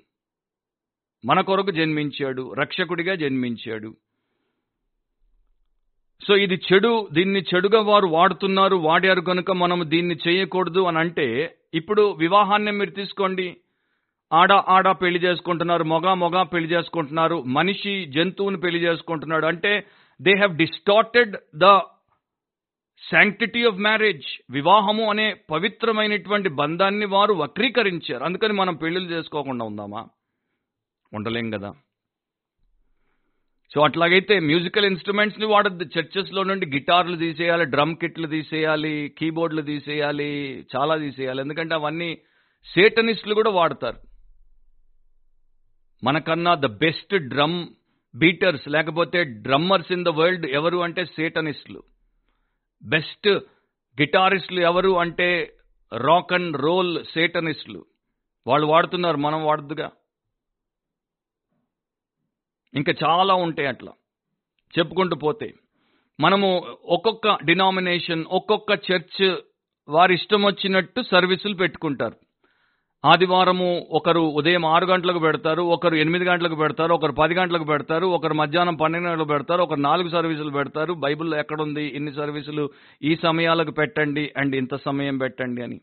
మన 1.25 1.41
కొరకు 1.41 1.71
జన్మించాడు. 1.71 2.53
రక్షకుడిగా 2.53 3.15
జన్మించాడు. 3.15 3.95
సో 6.27 6.35
ఇది 6.35 6.55
చెడు 6.55 7.09
దీన్ని 7.13 7.39
చెడుగా 7.39 7.81
వారు 7.81 8.07
వాడుతున్నారు 8.07 8.75
వాడారు 8.75 9.21
కనుక 9.21 9.51
మనం 9.51 9.83
దీన్ని 9.89 10.15
చేయకూడదు 10.27 10.81
అని 10.81 10.97
అంటే 10.97 11.55
ఇప్పుడు 11.73 12.15
వివాహాన్ని 12.19 12.71
మీరు 12.71 12.89
తీసుకోండి. 12.89 13.57
ఆడ 14.33 14.51
ఆడ 14.53 14.91
పెళ్ళి 14.91 15.19
చేసుకుంటున్నారు 15.19 15.83
మొగ 15.83 16.13
మొగ 16.13 16.43
పెళ్ళి 16.43 16.69
చేసుకుంటున్నారు 16.71 17.43
మనిషి 17.47 18.05
జంతువుని 18.05 18.57
పెళ్ళి 18.57 18.79
చేసుకుంటున్నాడు 18.79 19.45
అంటే 19.45 19.87
they 20.21 20.33
have 20.33 20.57
distorted 20.57 21.37
the 21.55 21.79
sanctity 23.09 23.63
of 23.63 23.79
marriage 23.79 24.27
వివాహము 24.51 25.09
అనే 25.09 25.33
పవిత్రమైనటువంటి 25.51 26.49
బంధాన్ని 26.49 27.05
వారు 27.05 27.33
వక్రీకరించారు. 27.33 28.23
అందుకని 28.23 28.53
మనం 28.53 28.75
పెళ్ళిళ్ళు 28.75 29.09
చేసుకోకుండా 29.09 29.65
ఉందామా? 29.65 30.05
ఉండలేం 31.13 31.49
కదా. 31.49 31.71
సో 33.75 33.81
అట్లాగైతే 33.81 34.39
మ్యూజికల్ 34.39 34.85
ఇన్స్ట్రుమెంట్స్ని 34.85 35.45
వాడద్దు. 35.45 35.99
చర్చెస్లో 35.99 36.43
నుండి 36.43 36.65
గిటార్లు 36.65 37.17
తీసేయాలి 37.17 37.65
డ్రమ్ 37.65 37.95
కిట్లు 37.95 38.27
తీసేయాలి 38.27 39.15
కీబోర్డ్లు 39.17 39.61
తీసేయాలి 39.61 40.29
చాలా 40.75 40.95
తీసేయాలి. 40.97 41.41
ఎందుకంటే 41.41 41.75
అవన్నీ 41.75 42.17
సేటనిస్టులు 42.73 43.33
కూడా 43.33 43.51
వాడతారు. 43.51 43.97
మనకన్నా 46.03 46.55
ద 46.55 46.65
బెస్ట్ 46.65 47.15
డ్రమ్ 47.15 47.67
బీటర్స్ 48.15 48.67
లేకపోతే 48.67 49.23
డ్రమ్మర్స్ 49.23 49.91
ఇన్ 49.91 50.05
ద 50.05 50.07
వరల్డ్ 50.07 50.45
ఎవరు 50.45 50.77
అంటే 50.77 51.05
సేటనిస్టులు 51.05 51.83
బెస్ట్ 52.83 53.27
గిటారిస్టులు 54.01 54.59
ఎవరు 54.59 54.99
అంటే 54.99 55.53
రాక్ 55.93 56.33
అండ్ 56.33 56.57
రోల్ 56.57 57.05
సేటనిస్టులు 57.13 57.85
వాళ్ళు 58.47 58.67
వాడుతున్నారు 58.67 59.17
మనం 59.17 59.45
వాడద్దుగా. 59.45 59.89
ఇంకా 62.73 62.93
చాలా 63.03 63.33
ఉంటాయి 63.33 63.67
అట్లా. 63.67 63.91
చెప్పుకుంటూ 64.79 65.15
పోతే 65.15 65.53
మనము 66.19 66.63
ఒక్కొక్క 66.85 67.37
డినామినేషన్ 67.45 68.25
ఒక్కొక్క 68.31 68.79
చర్చ్ 68.91 69.37
వారి 69.89 70.13
ఇష్టం 70.13 70.43
వచ్చినట్టు 70.43 71.01
సర్వీసులు 71.11 71.55
పెట్టుకుంటారు. 71.55 72.15
ఆదివారము 73.05 73.87
ఒకరు 73.91 74.19
ఉదయం 74.19 74.65
ఆరు 74.65 74.85
గంటలకు 74.85 75.19
పెడతారు 75.19 75.61
ఒకరు 75.61 75.95
ఎనిమిది 75.95 76.25
గంటలకు 76.25 76.55
పెడతారు 76.55 76.93
ఒకరు 76.93 77.11
పది 77.11 77.33
గంటలకు 77.33 77.63
పెడతారు 77.63 78.05
ఒకరు 78.05 78.33
మధ్యాహ్నం 78.33 78.75
పన్నెండు 78.75 79.07
గంటలకు 79.07 79.27
పెడతారు 79.27 79.61
ఒకరు 79.61 79.79
నాలుగు 79.79 80.09
సర్వీసులు 80.09 80.49
పెడతారు. 80.49 80.93
బైబిల్లో 80.93 81.37
ఎక్కడుంది 81.37 81.83
ఇన్ని 81.83 82.13
సర్వీసులు 82.13 82.69
ఈ 83.03 83.15
సమయాలకు 83.15 83.71
పెట్టండి 83.71 84.33
అండ్ 84.37 84.55
ఇంత 84.55 84.75
సమయం 84.75 85.17
పెట్టండి 85.17 85.61
అని. 85.61 85.81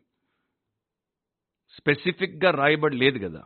స్పెసిఫిక్గా 1.78 2.50
రాయబడి 2.50 2.96
లేదు 2.96 3.28
కదా. 3.28 3.42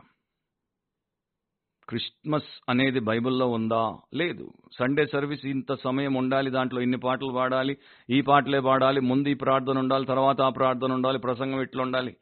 క్రిస్మస్ 1.89 2.43
అనేది 2.69 2.99
బైబిల్లో 2.99 3.47
ఉందా? 3.47 3.97
లేదు. 4.13 4.53
సండే 4.79 5.05
సర్వీస్ 5.05 5.45
ఇంత 5.45 5.73
సమయం 5.73 6.13
ఉండాలి 6.13 6.51
దాంట్లో 6.51 6.81
ఇన్ని 6.81 6.97
పాటలు 6.97 7.31
పాడాలి 7.31 7.77
ఈ 8.09 8.21
పాటలే 8.21 8.59
పాడాలి 8.59 9.01
ముందు 9.01 9.29
ఈ 9.29 9.33
ప్రార్థన 9.33 9.79
ఉండాలి 9.79 10.05
తర్వాత 10.05 10.41
ఆ 10.41 10.49
ప్రార్థన 10.49 10.93
ఉండాలి 10.93 11.19
ప్రసంగం 11.19 11.61
ఇట్లా 11.61 11.83
ఉండాలి 11.83 12.15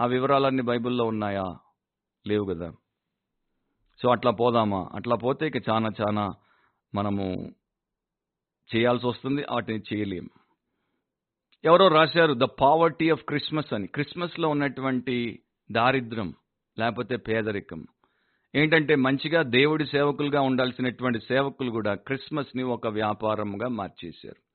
ఆ 0.00 0.06
వివరాలన్నీ 0.06 0.62
బైబిల్లో 0.62 1.04
ఉన్నాయా? 1.04 1.56
లేవు 2.26 2.44
కదా. 2.44 2.72
సో 4.02 4.10
అట్లా 4.10 4.30
పోదామా? 4.30 4.88
అట్లా 4.94 5.16
పోతే 5.16 5.46
ఇక 5.46 5.68
చాలా 5.70 5.90
చాలా 6.02 6.32
మనము 6.94 7.52
చేయాల్సి 8.76 9.06
వస్తుంది 9.06 9.44
వాటిని 9.50 9.82
చేయలేం. 9.94 10.28
ఎవరో 11.64 11.88
రాశారు 11.88 12.32
ద 12.32 12.42
పావర్టీ 12.42 13.10
ఆఫ్ 13.10 13.24
క్రిస్మస్ 13.24 13.74
అని. 13.74 13.86
క్రిస్మస్లో 13.86 14.48
ఉన్నటువంటి 14.48 15.42
దారిద్రం 15.72 16.34
లేకపోతే 16.78 17.16
పేదరికం. 17.16 17.86
ఏంటంటే 18.54 18.94
మంచిగా 18.94 19.42
దేవుడి 19.42 19.86
సేవకులుగా 19.86 20.40
ఉండాల్సినటువంటి 20.40 21.18
సేవకులు 21.18 21.70
కూడా 21.70 21.94
క్రిస్మస్ని 21.94 22.62
ఒక 22.62 22.86
వ్యాపారంగా 22.86 23.68
మార్చేశారు. 23.68 24.50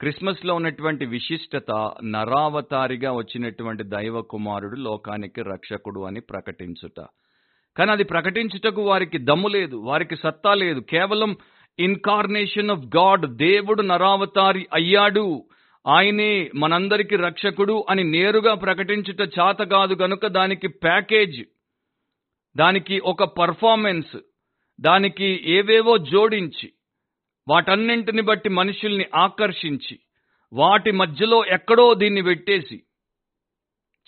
క్రిస్మస్లో 0.00 0.54
ఉన్నటువంటి 0.54 1.06
విశిష్టత 1.06 1.92
నరావతారిగా 2.04 3.12
వచ్చినటువంటి 3.12 3.82
దైవ 3.82 4.20
కుమారుడు 4.20 4.76
లోకానికి 4.76 5.42
రక్షకుడు 5.42 6.00
అని 6.00 6.20
ప్రకటించుట. 6.20 7.06
కానీ 7.76 7.92
అది 7.92 8.04
ప్రకటించుటకు 8.04 8.82
వారికి 8.82 9.18
దమ్ము 9.18 9.48
లేదు 9.48 9.76
వారికి 9.76 10.16
సత్తా 10.16 10.54
లేదు. 10.54 10.80
కేవలం 10.80 11.36
ఇన్కార్నేషన్ 11.78 12.70
ఆఫ్ 12.70 12.96
గాడ్ 12.96 13.26
దేవుడు 13.26 13.82
నరావతారి 13.82 14.66
అయ్యాడు. 14.74 15.44
ఆయనే 15.86 16.50
మనందరికీ 16.54 17.16
రక్షకుడు 17.16 17.84
అని 17.90 18.04
నేరుగా 18.04 18.54
ప్రకటించుట 18.54 19.20
చేత 19.20 19.62
కాదు 19.62 19.94
గనుక 19.94 20.26
దానికి 20.26 20.68
ప్యాకేజ్ 20.68 21.42
దానికి 22.56 22.98
ఒక 22.98 23.24
పర్ఫార్మెన్స్ 23.24 24.16
దానికి 24.80 25.42
ఏవేవో 25.46 25.98
జోడించి 25.98 26.72
వాటన్నింటిని 27.48 28.22
బట్టి 28.22 28.48
మనుషుల్ని 28.48 29.06
ఆకర్షించి 29.14 29.98
వాటి 30.52 30.90
మధ్యలో 30.90 31.44
ఎక్కడో 31.46 31.94
దీన్ని 31.94 32.22
పెట్టేసి 32.22 32.82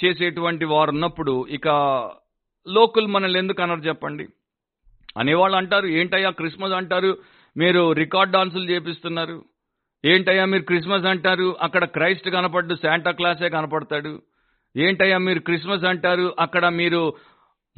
చేసేటువంటి 0.05 0.65
వారు 0.65 0.91
ఉన్నప్పుడు 0.91 1.47
ఇక 1.47 1.69
లోకల్ 2.69 3.07
మనల్ని 3.07 3.39
ఎందుకు 3.39 3.63
అనరు 3.63 3.81
చెప్పండి? 3.81 4.27
అనేవాళ్ళు 5.19 5.57
అంటారు 5.57 5.87
ఏంటయ్యా 5.87 6.31
క్రిస్మస్ 6.31 6.73
అంటారు 6.73 7.19
మీరు 7.57 7.93
రికార్డ్ 7.93 8.33
డాన్సులు 8.33 8.71
చేపిస్తున్నారు. 8.71 9.45
ఏంటయ్యా 10.05 10.45
మీరు 10.45 10.63
క్రిస్మస్ 10.63 11.05
అంటారు 11.05 11.57
అక్కడ 11.61 11.85
క్రైస్ట్ 11.85 12.31
కనపడ్డు 12.31 12.75
శాంటా 12.75 13.11
క్లాసే 13.11 13.49
కనపడతాడు. 13.49 14.23
ఏంటయ్యా 14.77 15.19
మీరు 15.19 15.39
క్రిస్మస్ 15.39 15.85
అంటారు 15.85 16.35
అక్కడ 16.39 16.69
మీరు 16.69 17.15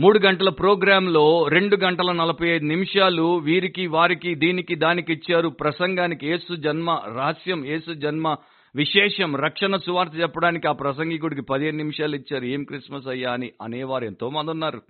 మూడు 0.00 0.18
గంటల 0.18 0.48
ప్రోగ్రాంలో 0.48 1.48
రెండు 1.48 1.76
గంటల 1.76 2.12
నలభై 2.12 2.48
ఐదు 2.48 2.64
నిమిషాలు 2.64 3.38
వీరికి 3.38 3.86
వారికి 3.86 4.34
దీనికి 4.34 4.74
దానికి 4.74 5.12
ఇచ్చారు 5.12 5.48
ప్రసంగానికి 5.48 6.26
యేసు 6.26 6.56
జన్మ 6.56 7.00
రహస్యం 7.18 7.66
యేసు 7.66 7.92
జన్మ 7.94 8.36
విశేషం 8.76 9.36
రక్షణ 9.36 9.76
సువార్త 9.76 10.20
చెప్పడానికి 10.20 10.68
ఆ 10.68 10.72
ప్రసంగికుడికి 10.72 11.42
పదిహేను 11.42 11.76
నిమిషాలు 11.76 12.16
ఇచ్చారు. 12.16 12.44
ఏం 12.44 12.64
క్రిస్మస్ 12.64 13.08
అయ్యా 13.08 13.32
అని 13.32 13.52
అనేవారు 13.62 14.04
ఎంతో 14.04 14.30
మంది 14.30 14.50
ఉన్నారు. 14.50 14.82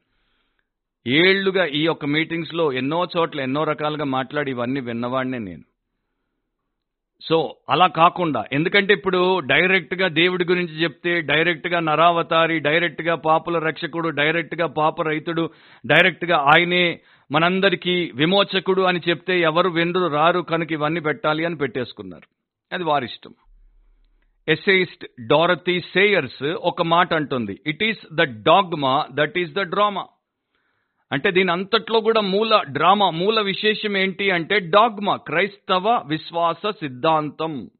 ఏళ్ళుగా 1.06 1.66
ఈ 1.66 1.84
యొక్క 1.84 2.04
మీటింగ్స్లో 2.04 2.72
ఎన్నో 2.72 3.06
చోట్ల 3.16 3.40
ఎన్నో 3.40 3.64
రకాలుగా 3.64 4.04
మాట్లాడి 4.04 4.50
ఇవన్నీ 4.50 4.80
విన్నవాడినే 4.80 5.38
నేను. 5.38 5.62
సో 7.28 7.56
అలా 7.70 7.86
కాకుండా 7.86 8.44
ఎందుకంటే 8.52 8.94
ఇప్పుడు 8.94 9.40
డైరెక్ట్గా 9.40 10.08
దేవుడి 10.08 10.44
గురించి 10.44 10.82
చెప్తే 10.82 11.20
డైరెక్ట్గా 11.20 11.80
నరావతారి 11.80 12.58
డైరెక్ట్గా 12.58 13.14
పాపుల 13.14 13.58
రక్షకుడు 13.58 14.08
డైరెక్ట్గా 14.08 14.66
పాప 14.66 15.02
రైతుడు 15.02 15.50
డైరెక్ట్గా 15.86 16.36
ఆయనే 16.36 17.00
మనందరికీ 17.32 18.12
విమోచకుడు 18.14 18.82
అని 18.82 19.00
చెప్తే 19.08 19.40
ఎవరు 19.40 19.68
వెండ్రు 19.68 20.06
రారు 20.06 20.40
కనుక 20.40 20.72
ఇవన్నీ 20.72 21.00
పెట్టాలి 21.00 21.44
అని 21.44 21.56
పెట్టేసుకున్నారు. 21.56 22.28
అది 22.74 22.84
వారిష్టం. 22.84 23.34
ఎస్ఏయిస్ట్ 24.48 25.04
డోరతీ 25.26 25.80
సేయర్స్ 25.80 26.44
ఒక 26.44 26.82
మాట 26.82 27.14
అంటుంది. 27.14 27.60
It 27.66 27.84
is 27.84 28.14
the 28.14 28.22
dogma 28.22 29.06
that 29.12 29.38
is 29.38 29.52
the 29.52 29.60
drama 29.60 30.04
అంటే 31.14 31.30
దీని 31.30 31.52
అంతట్లో 31.52 32.00
కూడా 32.00 32.20
మూల 32.20 32.62
డ్రామా 32.70 33.10
మూల 33.10 33.40
విశేషం 33.40 33.96
ఏంటి 33.96 34.30
అంటే 34.30 34.58
డాగ్మా 34.58 35.16
క్రైస్తవ 35.16 36.02
విశ్వాస 36.06 36.62
సిద్ధాంతం. 36.70 37.70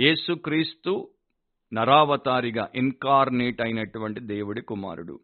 యేసుక్రీస్తు 0.00 1.08
నరావతారిగా 1.72 2.68
ఇన్కార్నేట్ 2.74 3.62
అయినటువంటి 3.62 4.20
దేవుడి 4.20 4.60
కుమారుడు. 4.60 5.20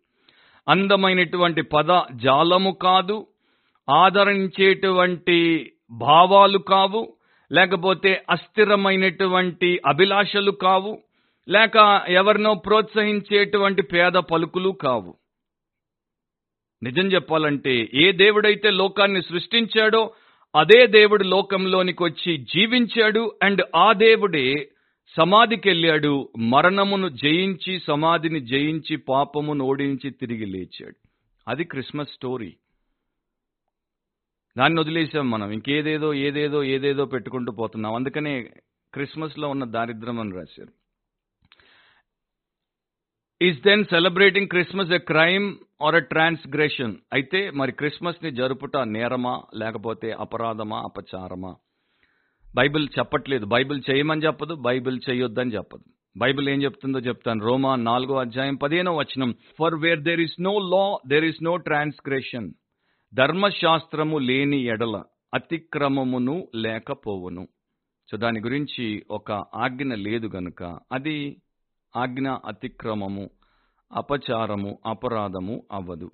అందమైనటువంటి 0.68 1.62
పద 1.62 2.00
జాలము 2.14 2.72
కాదు 2.82 3.26
ఆదరించేటువంటి 3.88 5.38
భావాలు 5.90 6.58
కావు 6.58 7.02
లేకపోతే 7.52 8.24
అస్థిరమైనటువంటి 8.30 9.80
అభిలాషలు 9.86 10.50
కావు 10.50 10.92
లేక 11.48 12.02
ఎవరినో 12.08 12.54
ప్రోత్సహించేటువంటి 12.54 13.82
పేద 13.82 14.12
పలుకులు 14.12 14.70
కావు. 14.70 15.21
నిజం 16.82 17.06
చెప్పాలంటే 17.06 17.90
ఏ 17.94 18.12
దేవుడైతే 18.12 18.70
లోకాన్ని 18.70 19.22
సృష్టించాడో 19.22 20.14
అదే 20.56 20.86
దేవుడు 20.86 21.24
లోకంలోనికి 21.24 22.04
వచ్చి 22.04 22.36
జీవించాడు 22.36 23.38
అండ్ 23.42 23.62
ఆ 23.76 23.92
దేవుడే 23.92 24.70
సమాధికి 25.16 25.68
వెళ్ళాడు 25.68 26.28
మరణమును 26.38 27.08
జయించి 27.08 27.80
సమాధిని 27.80 28.40
జయించి 28.40 28.96
పాపమును 28.96 29.64
ఓడించి 29.64 30.10
తిరిగి 30.10 30.46
లేచాడు. 30.46 31.08
అది 31.48 31.64
క్రిస్మస్ 31.64 32.08
స్టోరీ. 32.08 32.56
దాన్ని 34.58 34.80
వదిలేసాం 34.80 35.30
మనం. 35.30 35.50
ఇంకేదేదో 35.50 36.14
ఏదేదో 36.14 36.64
ఏదేదో 36.64 37.04
పెట్టుకుంటూ 37.04 37.52
పోతున్నాం. 37.52 37.94
అందుకనే 37.94 38.42
క్రిస్మస్లో 38.94 39.48
ఉన్న 39.48 39.64
దారిద్రం 39.64 40.20
అని 40.20 40.36
రాశారు. 40.36 40.81
Is 43.42 43.62
then 43.62 43.84
celebrating 43.84 44.48
Christmas 44.48 44.90
a 44.90 44.98
crime 44.98 45.56
or 45.82 45.94
a 45.94 46.00
transgression 46.00 46.96
అయితే 47.12 47.50
మరి 47.50 47.72
క్రిస్మస్ని 47.72 48.30
జరుపుట 48.30 48.76
నేరమా 48.76 49.42
లేకపోతే 49.54 50.12
అపరాధమా 50.12 50.78
అపచారమా? 50.78 51.56
బైబిల్ 52.54 52.88
చెప్పట్లేదు. 52.98 53.44
బైబిల్ 53.44 53.82
చేయమని 53.90 54.22
చెప్పదు 54.26 54.54
బైబిల్ 54.54 55.00
చేయొద్దని 55.10 55.50
చెప్పదు. 55.50 55.84
బైబిల్ 56.16 56.48
ఏం 56.48 56.62
చెప్తుందో 56.62 56.98
చెప్తాను. 56.98 57.44
రోమా 57.44 57.76
నాలుగో 57.76 58.16
అధ్యాయం 58.16 58.54
పదిహేనో 58.54 58.96
వచనం. 58.96 59.34
For 59.58 59.74
where 59.74 60.00
there 60.00 60.20
is 60.20 60.42
no 60.42 60.58
law 60.58 60.98
there 61.08 61.24
is 61.24 61.42
no 61.42 61.56
transgression 61.56 62.52
ధర్మశాస్త్రము 63.14 64.18
లేని 64.18 64.60
ఎడల 64.62 65.02
అతిక్రమమును 65.34 66.48
లేకపోవును. 66.54 67.48
సో 68.10 68.16
దాని 68.16 68.40
గురించి 68.40 69.04
ఒక 69.10 69.32
ఆజ్ఞ 69.32 69.94
లేదు 69.94 70.26
గనుక 70.26 70.78
అది 70.92 71.36
ఆజ్ఞ 71.96 72.28
అతిక్రమము 72.28 73.30
అపచారము 73.92 74.78
అపరాధము 74.86 75.62
అవ్వదు. 75.72 76.10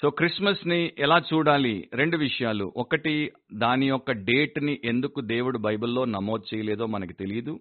సో 0.00 0.10
క్రిస్మస్ని 0.10 0.92
ఎలా 0.98 1.22
చూడాలి? 1.34 1.90
రెండు 1.94 2.16
విషయాలు. 2.16 2.72
ఒకటి 2.76 3.32
దాని 3.54 3.88
యొక్క 3.88 4.12
డేట్ని 4.12 4.80
ఎందుకు 4.84 5.20
దేవుడు 5.20 5.58
బైబిల్లో 5.58 6.04
నమోదు 6.04 6.56
చేయలేదో 6.56 6.86
మనకి 6.86 7.12
తెలియదు 7.12 7.60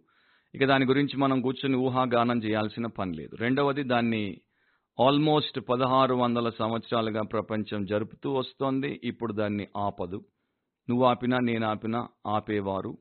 ఇక 0.55 0.65
దాని 0.65 0.85
గురించి 0.85 1.17
మనం 1.17 1.41
కూర్చొని 1.41 1.75
ఊహాగానం 1.75 2.43
చేయాల్సిన 2.43 2.87
పని 2.87 3.13
లేదు. 3.13 3.35
రెండవది 3.35 3.83
దాన్ని 3.83 4.37
ఆల్మోస్ట్ 5.01 5.59
పదహారు 5.69 6.15
వందల 6.15 6.49
సంవత్సరాలుగా 6.49 7.21
ప్రపంచం 7.21 7.85
జరుపుతూ 7.85 8.33
వస్తోంది. 8.33 9.01
ఇప్పుడు 9.03 9.33
దాన్ని 9.33 9.67
ఆపదు. 9.77 10.25
నువ్వు 10.89 11.05
ఆపినా 11.05 11.39
నేను 11.39 11.67
ఆపినా 11.67 12.07
ఆపేవారు 12.27 12.97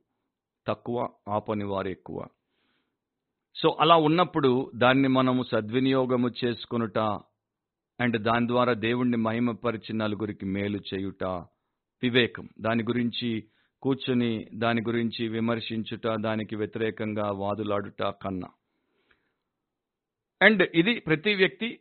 తక్కువ 0.66 1.08
ఆపని 1.28 1.64
వారు 1.64 1.88
ఎక్కువ. 1.88 2.26
సో 3.62 3.76
అలా 3.80 3.96
ఉన్నప్పుడు 3.96 4.70
దాన్ని 4.74 5.08
మనము 5.08 5.42
సద్వినియోగము 5.42 6.30
చేసుకొనుట 6.44 6.98
అండ్ 8.00 8.22
దాని 8.22 8.48
ద్వారా 8.48 8.72
దేవుణ్ణి 8.72 9.16
మహిమపరిచి 9.16 9.96
నలుగురికి 9.96 10.46
మేలు 10.46 10.80
చేయుట 10.94 11.24
వివేకం. 12.02 12.48
దాని 12.60 12.82
గురించి 12.82 13.44
కూర్చుని 13.82 14.46
దాని 14.54 14.82
గురించి 14.82 15.28
విమర్శించుట 15.28 16.08
దానికి 16.20 16.56
వ్యతిరేకంగా 16.56 17.30
వాదులాడుట 17.30 18.02
కన్నా. 18.02 18.48
అండ్ 20.42 20.68
ఇది 20.74 21.00
ప్రతి 21.00 21.34
వ్యక్తి 21.34 21.78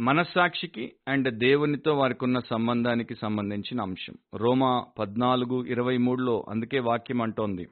మనస్సాక్షికి 0.00 0.92
అండ్ 1.08 1.38
దేవునితో 1.38 1.94
వారికి 1.98 2.24
ఉన్న 2.24 2.40
సంబంధానికి 2.40 3.14
సంబంధించిన 3.14 3.80
అంశం. 3.80 4.14
రోమా 4.34 4.86
పద్నాలుగు 4.98 5.64
ఇరవై 5.64 5.96
మూడులో 5.96 6.44
అందుకే 6.48 6.78
వాక్యం 6.78 7.22
అంటోంది. 7.22 7.68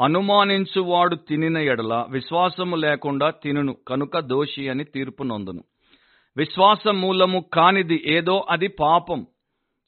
అనుమానించువాడు 0.00 1.14
తినిన 1.14 1.58
ఎడల 1.58 2.06
విశ్వాసము 2.10 2.76
లేకుండా 2.76 3.30
తినును 3.30 3.76
కనుక 3.88 4.18
దోషి 4.18 4.68
అని 4.68 4.84
తీర్పు 4.84 5.22
నొందును. 5.22 5.64
విశ్వాస 6.36 6.88
మూలము 6.88 7.44
కానిది 7.52 8.02
ఏదో 8.06 8.44
అది 8.50 8.68
పాపం. 8.68 9.26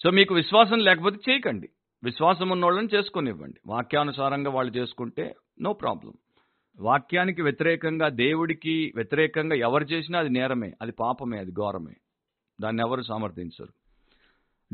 సో 0.03 0.11
మీకు 0.11 0.35
విశ్వాసం 0.35 0.79
లేకపోతే 0.79 1.33
చేయకండి. 1.33 1.69
విశ్వాసం 2.05 2.49
ఉన్నోళ్ళని 2.49 2.89
చేసుకునివ్వండి. 2.95 3.61
వాక్యానుసారంగా 3.67 4.51
వాళ్ళు 4.51 4.73
చేసుకుంటే 4.73 5.35
నో 5.61 5.73
ప్రాబ్లం. 5.73 6.13
వాక్యానికి 6.81 7.43
వ్యతిరేకంగా 7.43 8.09
దేవుడికి 8.09 8.93
వ్యతిరేకంగా 8.97 9.57
ఎవరు 9.57 9.85
చేసినా 9.85 10.19
అది 10.19 10.29
నేరమే 10.29 10.73
అది 10.83 10.93
పాపమే 10.93 11.39
అది 11.39 11.51
ఘోరమే. 11.51 11.95
దాన్ని 12.61 12.83
ఎవరు 12.87 13.03
సమర్థించరు. 13.03 13.69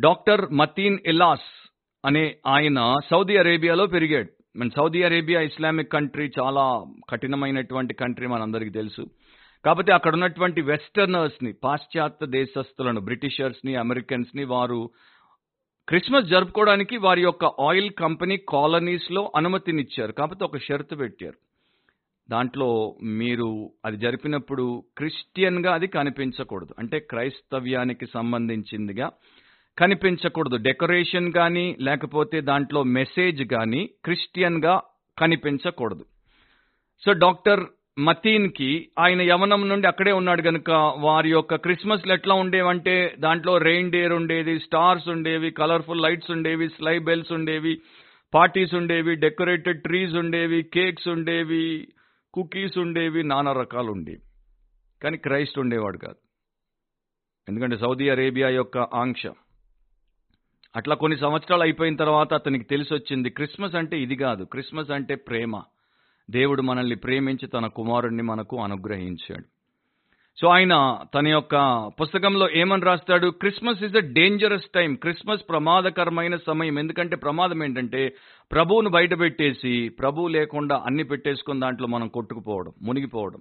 డాక్టర్ 0.00 0.50
మతీన్ 0.52 0.98
ఇలాస్ 1.06 1.72
అనే 2.04 2.36
ఆయన 2.46 2.94
సౌదీ 3.10 3.36
అరేబియాలో 3.36 3.86
పెరిగాడు. 3.86 4.41
మన 4.56 4.68
సౌదీ 4.68 5.02
అరేబియా 5.02 5.40
ఇస్లామిక్ 5.40 5.92
కంట్రీ 5.92 6.30
చాలా 6.40 6.84
కఠినమైనటువంటి 7.10 7.94
కంట్రీ 7.94 8.26
మనందరికీ 8.26 8.70
తెలుసు. 8.70 9.06
కాబట్టి 9.64 9.92
అక్కడ 9.92 10.12
ఉన్నటువంటి 10.12 10.60
వెస్టర్నర్స్ని 10.60 11.52
పాశ్చాత్య 11.52 12.26
దేశస్తులను 12.26 13.00
బ్రిటిషర్స్ని 13.00 13.74
అమెరికన్స్ని 13.74 14.44
వారు 14.44 14.90
క్రిస్మస్ 15.88 16.24
జరుపుకోవడానికి 16.24 16.96
వారి 16.96 17.22
యొక్క 17.22 17.44
ఆయిల్ 17.44 17.90
కంపెనీ 17.90 18.36
కాలనీస్లో 18.36 19.32
అనుమతినిచ్చారు. 19.36 20.12
కాకపోతే 20.12 20.44
ఒక 20.44 20.56
షరతు 20.56 20.94
పెట్టారు. 20.94 21.34
దాంట్లో 22.30 22.96
మీరు 23.02 23.70
అది 23.84 23.96
జరిపినప్పుడు 23.96 24.84
క్రిస్టియన్గా 24.98 25.74
అది 25.74 25.86
కనిపించకూడదు. 25.86 26.74
అంటే 26.78 26.98
క్రైస్తవ్యానికి 26.98 28.06
సంబంధించిందిగా 28.14 29.10
కనిపించకూడదు. 29.78 30.56
డెకరేషన్ 30.56 31.32
కానీ 31.32 31.76
లేకపోతే 31.80 32.40
దాంట్లో 32.40 32.82
మెసేజ్ 32.82 33.42
కానీ 33.44 33.90
క్రిస్టియన్గా 34.04 34.82
కనిపించకూడదు. 35.18 36.04
సో 37.02 37.12
డాక్టర్ 37.12 37.62
మతీన్కి 37.98 38.88
ఆయన 38.98 39.22
యవనం 39.22 39.68
నుండి 39.68 39.86
అక్కడే 39.86 40.12
ఉన్నాడు 40.12 40.42
గనుక 40.42 40.70
వారి 40.98 41.30
యొక్క 41.30 41.54
క్రిస్మస్లు 41.54 42.12
ఎట్లా 42.12 42.34
ఉండేవంటే 42.34 43.16
దాంట్లో 43.18 43.58
రెయిన్ 43.58 43.92
డేర్ 43.92 44.12
ఉండేది 44.12 44.60
స్టార్స్ 44.60 45.08
ఉండేవి 45.08 45.50
కలర్ఫుల్ 45.50 46.02
లైట్స్ 46.02 46.30
ఉండేవి 46.30 46.68
స్లై 46.68 46.98
బెల్స్ 46.98 47.32
ఉండేవి 47.32 47.80
పార్టీస్ 48.34 48.74
ఉండేవి 48.74 49.14
డెకరేటెడ్ 49.16 49.82
ట్రీస్ 49.82 50.14
ఉండేవి 50.14 50.62
కేక్స్ 50.62 51.08
ఉండేవి 51.08 51.88
కుకీస్ 52.34 52.78
ఉండేవి 52.78 53.22
నానా 53.22 53.52
రకాలు 53.52 53.92
ఉండేవి 53.92 54.22
కానీ 55.02 55.16
క్రైస్ట్ 55.16 55.58
ఉండేవాడు 55.58 55.98
కాదు. 55.98 56.20
ఎందుకంటే 57.48 57.76
సౌదీ 57.76 58.08
అరేబియా 58.08 58.48
యొక్క 58.48 58.78
ఆంక్ష. 58.78 59.22
అట్లా 60.76 60.94
కొన్ని 60.94 61.18
సంవత్సరాలు 61.18 61.62
అయిపోయిన 61.62 61.96
తర్వాత 61.96 62.34
అతనికి 62.34 62.64
తెలిసి 62.64 62.94
వచ్చింది 62.94 63.30
క్రిస్మస్ 63.30 63.74
అంటే 63.74 64.02
ఇది 64.02 64.16
కాదు. 64.16 64.44
క్రిస్మస్ 64.44 64.90
అంటే 64.90 65.14
ప్రేమ. 65.14 65.62
దేవుడు 66.30 66.62
మనల్ని 66.62 66.96
ప్రేమించి 66.96 67.48
తన 67.48 67.66
కుమారుణ్ణి 67.66 68.22
మనకు 68.22 68.60
అనుగ్రహించాడు. 68.60 69.44
సో 70.40 70.48
ఆయన 70.48 70.98
తన 71.14 71.28
యొక్క 71.28 71.86
పుస్తకంలో 72.00 72.50
ఏమని 72.50 72.82
రాస్తాడు? 72.82 73.28
Christmas 73.28 73.82
is 73.82 73.96
a 73.96 74.00
dangerous 74.00 74.66
time 74.74 74.94
Christmas 74.94 75.40
ప్రమాదకరమైన 75.48 76.36
సమయం. 76.36 76.78
ఎందుకంటే 76.78 77.16
ప్రమాదం 77.16 77.64
ఏంటంటే 77.64 78.14
ప్రభువును 78.52 78.90
బయట 78.90 79.18
పెట్టేసి 79.18 79.88
ప్రభువు 79.88 80.28
లేకుండా 80.28 80.82
అన్ని 80.86 81.04
పెట్టేసుకుని 81.04 81.60
దాంట్లో 81.60 81.86
మనం 81.86 82.08
కొట్టుకుపోవడం 82.08 82.72
మునిగిపోవడం. 82.82 83.38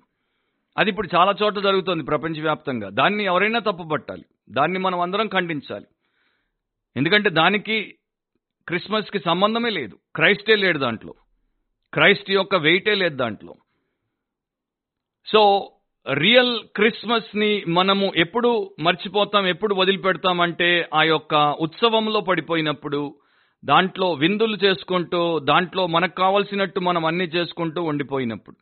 అది 0.77 0.89
ఇప్పుడు 0.89 1.09
చాలా 1.15 1.33
చోట్ల 1.43 1.61
జరుగుతుంది 1.61 2.03
ప్రపంచవ్యాప్తంగా. 2.03 2.89
దాన్ని 2.89 3.23
ఎవరైనా 3.23 3.59
తప్పుపట్టాలి. 3.59 4.25
దాన్ని 4.49 4.79
మనం 4.79 4.99
అందరం 4.99 5.27
ఖండించాలి. 5.27 5.85
ఎందుకంటే 6.97 7.29
దానికి 7.29 7.95
క్రిస్మస్కి 8.67 9.19
సంబంధమే 9.19 9.69
లేదు. 9.69 9.99
క్రైస్టే 10.15 10.55
లేడు 10.55 10.77
దాంట్లో. 10.77 11.13
క్రైస్ట్ 11.93 12.31
యొక్క 12.31 12.55
వెయిటే 12.55 12.95
లేదు 12.95 13.15
దాంట్లో. 13.15 13.55
సో 15.27 15.71
రియల్ 16.13 16.59
క్రిస్మస్ని 16.75 17.63
మనము 17.67 18.11
ఎప్పుడు 18.15 18.75
మర్చిపోతాం 18.79 19.47
ఎప్పుడు 19.47 19.75
వదిలిపెడతామంటే 19.75 20.89
ఆ 20.93 21.03
యొక్క 21.03 21.35
ఉత్సవంలో 21.59 22.19
పడిపోయినప్పుడు 22.19 23.15
దాంట్లో 23.65 24.13
విందులు 24.13 24.57
చేసుకుంటూ 24.63 25.39
దాంట్లో 25.39 25.87
మనకు 25.87 26.15
కావలసినట్టు 26.15 26.79
మనం 26.79 27.05
అన్ని 27.05 27.25
చేసుకుంటూ 27.25 27.83
ఉండిపోయినప్పుడు. 27.83 28.55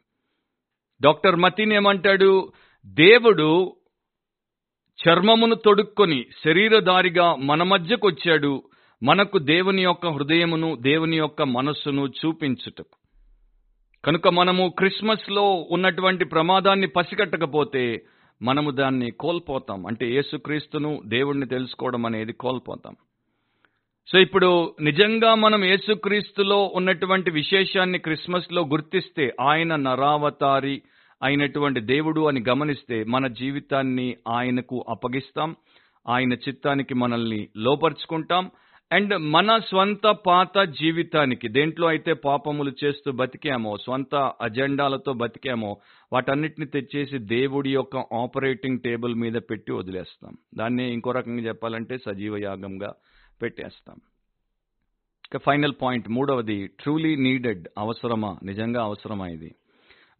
డాక్టర్ 1.01 1.35
మతీన్ 1.35 1.73
ఏమంటాడు? 1.73 2.51
దేవుడు 2.85 3.75
చర్మమును 5.07 5.55
తొడుక్కొని 5.55 6.25
శరీరధారిగా 6.45 7.35
మన 7.35 7.63
మధ్యకొచ్చాడు. 7.63 8.63
మనకు 9.03 9.37
దేవుని 9.37 9.81
యొక్క 9.81 10.07
హృదయమును 10.07 10.75
దేవుని 10.75 11.17
యొక్క 11.17 11.41
మనస్సును 11.41 12.07
చూపించుటకు. 12.07 12.95
కనుక 14.05 14.27
మనము 14.27 14.73
క్రిస్మస్లో 14.77 15.67
ఉన్నటువంటి 15.71 16.25
ప్రమాదాన్ని 16.25 16.87
పసిగట్టకపోతే 16.87 18.01
మనము 18.41 18.71
దాన్ని 18.71 19.11
కోల్పోతాం. 19.11 19.85
అంటే 19.85 20.11
యేసుక్రీస్తును 20.11 21.01
దేవుణ్ణి 21.05 21.47
తెలుసుకోవడం 21.47 22.05
అనేది 22.05 22.33
కోల్పోతాం. 22.33 22.95
సో 24.07 24.19
ఇప్పుడు 24.19 24.75
నిజంగా 24.81 25.35
మనం 25.35 25.63
యేసుక్రీస్తులో 25.63 26.71
ఉన్నటువంటి 26.73 27.31
విశేషాన్ని 27.31 27.99
క్రిస్మస్లో 27.99 28.61
గుర్తిస్తే 28.61 29.35
ఆయన 29.41 29.75
నరావతారి 29.75 30.81
అయినటువంటి 31.23 31.79
దేవుడు 31.79 32.27
అని 32.27 32.43
గమనిస్తే 32.49 33.03
మన 33.03 33.27
జీవితాన్ని 33.27 34.15
ఆయనకు 34.27 34.85
అప్పగిస్తాం. 34.89 35.55
ఆయన 36.09 36.33
చిత్తానికి 36.33 36.93
మనల్ని 36.93 37.47
లోపరుచుకుంటాం. 37.57 38.51
అండ్ 38.91 39.17
మన 39.17 39.57
స్వంత 39.57 40.07
పాత 40.07 40.59
జీవితానికి 40.59 41.47
దేంట్లో 41.47 41.87
అయితే 41.87 42.13
పాపములు 42.13 42.71
చేస్తూ 42.83 43.11
బతికామో 43.11 43.77
స్వంత 43.77 44.15
అజెండాలతో 44.15 45.13
బతికామో 45.13 45.77
వాటన్నిటిని 46.13 46.67
తెచ్చేసి 46.67 47.17
దేవుడి 47.17 47.73
యొక్క 47.73 47.97
ఆపరేటింగ్ 47.97 48.79
టేబుల్ 48.79 49.15
మీద 49.15 49.33
పెట్టి 49.33 49.71
వదిలేస్తాం. 49.71 50.37
దాన్ని 50.55 50.93
ఇంకో 50.93 51.11
రకంగా 51.11 51.41
చెప్పాలంటే 51.41 51.97
సజీవ 51.97 52.37
యాగంగా 52.37 52.93
పెట్టేస్తాం. 53.41 53.95
ఇక 55.33 55.41
ఫైనల్ 55.45 55.73
పాయింట్ 55.81 56.09
మూడవది 56.09 56.67
ట్రూలీ 56.67 57.15
నీడెడ్ 57.15 57.67
అవసరమా? 57.77 58.37
నిజంగా 58.43 58.83
అవసరమా 58.83 59.27
ఇది? 59.27 59.55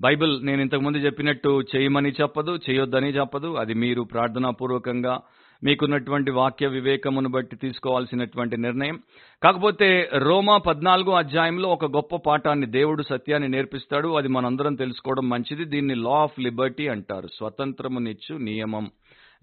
బైబిల్ 0.02 0.46
నేను 0.46 0.62
ఇంతకుముందు 0.62 0.98
చెప్పినట్టు 0.98 1.62
చేయమని 1.76 2.14
చెప్పదు 2.22 2.60
చేయొద్దని 2.70 3.10
చెప్పదు. 3.10 3.56
అది 3.56 3.74
మీరు 3.74 4.02
ప్రార్థనాపూర్వకంగా 4.02 5.22
మీకున్నటువంటి 5.64 6.32
వాక్య 6.32 6.68
వివేకమును 6.68 7.30
బట్టి 7.30 7.56
తీసుకోవాల్సినటువంటి 7.56 8.58
నిర్ణయం. 8.58 9.00
కాకపోతే 9.44 10.10
రోమా 10.14 10.58
పద్నాలుగో 10.58 11.14
అధ్యాయంలో 11.14 11.70
ఒక 11.70 11.86
గొప్ప 11.86 12.16
పాఠాన్ని 12.16 12.66
దేవుడు 12.66 13.04
సత్యాన్ని 13.04 13.50
నేర్పిస్తాడు. 13.50 14.08
అది 14.18 14.28
మనందరం 14.28 14.76
తెలుసుకోవడం 14.76 15.30
మంచిది. 15.30 15.66
దీన్ని 15.66 15.96
లా 15.96 16.10
ఆఫ్ 16.10 16.40
లిబర్టీ 16.40 16.88
అంటారు. 16.88 17.28
స్వతంత్రమునిచ్చు 17.28 18.38
నియమం. 18.38 18.92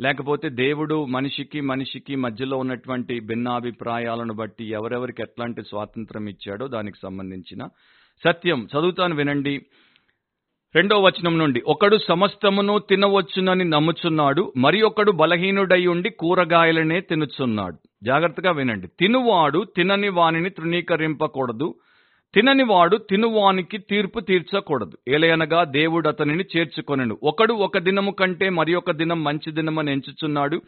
లేకపోతే 0.01 0.49
దేవుడు 0.49 1.05
మనిషికి 1.05 1.61
మనిషికి 1.61 2.15
మధ్యలో 2.15 2.59
ఉన్నటువంటి 2.59 3.21
భిన్నాభిప్రాయాలను 3.21 4.35
బట్టి 4.35 4.65
ఎవరెవరికి 4.65 5.23
ఎట్లాంటి 5.23 5.63
స్వాతంత్రం 5.63 6.29
ఇచ్చాడో 6.29 6.69
దానికి 6.69 6.97
సంబంధించిన 7.03 7.69
సత్యం 8.25 8.69
చదువుతాను 8.79 9.15
వినండి. 9.15 9.67
రెండో 10.75 11.03
వచనం 11.03 11.39
నుండి 11.39 11.63
ఒకడు 11.67 11.97
సమస్తమును 12.09 12.79
తినవచ్చునని 12.79 13.65
నమ్ముచున్నాడు 13.65 14.53
మరి 14.57 14.83
ఒకడు 14.83 15.13
బలహీనుడై 15.13 15.87
ఉండి 15.87 16.11
కూరగాయలనే 16.11 17.01
తినుచున్నాడు. 17.01 17.77
జాగ్రత్తగా 18.03 18.51
వినండి. 18.51 18.87
తినువాడు 19.01 19.67
తినని 19.77 20.09
వానిని 20.09 20.51
తృణీకరింపకూడదు 20.51 21.75
తినని 22.35 22.65
వాడు 22.65 22.97
తినువానికి 22.97 23.79
తీర్పు 23.79 24.21
తీర్చకూడదు. 24.21 24.99
ఏలయనగా 25.09 25.65
దేవుడు 25.65 26.09
అతనిని 26.09 26.45
చేర్చుకొనను. 26.57 27.19
ఒకడు 27.23 27.53
ఒక 27.53 27.79
దినము 27.79 28.11
కంటే 28.11 28.49
మరి 28.49 28.75
ఒక 28.75 28.91
దినం 28.91 29.25
మంచి 29.25 29.53
దినమని 29.53 29.93
ఎంచుచున్నాడు 29.93 30.61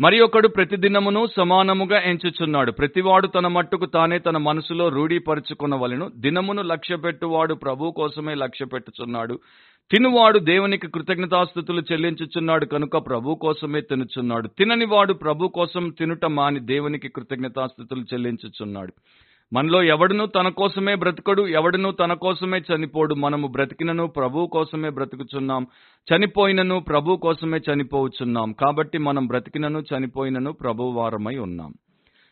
మరి 0.00 0.20
ఒకడు 0.20 0.48
ప్రతిదినమును 0.48 1.28
సమానముగా 1.36 2.00
ఎంచుచున్నాడు. 2.00 2.72
ప్రతివాడు 2.72 3.26
తన 3.26 3.46
మట్టుకు 3.46 3.86
తానే 3.86 4.18
తన 4.18 4.36
మనసులో 4.36 4.88
రూఢీపరుచుకునవలను. 4.88 6.10
దినమును 6.16 6.62
లక్ష్య 6.62 6.96
పెట్టువాడు 6.96 7.54
ప్రభు 7.54 7.90
కోసమే 7.90 8.34
లక్ష్య 8.34 8.66
పెట్టుచున్నాడు 8.66 9.38
తినువాడు 9.90 10.38
దేవునికి 10.38 10.86
కృతజ్ఞతాస్థుతులు 10.86 11.82
చెల్లించుచున్నాడు 11.92 12.64
కనుక 12.64 12.96
ప్రభు 12.96 13.34
కోసమే 13.34 13.80
తినుచున్నాడు. 13.80 14.48
తిననివాడు 14.48 15.12
ప్రభు 15.12 15.48
కోసం 15.48 15.88
తినుట 15.88 16.24
మాని 16.24 16.60
దేవునికి 16.60 17.08
కృతజ్ఞతాస్థుతులు 17.08 18.00
చెల్లించుచున్నాడు. 18.00 18.92
మనలో 19.52 19.82
ఎవడునూ 19.82 20.26
తన 20.26 20.48
కోసమే 20.48 20.94
బ్రతకడు 20.94 21.48
ఎవడునూ 21.48 21.90
తన 21.90 22.12
కోసమే 22.12 22.58
చనిపోడు. 22.58 23.14
మనము 23.14 23.48
బ్రతికినను 23.48 24.06
ప్రభు 24.06 24.46
కోసమే 24.46 24.90
బ్రతుకుచున్నాం. 24.90 25.66
చనిపోయినను 26.14 26.80
ప్రభు 26.80 27.16
కోసమే 27.16 27.60
చనిపోవచ్చున్నాం 27.72 28.52
కాబట్టి 28.52 28.98
మనం 28.98 29.26
బ్రతికినను 29.26 29.78
చనిపోయినను 29.78 30.52
ప్రభు 30.52 30.82
వారమై 30.82 31.36
ఉన్నాం. 31.36 31.74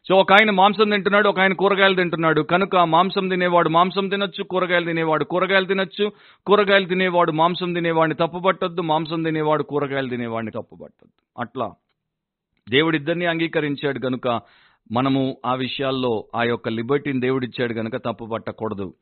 సో 0.08 0.14
ఒక 0.14 0.32
ఆయన 0.32 0.50
మాంసం 0.50 0.90
తింటున్నాడు 0.90 1.28
ఒక 1.28 1.40
ఆయన 1.40 1.52
కూరగాయలు 1.52 1.94
తింటున్నాడు. 1.94 2.42
కనుక 2.42 2.76
మాంసం 2.76 3.28
తినేవాడు 3.28 3.68
మాంసం 3.68 4.08
తినొచ్చు 4.08 4.44
కూరగాయలు 4.44 4.84
తినేవాడు 4.84 5.24
కూరగాయలు 5.24 5.64
తినొచ్చు. 5.64 6.12
కూరగాయలు 6.46 6.86
తినేవాడు 6.86 7.32
మాంసం 7.32 7.72
తినేవాడిని 7.72 8.14
తప్పుపట్టొద్దు 8.14 8.82
మాంసం 8.82 9.22
తినేవాడు 9.22 9.62
కూరగాయలు 9.62 10.08
తినేవాడిని 10.08 10.50
తప్పుపట్టొద్దు. 10.50 11.40
అట్లా 11.40 11.72
దేవుడిద్దరిని 12.68 13.26
అంగీకరించాడు 13.26 13.98
కనుక 13.98 14.40
మనము 14.93 15.36
ఆ 15.47 15.55
విషయాల్లో 15.55 16.24
ఆ 16.34 16.43
యొక్క 16.43 16.68
లిబర్టీని 16.68 17.20
దేవుడిచ్చాడు 17.20 17.74
గనక 17.74 17.97
తప్పు 17.97 18.24
పట్టకూడదు. 18.24 18.95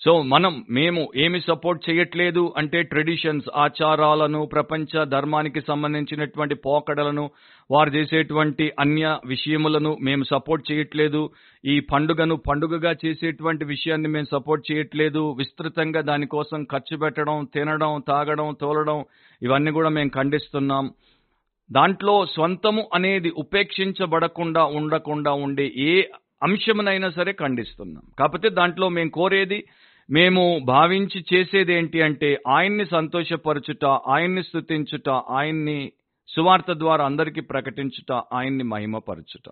సో 0.00 0.22
మనం 0.22 0.64
మేము 0.70 1.08
ఏమి 1.16 1.40
సపోర్ట్ 1.40 1.90
చేయట్లేదు 1.90 2.54
అంటే 2.56 2.82
ట్రెడిషన్స్ 2.82 3.48
ఆచారాలను 3.56 4.46
ప్రపంచ 4.46 5.04
ధర్మానికి 5.04 5.60
సంబంధించినటువంటి 5.60 6.54
పోకడలను 6.54 7.30
వారు 7.70 7.90
చేసేటువంటి 7.90 8.72
అన్య 8.80 9.18
విషయములను 9.26 9.96
మేము 10.02 10.24
సపోర్ట్ 10.24 10.72
చేయట్లేదు. 10.72 11.30
ఈ 11.64 11.80
పండుగను 11.80 12.36
పండుగగా 12.36 12.92
చేసేటువంటి 13.04 13.64
విషయాన్ని 13.64 14.08
మేము 14.08 14.26
సపోర్ట్ 14.32 14.72
చేయట్లేదు. 14.72 15.34
విస్తృతంగా 15.38 16.00
దానికోసం 16.00 16.64
ఖర్చు 16.64 16.96
పెట్టడం 16.96 17.48
తినడం 17.54 18.02
తాగడం 18.08 18.56
తోలడం 18.60 19.04
ఇవన్నీ 19.42 19.70
కూడా 19.70 19.88
మేము 19.88 20.08
ఖండిస్తున్నాం. 20.08 20.90
దాంట్లో 21.72 22.26
స్వంతము 22.26 22.82
అనేది 22.94 23.30
ఉపేక్షించబడకుండా 23.36 24.64
ఉండకుండా 24.64 25.32
ఉండే 25.32 25.66
ఏ 25.76 26.02
అంశమునైనా 26.42 27.10
సరే 27.10 27.32
ఖండిస్తున్నాం. 27.32 28.04
కాకపోతే 28.18 28.48
దాంట్లో 28.48 28.88
మేము 28.88 29.10
కోరేది 29.10 29.64
మేము 30.10 30.60
భావించి 30.64 31.24
చేసేది 31.34 31.72
ఏంటి 31.74 32.02
అంటే 32.02 32.30
ఆయన్ని 32.48 32.86
సంతోషపరచుట 32.86 33.84
ఆయన్ని 33.84 34.42
స్థుతించుట 34.42 35.08
ఆయన్ని 35.08 35.92
సువార్త 36.28 36.72
ద్వారా 36.72 37.04
అందరికీ 37.04 37.40
ప్రకటించుట 37.40 38.12
ఆయన్ని 38.12 38.64
మహిమపరచుట. 38.64 39.46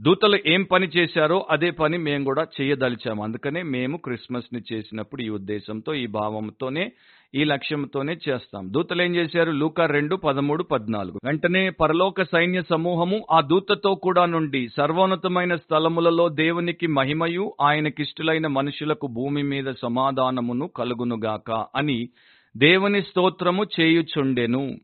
దూతలు 0.00 0.38
ఏం 0.46 0.62
పని 0.62 0.86
చేశారో 0.86 1.46
అదే 1.50 1.70
పని 1.70 1.98
మేము 1.98 2.24
కూడా 2.24 2.46
చేయదలిచాము. 2.60 3.24
అందుకనే 3.24 3.62
మేము 3.62 3.96
క్రిస్మస్ని 3.96 4.62
చేసినప్పుడు 4.72 5.22
ఈ 5.22 5.28
ఉద్దేశంతో 5.28 5.94
ఈ 5.94 6.06
భావంతోనే 6.06 6.92
ఈ 7.34 7.44
లక్ష్యంతోనే 7.44 8.16
చేస్తాం. 8.28 8.72
దూతలు 8.72 9.02
ఏం 9.02 9.16
చేశారు? 9.16 9.50
లూకా 9.50 9.86
రెండు 9.86 10.16
పదమూడు 10.16 10.62
పద్నాలుగు. 10.62 11.18
వెంటనే 11.24 11.70
పరలోక 11.70 12.22
సైన్య 12.22 12.62
సమూహము 12.70 13.26
ఆ 13.32 13.40
దూతతో 13.40 13.94
కూడా 13.94 14.26
నుండి 14.26 14.68
సర్వోన్నతమైన 14.68 15.56
స్థలములలో 15.56 16.28
దేవునికి 16.28 16.86
మహిమయు 16.86 17.52
ఆయనకిష్టులైన 17.60 18.46
మనుషులకు 18.46 19.06
భూమి 19.06 19.42
మీద 19.42 19.72
సమాధానమును 19.82 20.66
కలుగునుగాక 20.66 21.64
అని 21.76 22.08
దేవుని 22.56 23.02
స్తోత్రము 23.02 23.64
చేయుచుండెను. 23.80 24.74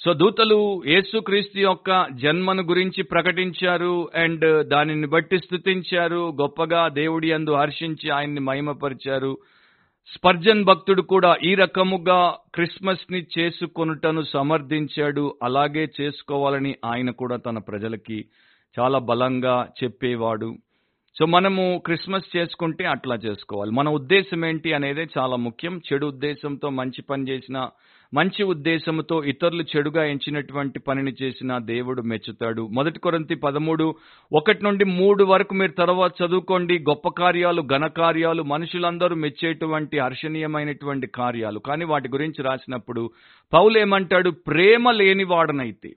సో 0.00 0.12
దూతలు 0.12 0.82
యేసుక్రీస్తు 0.86 1.58
యొక్క 1.58 2.06
జన్మను 2.12 2.62
గురించి 2.62 3.02
ప్రకటించారు 3.02 4.08
అండ్ 4.14 4.64
దానిని 4.68 5.06
బట్టి 5.06 5.38
స్థుతించారు 5.38 6.36
గొప్పగా 6.40 6.88
దేవుడి 6.88 7.32
అందు 7.32 7.50
హర్షించి 7.50 8.10
ఆయన్ని 8.10 8.40
మహిమపరిచారు. 8.40 9.38
స్పర్జన్ 10.14 10.64
భక్తుడు 10.64 11.02
కూడా 11.02 11.36
ఈ 11.44 11.54
రకముగా 11.54 12.36
క్రిస్మస్ని 12.54 13.26
చేసుకొనుటను 13.38 14.22
సమర్థించాడు 14.22 15.34
అలాగే 15.42 15.88
చేసుకోవాలని 16.00 16.76
ఆయన 16.84 17.10
కూడా 17.10 17.36
తన 17.36 17.58
ప్రజలకి 17.58 18.24
చాలా 18.80 18.98
బలంగా 18.98 19.68
చెప్పేవాడు. 19.84 20.54
సో 21.18 21.26
మనము 21.26 21.82
క్రిస్మస్ 21.86 22.36
చేసుకుంటే 22.36 22.84
అట్లా 22.84 23.14
చేసుకోవాలి. 23.14 23.70
మన 23.70 23.88
ఉద్దేశం 23.88 24.44
ఏంటి 24.44 24.72
అనేది 24.72 25.06
చాలా 25.18 25.36
ముఖ్యం. 25.36 25.80
చెడు 25.92 26.06
ఉద్దేశంతో 26.06 26.70
మంచి 26.70 27.02
పని 27.02 27.28
చేసిన 27.28 27.68
మంచి 28.14 28.42
ఉద్దేశముతో 28.42 29.24
ఇతరులు 29.24 29.64
చెడుగా 29.76 30.04
ఎంచినటువంటి 30.04 30.78
పనిని 30.78 31.12
చేసిన 31.22 31.58
దేవుడు 31.58 32.02
మెచ్చుతాడు. 32.02 32.68
మొదటి 32.72 32.98
కొరంతి 32.98 33.34
పదమూడు 33.34 33.94
ఒకటి 34.32 34.64
నుండి 34.64 34.84
మూడు 34.84 35.24
వరకు 35.24 35.54
మీరు 35.54 35.72
తర్వాత 35.72 36.12
చదువుకోండి. 36.22 36.78
గొప్ప 36.78 37.08
కార్యాలు 37.08 37.62
ఘన 37.62 37.86
కార్యాలు 37.86 38.42
మనుషులందరూ 38.42 39.16
మెచ్చేటువంటి 39.16 39.98
హర్షణీయమైనటువంటి 39.98 41.06
కార్యాలు. 41.06 41.58
కానీ 41.58 41.84
వాటి 41.84 42.08
గురించి 42.08 42.42
రాసినప్పుడు 42.42 43.10
పౌలు 43.52 43.78
ఏమంటాడు 43.78 44.30
ప్రేమ 44.30 44.90
లేనివాడనైతే. 44.90 45.92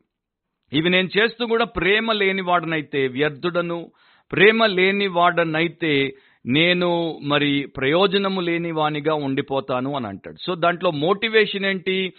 ఇవి 0.73 0.89
నేను 0.89 1.09
చేస్తూ 1.17 1.45
కూడా 1.45 1.65
ప్రేమ 1.65 2.11
లేనివాడనైతే 2.11 3.07
వ్యర్థుడను 3.07 3.91
ప్రేమ 4.31 4.65
లేనివాడనైతే 4.65 6.13
నేను 6.45 7.19
మరి 7.23 7.67
ప్రయోజనము 7.77 8.41
లేనివానిగా 8.41 9.13
ఉండిపోతాను 9.13 9.95
అని 9.95 10.07
అంటాడు. 10.07 10.37
సో 10.41 10.55
దాంట్లో 10.55 10.91
మోటివేషన్ 10.91 11.65
ఏంటి? 11.65 12.13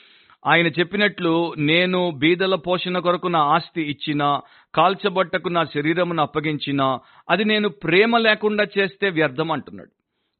ఆయన 0.47 0.67
చెప్పినట్లు 0.67 1.55
నేను 1.59 2.11
బీదల 2.11 2.55
పోషణ 2.55 2.99
కొరకు 2.99 3.29
నా 3.29 3.39
ఆస్తి 3.39 3.83
ఇచ్చిన 3.83 4.41
కాల్చబట్టకు 4.75 5.49
నా 5.49 5.65
శరీరమును 5.65 6.23
అప్పగించిన 6.23 6.99
అది 7.31 7.45
నేను 7.45 7.69
ప్రేమ 7.69 8.17
లేకుండా 8.19 8.67
చేస్తే 8.79 9.11
వ్యర్థం 9.11 9.53
అంటున్నాడు. 9.53 9.91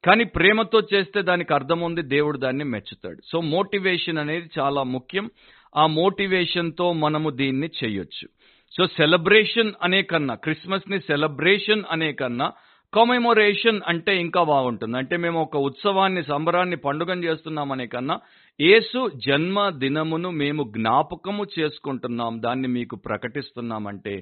కానీ 0.07 0.25
ప్రేమతో 0.25 0.83
చేస్తే 0.95 1.23
దానికి 1.23 1.55
అర్థం 1.55 1.81
ఉంది 1.81 2.03
దేవుడు 2.03 2.39
దాన్ని 2.39 2.65
మెచ్చుతాడు. 2.65 3.19
సో 3.33 3.41
మోటివేషన్ 3.41 4.19
అనేది 4.19 4.51
చాలా 4.59 4.83
ముఖ్యం. 4.83 5.31
ఆ 5.77 5.87
మోటివేషన్తో 5.87 6.93
మనము 6.93 7.31
దీన్ని 7.31 7.71
చేయొచ్చు. 7.85 8.29
సో 8.77 8.87
సెలబ్రేషన్ 8.87 9.73
అనే 9.83 10.03
కన్నా 10.03 10.35
క్రిస్మస్ని 10.35 11.01
సెలబ్రేషన్ 11.01 11.85
అనే 11.91 12.13
కన్నా 12.13 12.53
కమెమొరేషన్ 12.93 13.81
అంటే 13.87 14.13
ఇంకా 14.21 14.43
బాగుంటుంది. 14.43 14.97
అంటే 14.99 15.17
మేము 15.17 15.39
ఒక 15.43 15.57
ఉత్సవాన్ని 15.57 16.23
సంబరాన్ని 16.23 16.77
పండుగను 16.77 17.25
చేస్తున్నామనే 17.25 17.87
కన్నా 17.87 18.17
యేసు 18.61 19.01
జన్మ 19.27 19.69
దినమును 19.83 20.31
మేము 20.43 20.63
జ్ఞాపకము 20.77 21.45
చేసుకుంటున్నాం. 21.59 22.41
దాన్ని 22.43 22.69
మీకు 22.69 22.97
ప్రకటిస్తున్నామంటే 22.97 24.15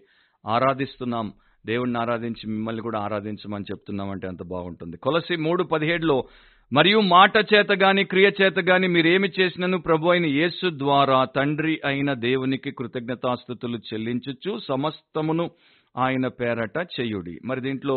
ఆరాధిస్తున్నాం. 0.44 1.32
దేవుణ్ణి 1.66 1.98
ఆరాధించి 1.98 2.44
మిమ్మల్ని 2.50 2.82
కూడా 2.82 2.98
ఆరాధించమని 3.00 3.64
చెప్తున్నామంటే 3.72 4.26
అంత 4.26 4.42
బాగుంటుంది. 4.42 4.96
కొలసి 4.96 5.36
మూడు 5.36 5.62
పదిహేడులో 5.64 6.18
మరియు 6.72 7.00
మాట 7.00 7.36
చేత 7.54 7.72
గాని 7.72 8.04
క్రియ 8.04 8.28
చేత 8.42 8.58
గాని 8.68 8.88
మీరేమి 8.88 9.28
చేసినను 9.40 9.78
ప్రభు 9.78 10.08
అయిన 10.08 10.26
యేసు 10.26 10.66
ద్వారా 10.78 11.24
తండ్రి 11.36 11.80
అయిన 11.84 12.12
దేవునికి 12.12 12.70
కృతజ్ఞతాస్థుతులు 12.70 13.78
చెల్లించుచు 13.88 14.58
సమస్తమును 14.68 15.46
ఆయన 15.96 16.26
పేరట 16.40 16.78
చెయ్యుడి 16.96 17.34
మరి 17.44 17.60
దీంట్లో 17.60 17.96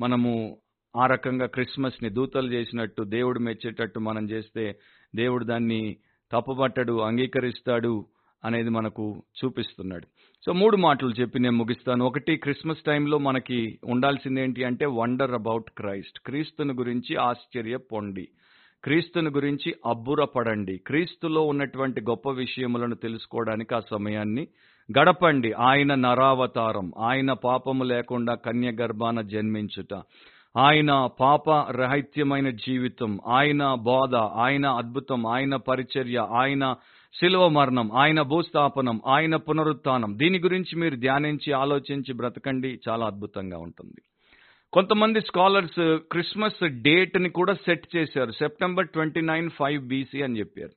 మనము 0.00 0.58
ఆ 0.96 1.06
రకంగా 1.06 1.46
క్రిస్మస్ని 1.46 2.10
దూతలు 2.10 2.52
చేసినట్టు 2.52 3.02
దేవుడు 3.02 3.38
మెచ్చేటట్టు 3.38 4.00
మనం 4.00 4.30
చేస్తే 4.30 4.76
దేవుడు 5.14 5.44
దాన్ని 5.44 5.96
తప్పుపట్టడు 6.32 7.00
అంగీకరిస్తాడు 7.00 8.06
అనేది 8.44 8.68
మనకు 8.68 9.22
చూపిస్తున్నాడు. 9.44 10.06
సో 10.46 10.52
మూడు 10.52 10.76
మాటలు 10.76 11.10
చెప్పి 11.10 11.38
నేను 11.38 11.56
ముగిస్తాను. 11.56 12.04
ఒకటి 12.04 12.36
క్రిస్మస్ 12.36 12.82
టైంలో 12.82 13.18
మనకి 13.18 13.78
ఉండాల్సింది 13.84 14.40
ఏంటి 14.40 14.64
అంటే 14.64 14.86
వండర్ 14.86 15.30
అబౌట్ 15.30 15.70
క్రైస్ట్. 15.78 16.20
క్రీస్తుని 16.26 16.72
గురించి 16.72 17.16
ఆశ్చర్య 17.16 17.76
పొండి 17.76 18.28
క్రీస్తుని 18.84 19.30
గురించి 19.30 19.74
అబ్బురపడండి. 19.86 20.76
క్రీస్తులో 20.78 21.42
ఉన్నటువంటి 21.42 22.00
గొప్ప 22.00 22.30
విషయములను 22.30 22.94
తెలుసుకోవడానికి 22.94 23.74
ఆ 23.74 23.80
సమయాన్ని 23.80 24.48
గడపండి. 24.98 25.52
ఆయన 25.52 25.94
నరావతారం. 25.94 26.92
ఆయన 26.98 27.32
పాపము 27.32 27.84
లేకుండా 27.84 28.34
కన్య 28.34 28.70
గర్భాన 28.70 29.20
జన్మించుట. 29.20 30.02
ఆయన 30.56 31.08
పాప 31.20 31.50
రహిత్యమైన 31.70 32.50
జీవితం. 32.50 33.18
ఆయన 33.26 33.74
బోధ. 33.74 34.14
ఆయన 34.14 34.66
అద్భుతం. 34.66 35.26
ఆయన 35.26 35.56
పరిచర్య. 35.56 36.26
ఆయన 36.30 36.74
శిలువ 37.20 37.48
మరణం. 37.48 37.92
ఆయన 37.92 38.22
భూస్థాపనం. 38.22 39.00
ఆయన 39.06 39.36
పునరుత్నం. 39.36 40.18
దీని 40.18 40.38
గురించి 40.38 40.78
మీరు 40.78 40.96
ధ్యానించి 40.96 41.52
ఆలోచించి 41.52 42.14
బ్రతకండి. 42.14 42.80
చాలా 42.88 43.06
అద్భుతంగా 43.06 43.58
ఉంటుంది. 43.58 44.02
కొంతమంది 44.72 45.20
స్కాలర్స్ 45.20 45.98
క్రిస్మస్ 46.10 46.68
డేట్ని 46.68 47.28
కూడా 47.28 47.54
సెట్ 47.54 47.96
చేశారు. 47.96 48.30
September 48.30 48.88
twenty 48.88 49.20
nine 49.20 49.50
five 49.50 49.86
BC 49.86 50.22
అని 50.22 50.38
చెప్పారు. 50.38 50.70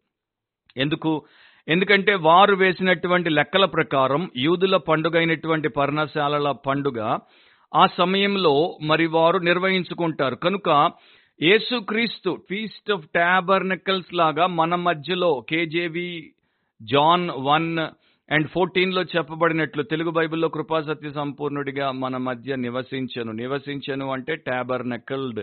ఎందుకు? 0.77 1.25
ఎందుకంటే 1.69 2.15
వారు 2.15 2.55
వేసినటువంటి 2.55 3.29
లెక్కల 3.29 3.65
ప్రకారం 3.65 4.31
యూదుల 4.37 4.77
పండుగ 4.77 5.17
అయినటువంటి 5.17 5.69
పర్ణశాలల 5.69 6.51
పండుగ 6.51 7.17
ఆ 7.75 7.87
సమయంలో 7.97 8.77
మరి 8.81 9.05
వారు 9.07 9.37
నిర్వహించుకుంటారు. 9.37 10.35
కనుక 10.35 10.91
యేసుక్రీస్తు 11.41 12.37
ఫీస్ట్ 12.49 12.91
ఆఫ్ 12.91 13.05
ట్యాబర్నకల్స్ 13.05 14.13
లాగా 14.13 14.47
మన 14.47 14.75
మధ్యలో 14.75 15.45
కేజేవి 15.49 16.33
జాన్ 16.81 17.29
వన్ 17.29 17.79
అండ్ 18.33 18.47
ఫోర్టీన్లో 18.47 19.01
చెప్పబడినట్లు 19.01 19.83
తెలుగు 19.83 20.09
బైబిల్లో 20.09 20.47
కృపాసత్య 20.47 21.11
సంపూర్ణుడిగా 21.11 21.91
మన 21.91 22.17
మధ్య 22.17 22.55
నివసించను. 22.55 23.31
నివసించను 23.31 24.11
అంటే 24.11 24.35
ట్యాబర్నకల్డ్ 24.35 25.39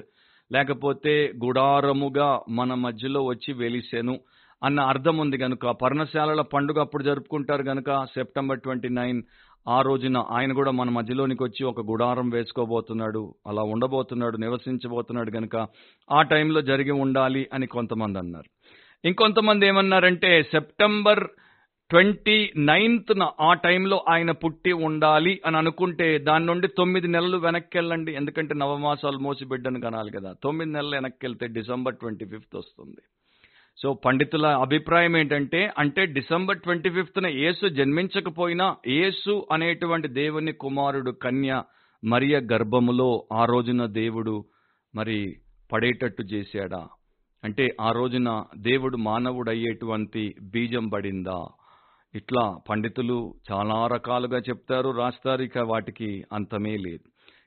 లేకపోతే 0.53 1.33
గుడారముగా 1.45 2.41
మన 2.49 2.75
మధ్యలో 2.75 3.23
వచ్చి 3.23 3.55
వెలిసెను. 3.55 4.19
అన్న 4.65 4.81
అర్థం 4.81 5.17
ఉంది 5.17 5.39
కనుక 5.39 5.67
పర్ణశాలల 5.67 6.41
పండుగ 6.41 6.81
అప్పుడు 6.81 7.03
జరుపుకుంటారు 7.03 7.63
కనుక 7.63 8.05
సెప్టెంబర్ 8.05 8.61
ట్వంటీ 8.61 8.89
నైన్ 8.89 9.23
ఆ 9.69 9.81
రోజున 9.81 10.19
ఆయన 10.31 10.53
కూడా 10.53 10.71
మన 10.71 10.91
మధ్యలోనికి 10.91 11.43
వచ్చి 11.45 11.67
ఒక 11.67 11.81
గుడారం 11.81 12.31
వేసుకోబోతున్నాడు 12.31 13.35
అలా 13.47 13.63
ఉండబోతున్నాడు 13.63 14.37
నివసించబోతున్నాడు 14.37 15.31
కనుక 15.31 15.67
ఆ 16.13 16.23
టైంలో 16.23 16.61
జరిగి 16.61 16.91
ఉండాలి 16.91 17.49
అని 17.53 17.67
కొంతమంది 17.67 18.19
అన్నారు. 18.19 18.51
ఇంకొంతమంది 19.05 19.67
ఏమన్నారంటే 19.67 20.43
సెప్టెంబర్ 20.43 21.29
ట్వంటీ 21.91 22.53
నైన్త్న 22.57 23.31
ఆ 23.41 23.55
టైంలో 23.55 24.05
ఆయన 24.09 24.31
పుట్టి 24.31 24.73
ఉండాలి 24.73 25.41
అని 25.47 25.57
అనుకుంటే 25.57 26.19
దాని 26.19 26.47
నుండి 26.47 26.69
తొమ్మిది 26.69 27.09
నెలలు 27.09 27.37
వెనక్కి 27.37 27.79
వెళ్ళండి 27.79 28.13
ఎందుకంటే 28.13 28.55
నవమాసాలు 28.55 29.19
మోసి 29.19 29.45
బిడ్డను 29.45 29.81
కనాలి 29.81 30.11
కదా. 30.11 30.35
తొమ్మిది 30.43 30.73
నెలలు 30.73 30.95
వెనక్కి 30.95 31.27
వెళ్తే 31.27 31.47
డిసెంబర్ 31.47 31.97
ట్వంటీ 31.97 32.25
ఫిఫ్త్ 32.25 32.57
వస్తుంది. 32.57 33.16
సో 33.83 33.93
పండితుల 33.93 34.47
అభిప్రాయం 34.47 35.17
ఏంటంటే 35.17 35.73
అంటే 35.79 36.07
డిసెంబర్ 36.07 36.59
ట్వంటీ 36.59 36.91
ఫిఫ్త్న 36.91 37.27
యేసు 37.27 37.69
జన్మించకపోయినా 37.69 38.77
యేసు 38.89 39.47
అనేటువంటి 39.53 40.09
దేవుని 40.09 40.53
కుమారుడు 40.53 41.11
కన్య 41.11 41.63
మరియ 42.05 42.41
గర్భములో 42.53 43.27
ఆ 43.33 43.45
రోజున 43.45 43.87
దేవుడు 43.87 44.45
మరి 44.95 45.37
పడేటట్టు 45.73 46.23
చేశాడా? 46.23 46.89
అంటే 47.45 47.77
ఆ 47.81 47.93
రోజున 47.93 48.45
దేవుడు 48.57 48.97
మానవుడయ్యేటువంటి 48.97 50.35
బీజం 50.43 50.89
పడిందా? 50.89 51.47
ఇట్లా 52.15 52.59
పండితులు 52.71 53.35
చాలా 53.53 53.87
రకాలుగా 53.87 54.39
చెప్తారు 54.39 54.91
రాస్తారు 54.91 55.43
ఇక 55.43 55.59
వాటికి 55.59 56.25
అంతమే 56.33 56.77
లేదు. 56.77 57.05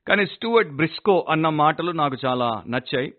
కానీ 0.07 0.25
స్టూవర్ట్ 0.25 0.71
బ్రిస్కో 0.71 1.25
అన్న 1.29 1.49
మాటలు 1.49 1.91
నాకు 1.91 2.17
చాలా 2.25 2.63
నచ్చాయి. 2.67 3.13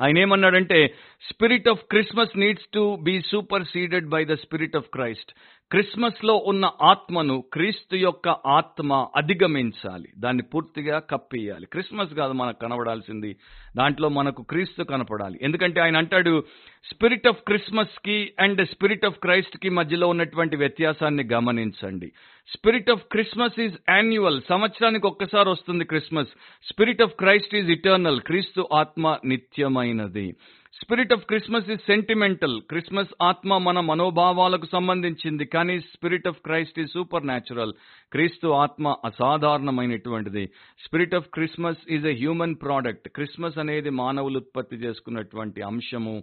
ఆయన 0.00 0.18
ఏమన్నాడంటే 0.18 0.78
spirit 1.24 1.68
of 1.68 1.82
Christmas 1.90 2.36
needs 2.36 2.68
to 2.72 2.96
be 3.02 3.20
superseded 3.64 4.08
by 4.08 4.24
the 4.24 4.34
spirit 4.34 4.76
of 4.76 4.90
Christ 4.92 5.32
క్రిస్మస్లో 5.72 6.44
ఉన్న 6.46 6.70
ఆత్మను 6.82 7.44
క్రీస్తు 7.52 7.96
యొక్క 7.96 8.28
ఆత్మ 8.28 9.06
అధిగమించాలి. 9.16 10.08
దాన్ని 10.18 10.42
పూర్తిగా 10.42 10.98
కప్పియాలి. 10.98 11.66
క్రిస్మస్ 11.66 12.14
కాదు 12.14 12.32
మనకు 12.32 12.58
కనబడాల్సింది. 12.58 13.36
దాంట్లో 13.76 14.08
మనకు 14.08 14.42
క్రీస్తు 14.42 14.82
కనపడాలి. 14.82 15.38
ఎందుకంటే 15.42 15.80
ఆయన 15.80 15.96
అంటాడు 15.96 16.44
స్పిరిట్ 16.84 17.28
ఆఫ్ 17.28 17.42
క్రిస్మస్కి 17.46 18.32
అండ్ 18.40 18.68
స్పిరిట్ 18.68 19.06
ఆఫ్ 19.06 19.18
క్రైస్ట్కి 19.18 19.68
మధ్యలో 19.68 20.08
ఉన్నటువంటి 20.08 20.56
వ్యత్యాసాన్ని 20.56 21.24
గమనించండి. 21.32 22.12
Spirit 22.48 22.90
of 22.90 23.02
Christmas 23.12 23.60
is 23.60 23.76
annual 23.90 24.42
సంవత్సరానికి 24.48 25.06
ఒక్కసారి 25.06 25.50
వస్తుంది 25.50 25.84
Christmas. 25.84 26.28
Spirit 26.68 27.02
of 27.02 27.14
Christ 27.14 27.54
is 27.54 27.70
eternal 27.70 28.20
క్రీస్తు 28.20 28.68
ఆత్మ 28.74 29.18
నిత్యమైనది. 29.24 30.34
Spirit 30.80 31.12
of 31.14 31.24
Christmas 31.30 31.68
is 31.74 31.82
sentimental 31.90 32.54
Christmas 32.70 33.12
ఆత్మ 33.28 33.56
మన 33.66 33.78
మనోభావాలకు 33.88 34.66
సంబంధించింది 34.74 35.44
కానీ 35.54 35.74
స్పిరిట్ 35.90 36.28
ఆఫ్ 36.30 36.40
క్రైస్ట్ 36.46 36.78
ఈ 36.82 36.86
సూపర్ 36.94 37.28
న్యాచురల్ 37.30 37.72
క్రీస్తు 38.14 38.46
ఆత్మ 38.62 38.94
అసాధారణమైనటువంటిది. 39.08 40.44
Spirit 40.84 41.16
of 41.18 41.28
Christmas 41.36 41.82
is 41.96 42.06
a 42.12 42.14
human 42.22 42.56
product 42.64 43.06
Christmas 43.16 43.58
అనేది 43.64 43.92
మానవులు 44.02 44.40
ఉత్పత్తి 44.42 44.78
చేసుకున్నటువంటి 44.84 45.62
అంశము. 45.70 46.16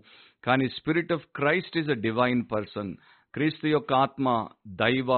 కానీ 0.43 0.67
spirit 0.77 1.13
of 1.17 1.27
Christ 1.39 1.79
is 1.83 1.93
a 1.97 1.99
divine 2.07 2.43
person 2.53 2.91
క్రీస్తు 3.33 3.67
యొక్క 3.67 3.93
ఆత్మ 4.05 4.27
దైవ 4.83 5.11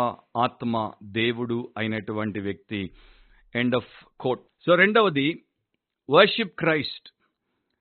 ఆత్మ 0.46 0.76
దేవుడు 1.20 1.60
అయినటువంటి 1.78 2.40
వ్యక్తి. 2.50 2.82
ఎండ్ 3.56 3.76
ఆఫ్ 3.82 3.94
కోట్ 4.20 4.44
సో 4.66 4.74
రెండవది 4.84 5.30
వర్షిప్ 6.10 6.58
క్రైస్ట్ 6.64 7.08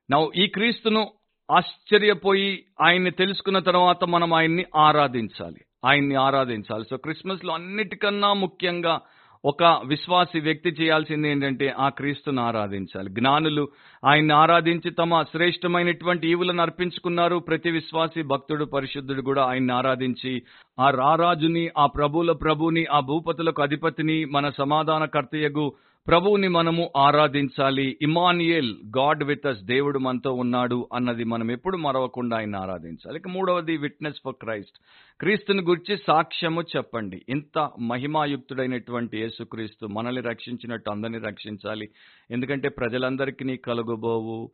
నౌ 0.09 0.22
ఈ 0.42 0.44
క్రీస్తును 0.55 1.03
ఆశ్చర్యపోయి 1.51 2.64
ఆయన్ని 2.82 3.11
తెలుసుకున్న 3.11 3.59
తర్వాత 3.59 4.05
మనం 4.05 4.34
ఆయన్ని 4.34 4.64
ఆరాధించాలి. 4.76 5.61
ఆయన్ని 5.84 6.14
ఆరాధించాలి. 6.14 6.84
సో 6.90 6.96
క్రిస్మస్లో 6.96 7.55
అన్నిటికన్నా 7.55 8.32
ముఖ్యంగా 8.32 9.01
ఒక 9.44 9.80
విశ్వాసి 9.86 10.40
వ్యక్తి 10.40 10.70
చేయాల్సింది 10.70 11.28
ఏంటంటే 11.28 11.74
ఆ 11.78 11.88
క్రీస్తును 11.88 12.42
ఆరాధించాలి. 12.42 13.11
జ్ఞానులు 13.11 13.68
ఆయన్ని 14.07 14.34
ఆరాధించి 14.34 14.90
తమ 14.90 15.22
శ్రేష్టమైనటువంటి 15.22 16.30
ఈవులను 16.30 16.62
అర్పించుకున్నారు. 16.62 17.36
ప్రతి 17.36 17.70
విశ్వాసి 17.70 18.22
భక్తుడు 18.22 18.64
పరిశుద్ధుడు 18.64 19.22
కూడా 19.22 19.44
ఆయన్ని 19.44 19.72
ఆరాధించి 19.72 20.42
ఆ 20.80 20.90
రారాజుని 20.90 21.70
ఆ 21.78 21.86
ప్రభుల 21.86 22.32
ప్రభుని 22.32 22.86
ఆ 22.92 23.01
భూపతులకు 23.01 23.62
అధిపతిని 23.62 24.24
మన 24.24 24.51
సమాధానకర్తయగు 24.51 25.72
ప్రభువుని 26.07 26.48
మనము 26.48 26.90
ఆరాధించాలి. 26.96 27.98
ఇమానియల్ 28.03 28.76
గాడ్ 28.98 29.24
విత్ 29.24 29.46
అస్ 29.46 29.62
దేవుడు 29.62 29.98
మనతో 29.98 30.32
ఉన్నాడు 30.32 30.88
అన్నది 30.94 31.24
మనం 31.24 31.51
ఎప్పుడు 31.51 31.76
మరవకుండా 31.76 32.36
ఆయన 32.36 32.57
ఆరాధించాలి. 32.57 33.18
ఇక 33.18 33.28
మూడవది 33.28 33.76
విట్నెస్ 33.76 34.16
ఫర్ 34.24 34.34
క్రైస్ట్ 34.34 34.78
క్రీస్తుని 35.20 35.62
గురించి 35.62 35.98
సాక్ష్యము 36.07 36.62
చెప్పండి. 36.62 37.24
ఇంత 37.28 37.70
మహిమాయుక్తుడైనటువంటి 37.80 39.18
యేసుక్రీస్తు 39.18 39.86
మనల్ని 39.86 40.22
రక్షించినట్టు 40.22 40.90
అందరిని 40.90 41.18
రక్షించాలి. 41.18 41.88
ఎందుకంటే 42.30 42.68
ప్రజలందరికీ 42.68 43.57
కలుగబోవు 43.57 44.51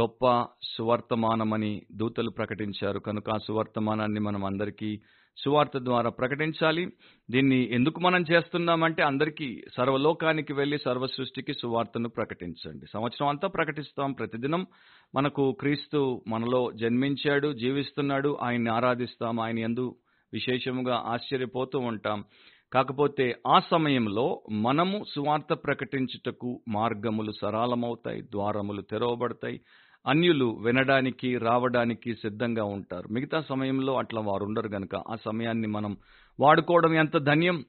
గొప్ప 0.00 0.46
సువర్తమానమని 0.62 1.82
దూతలు 1.92 2.30
ప్రకటించారు. 2.30 2.98
కనుక 2.98 3.30
ఆ 3.30 3.38
సువర్తమానాన్ని 3.48 4.20
మనం 4.20 4.44
అందరికీ 4.44 5.00
సువార్త 5.44 5.78
ద్వారా 5.78 6.10
ప్రకటించాలి. 6.10 6.86
దీన్ని 7.30 7.74
ఎందుకు 7.74 8.00
మనం 8.00 8.24
చేస్తున్నామంటే 8.32 9.02
అందరికీ 9.02 9.62
సర్వలోకానికి 9.76 10.52
వెళ్ళి 10.52 10.78
సర్వ 10.78 11.06
సృష్టికి 11.06 11.54
సువార్తను 11.54 12.08
ప్రకటించండి. 12.08 12.86
సంవత్సరం 12.92 13.28
అంతా 13.28 13.48
ప్రకటిస్తాం. 13.48 14.12
ప్రతిదినం 14.12 14.66
మనకు 15.14 15.52
క్రీస్తు 15.52 16.22
మనలో 16.28 16.72
జన్మించాడు 16.72 17.52
జీవిస్తున్నాడు. 17.52 18.38
ఆయన్ని 18.42 18.70
ఆరాధిస్తాం. 18.70 19.40
ఆయన 19.40 19.58
ఎందు 19.58 19.96
విశేషముగా 20.32 21.02
ఆశ్చర్యపోతూ 21.06 21.78
ఉంటాం. 21.78 22.24
కాకపోతే 22.72 23.36
ఆ 23.46 23.60
సమయంలో 23.70 24.42
మనము 24.50 25.04
సువార్త 25.14 25.52
ప్రకటించుటకు 25.52 26.60
మార్గములు 26.68 27.32
సరళమవుతాయి 27.32 28.22
ద్వారములు 28.22 28.80
తెరవబడతాయి. 28.80 29.60
అన్యులు 30.06 30.56
వినడానికి 30.60 31.38
రావడానికి 31.38 32.14
సిద్ధంగా 32.14 32.64
ఉంటారు. 32.64 33.12
మిగతా 33.12 33.40
సమయంలో 33.40 33.98
అట్లా 33.98 34.20
వారు 34.20 34.44
ఉండరు 34.44 34.68
గనక. 34.68 34.96
ఆ 34.96 35.16
సమయాన్ని 35.24 35.66
మనం 35.66 35.96
వాడుకోవడం 36.40 36.94
ఎంత 36.94 37.18
ధన్యం? 37.18 37.64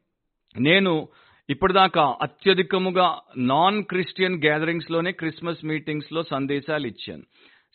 నేను 0.60 1.08
ఇప్పటిదాకా 1.50 2.16
అత్యధికముగా 2.22 3.20
నాన్ 3.38 3.84
క్రిస్టియన్ 3.84 4.44
గ్యాదరింగ్స్లోనే 4.46 5.12
క్రిస్మస్ 5.12 5.66
మీటింగ్స్లో 5.66 6.24
సందేశాలు 6.24 6.88
ఇచ్చాను. 6.88 7.24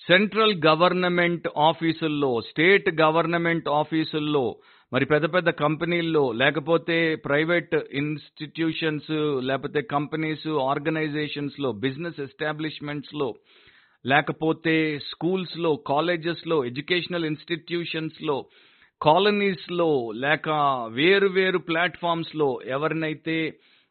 సెంట్రల్ 0.08 0.60
గవర్నమెంట్ 0.66 1.48
ఆఫీసుల్లో 1.58 2.40
స్టేట్ 2.40 3.00
గవర్నమెంట్ 3.00 3.68
ఆఫీసుల్లో 3.68 4.56
మరి 4.92 5.04
పెద్ద 5.04 5.34
పెద్ద 5.34 5.50
కంపెనీల్లో 5.50 6.32
లేకపోతే 6.32 7.14
ప్రైవేట్ 7.14 7.74
ఇన్స్టిట్యూషన్స్ 7.92 9.10
లేకపోతే 9.42 9.80
కంపెనీస్ 9.82 10.48
ఆర్గనైజేషన్స్లో 10.48 11.72
బిజినెస్ 11.72 12.20
ఎస్టాబ్లిష్మెంట్స్లో 12.20 13.34
లేకపోతే 14.06 14.74
స్కూల్స్లో 15.10 15.76
కాలేజెస్లో 15.86 16.64
ఎడ్యుకేషనల్ 16.64 17.24
ఇన్స్టిట్యూషన్స్లో 17.24 18.36
కాలనీస్లో 19.00 19.88
లేక 20.16 20.48
వేరు 20.90 21.26
వేరు 21.28 21.58
ప్లాట్ఫామ్స్లో 21.58 22.48
ఎవరినైతే 22.66 23.38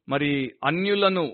మరి 0.07 0.31
అన్యులను 0.63 1.25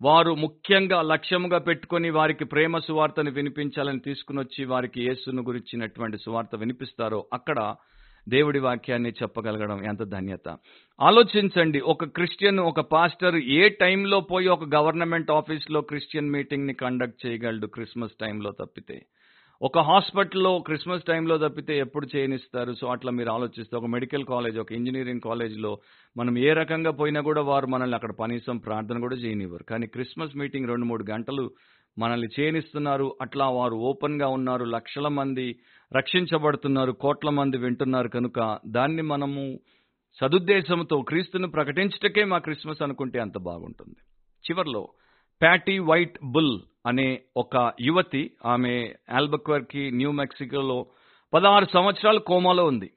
వారు 0.00 0.32
ముఖ్యంగా 0.34 1.02
లక్ష్యముగా 1.02 1.58
పెట్టుకొని 1.58 2.10
వారికి 2.10 2.44
ప్రేమ 2.44 2.78
సువార్తను 2.78 3.30
వినిపించాలని 3.30 4.00
తీసుకుని 4.00 4.38
వచ్చి 4.38 4.64
వారికి 4.64 5.00
యేసును 5.00 5.42
గురించినటువంటి 5.42 6.18
సువార్త 6.18 6.56
వినిపిస్తారో 6.56 7.20
అక్కడ 7.32 7.58
దేవుడి 8.28 8.58
వాక్యాన్ని 8.58 9.10
చెప్పగలగడం 9.10 9.84
ఎంత 9.84 10.02
ధన్యత. 10.02 10.56
ఆలోచించండి 11.00 11.80
ఒక 11.80 12.04
క్రిస్టియన్ 12.04 12.60
ఒక 12.60 12.80
పాస్టర్ 12.80 13.36
ఏ 13.36 13.68
టైంలో 13.68 14.20
పోయి 14.20 14.48
ఒక 14.48 14.74
గవర్నమెంట్ 14.74 15.30
ఆఫీస్లో 15.30 15.80
క్రిస్టియన్ 15.80 16.30
మీటింగ్ని 16.30 16.74
కండక్ట్ 16.74 17.26
చేయగలడు 17.26 17.66
క్రిస్మస్ 17.66 18.12
టైంలో 18.20 18.50
తప్పితే? 18.50 19.06
ఒక 19.62 19.78
హాస్పిటల్లో 19.78 20.58
క్రిస్మస్ 20.58 21.02
టైంలో 21.02 21.38
తప్పితే 21.38 21.78
ఎప్పుడు 21.78 22.16
చేయనిస్తారు? 22.16 22.74
సో 22.74 22.86
అట్లా 22.86 23.12
మీరు 23.12 23.30
ఆలోచిస్తే 23.30 23.76
ఒక 23.76 23.86
మెడికల్ 23.86 24.24
కాలేజ్ 24.24 24.58
ఒక 24.58 24.72
ఇంజనీరింగ్ 24.72 25.20
కాలేజ్లో 25.20 25.78
మనం 26.16 26.38
ఏ 26.38 26.52
రకంగా 26.52 26.90
పోయినా 26.90 27.20
కూడా 27.20 27.42
వారు 27.42 27.66
మనల్ని 27.66 27.94
అక్కడ 27.94 28.12
కనీసం 28.12 28.58
ప్రార్థన 28.58 29.00
కూడా 29.00 29.16
చేయనివ్వరు. 29.16 29.64
కానీ 29.64 29.86
క్రిస్మస్ 29.86 30.36
మీటింగ్ 30.36 30.68
రెండు 30.68 30.84
మూడు 30.84 31.04
గంటలు 31.10 31.50
మనల్ని 31.98 32.28
చేయనిస్తున్నారు 32.40 33.16
అట్లా 33.20 33.48
వారు 33.48 33.74
ఓపెన్గా 33.74 34.28
ఉన్నారు. 34.28 34.64
లక్షల 34.64 35.08
మంది 35.08 35.58
రక్షించబడుతున్నారు. 35.96 36.92
కోట్ల 36.92 37.30
మంది 37.30 37.56
వింటున్నారు. 37.56 38.08
కనుక 38.08 38.58
దాన్ని 38.66 39.02
మనము 39.02 39.58
సదుద్దేశంతో 40.20 41.02
క్రీస్తును 41.02 41.48
ప్రకటించటకే 41.48 42.24
మా 42.24 42.38
క్రిస్మస్ 42.38 42.82
అనుకుంటే 42.82 43.20
అంత 43.20 43.38
బాగుంటుంది. 43.38 43.96
చివర్లో 44.50 44.88
ప్యాటీ 45.42 45.78
వైట్ 45.78 46.18
బుల్ 46.24 46.60
అనే 46.86 47.20
ఒక 47.36 47.72
యువతి 47.80 48.30
ఆమె 48.46 48.94
ఆల్బక్వర్కి 49.12 49.90
న్యూ 49.90 50.12
మెక్సికోలో 50.12 50.86
పదహారు 51.34 51.66
సంవత్సరాలు 51.72 52.18
కోమాలో 52.18 52.64
ఉంది. 52.64 52.90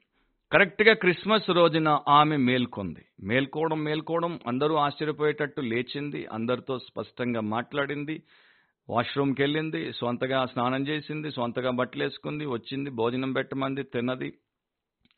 కరెక్ట్గా 0.51 0.93
క్రిస్మస్ 0.93 1.49
రోజున 1.49 1.99
ఆమె 2.09 2.37
మేల్కొంది. 2.37 3.05
మేల్కోవడం 3.23 3.83
మేల్కోవడం 3.83 4.39
అందరూ 4.47 4.75
ఆశ్చర్యపోయేటట్టు 4.75 5.61
లేచింది. 5.61 6.25
అందరితో 6.25 6.79
స్పష్టంగా 6.79 7.41
మాట్లాడింది. 7.41 8.23
వాష్రూమ్కి 8.89 9.41
వెళ్ళింది 9.41 9.93
సొంతగా 9.93 10.45
స్నానం 10.45 10.87
చేసింది 10.87 11.31
సొంతగా 11.31 11.71
బట్టలు 11.71 12.03
వేసుకుంది 12.03 12.45
వచ్చింది 12.45 12.89
భోజనం 12.89 13.33
పెట్టమంది 13.33 13.83
తిన్నది. 13.83 14.33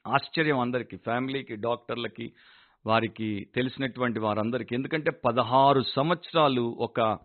ఆశ్చర్యం 0.08 0.60
అందరికీ 0.60 0.98
ఫ్యామిలీకి 0.98 1.56
డాక్టర్లకి 1.56 2.34
వారికి 2.86 3.48
తెలిసినటువంటి 3.56 4.20
వారందరికీ. 4.20 4.76
ఎందుకంటే 4.76 5.12
పదహారు 5.12 5.82
సంవత్సరాలు 5.82 6.62
ఒక 6.62 7.18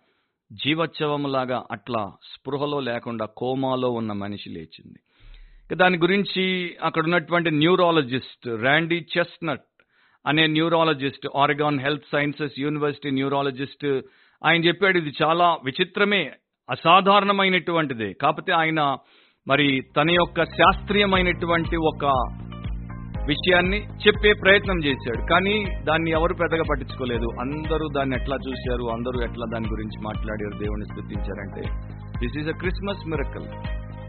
జీవోత్సవంలాగా 0.53 1.67
అట్లా 1.71 2.13
స్పృహలో 2.35 2.81
లేకుండా 2.81 3.27
కోమాలో 3.27 3.91
ఉన్న 3.91 4.13
మనిషి 4.13 4.51
లేచింది. 4.51 4.99
దాని 5.77 5.99
గురించి 5.99 6.77
అక్కడ 6.83 7.05
ఉన్నటువంటి 7.05 7.51
న్యూరాలజిస్ట్ 7.51 8.49
ర్యాండీ 8.49 9.07
చెస్నట్ 9.19 9.83
అనే 10.27 10.47
neurologist 10.47 11.27
Oregon 11.37 11.81
health 11.81 12.05
sciences 12.13 12.53
university 12.59 13.11
neurologist 13.11 13.87
ఆయన 14.45 14.65
చెప్పాడు 14.65 14.99
ఇది 14.99 15.13
చాలా 15.23 15.57
విచిత్రమే 15.65 16.33
అసాధారణమైనటువంటిదే. 16.71 18.13
కాకపోతే 18.13 18.53
ఆయన 18.53 18.97
మరి 19.49 19.81
తన 19.97 20.11
యొక్క 20.11 20.45
శాస్త్రీయమైనటువంటి 20.45 21.77
ఒక 21.77 22.05
విషయాన్ని 23.27 23.79
చెప్పే 23.87 24.33
ప్రయత్నం 24.33 24.79
చేశాడు. 24.85 25.27
కానీ 25.31 25.65
దాన్ని 25.85 26.11
ఎవరు 26.11 26.35
పెద్దగా 26.35 26.63
పట్టించుకోలేదు. 26.71 27.29
అందరూ 27.41 27.89
దాన్ని 27.97 28.17
ఎట్లా 28.17 28.37
చూశారు 28.49 28.85
అందరూ 28.85 29.23
ఎట్లా 29.23 29.47
దాని 29.53 29.69
గురించి 29.69 29.99
మాట్లాడారు 30.05 30.59
దేవుని 30.59 30.85
స్థుతించారంటే 30.85 31.63
this 32.19 32.39
is 32.39 32.49
a 32.49 32.59
Christmas 32.59 33.09
miracle 33.09 33.49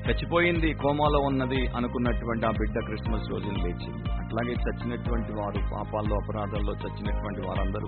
చచ్చిపోయింది 0.07 0.73
కోమాలో 0.73 1.19
ఉన్నది 1.19 1.67
అనుకున్నటువంటి 1.67 2.45
ఆ 2.45 2.51
బిడ్డ 2.51 2.86
క్రిస్మస్ 2.86 3.32
రోజున 3.32 3.55
లేచింది. 3.63 4.11
అట్లాగే 4.11 4.51
చచ్చినటువంటి 4.51 5.32
వారు 5.32 5.59
పాపాల్లో 5.75 6.15
అపరాధాల్లో 6.15 6.73
చచ్చినటువంటి 6.73 7.41
వారందరూ 7.47 7.88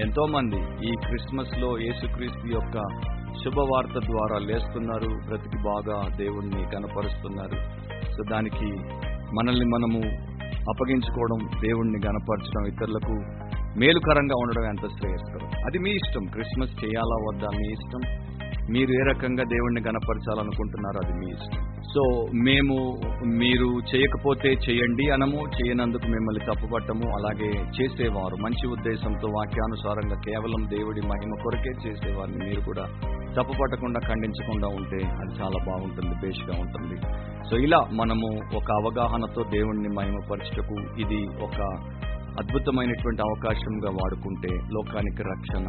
ఎంతో 0.00 0.26
మంది 0.26 0.56
ఈ 0.56 0.94
క్రిస్మస్లో 1.06 1.78
యేసుక్రీస్తు 1.78 2.46
యొక్క 2.46 2.72
శుభవార్త 3.44 4.06
ద్వారా 4.06 4.38
లేస్తున్నారు 4.38 5.08
బ్రతికి 5.26 5.56
బాగా 5.56 6.16
దేవుణ్ణి 6.16 6.64
కనపరుస్తున్నారు 6.76 7.84
సో 8.12 8.24
దానికి 8.30 8.66
మనల్ని 9.34 9.64
మనము 9.64 9.98
అప్పగించుకోవడం 10.70 11.60
దేవుణ్ణి 11.60 12.06
గనపరచడం 12.06 12.66
ఇతరులకు 12.66 13.44
మేలుకరంగా 13.78 14.34
ఉండడం 14.42 14.64
ఎంత 14.64 14.98
శ్రేయస్కరం. 15.00 15.48
అది 15.66 15.78
మీ 15.78 15.90
ఇష్టం. 15.90 16.24
క్రిస్మస్ 16.24 16.84
చేయాలా 16.84 17.16
వద్దా? 17.16 17.48
మీ 17.56 17.72
ఇష్టం. 17.72 18.00
మీరు 18.70 18.90
ఏ 18.90 19.02
రకంగా 19.10 19.44
దేవుణ్ణి 19.44 19.80
గనపరచాలనుకుంటున్నారో 19.80 21.08
అది 21.08 21.26
మీ 21.26 21.32
ఇష్టం. 21.32 21.73
సో 21.94 22.26
మేము 22.34 22.76
మీరు 23.26 23.80
చేయకపోతే 23.90 24.48
చేయండి 24.48 25.10
అనము 25.10 25.36
చేయనందుకు 25.36 26.06
మిమ్మల్ని 26.06 26.42
తప్పుపట్టము 26.46 27.06
అలాగే 27.16 27.50
చేసేవారు. 27.76 28.36
మంచి 28.36 28.66
ఉద్దేశంతో 28.68 29.28
వాక్యానుసారంగా 29.28 30.16
కేవలం 30.20 30.78
దేవుడి 30.78 31.00
మహిమ 31.00 31.34
కొరకే 31.42 31.88
చేసేవారిని 31.88 32.44
మీరు 32.44 32.60
కూడా 32.60 32.84
తప్పుపట్టకుండా 33.36 34.00
ఖండించకుండా 34.00 34.68
ఉంటే 34.68 34.96
అది 34.96 35.42
చాలా 35.42 35.64
బాగుంటుంది 35.66 36.14
బేస్గా 36.22 36.60
ఉంటుంది. 36.60 36.96
సో 37.50 37.56
ఇలా 37.56 37.86
మనము 37.92 38.56
ఒక 38.56 38.72
అవగాహనతో 38.72 39.42
దేవుణ్ణి 39.50 39.88
మహిమపరచుటకు 39.88 40.76
ఇది 41.00 41.20
ఒక 41.42 41.60
అద్భుతమైనటువంటి 42.40 43.22
అవకాశంగా 43.22 43.90
వాడుకుంటే 43.90 44.48
లోకానికి 44.48 45.22
రక్షణ 45.22 45.66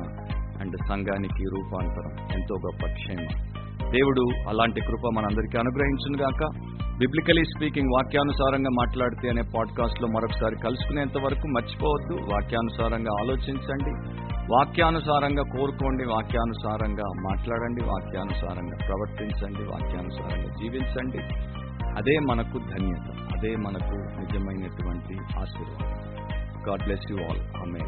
అండ్ 0.61 0.77
సంఘానికి 0.89 1.43
రూపాంతరం 1.43 2.13
ఎంతో 2.33 2.55
గొప్ప 2.55 2.85
క్షేమం. 2.85 3.64
దేవుడు 3.91 4.49
అలాంటి 4.49 4.81
కృప 4.81 5.09
మనందరికీ 5.17 5.57
అనుగ్రహించును 5.57 6.23
గాక. 6.23 6.49
బిబ్లికలీ 6.99 7.43
స్పీకింగ్ 7.43 7.89
వాక్యానుసారంగా 7.95 8.69
మాట్లాడితే 8.79 9.29
అనే 9.29 9.41
పాడ్కాస్ట్లో 9.41 10.07
మరొకసారి 10.07 10.55
కలుసుకునేంత 10.63 11.17
వరకు 11.17 11.47
మర్చిపోవద్దు. 11.47 12.33
వాక్యానుసారంగా 12.33 13.13
ఆలోచించండి. 13.21 13.91
వాక్యానుసారంగా 14.33 15.43
కోరుకోండి. 15.43 16.05
వాక్యానుసారంగా 16.05 17.03
మాట్లాడండి. 17.29 17.83
వాక్యానుసారంగా 17.83 18.77
ప్రవర్తించండి. 18.87 19.69
వాక్యానుసారంగా 19.69 20.47
జీవించండి. 20.47 21.19
అదే 21.97 22.19
మనకు 22.19 22.57
ధన్యత. 22.57 23.37
అదే 23.37 23.55
మనకు 23.55 23.95
నిజమైనటువంటి 24.19 25.39
ఆశీర్వాదం. 25.39 26.15
గాడ్ 26.69 26.83
బ్లెస్ 26.83 27.11
యూ 27.11 27.17
ఆల్ 27.17 27.39
ఆమె 27.39 27.79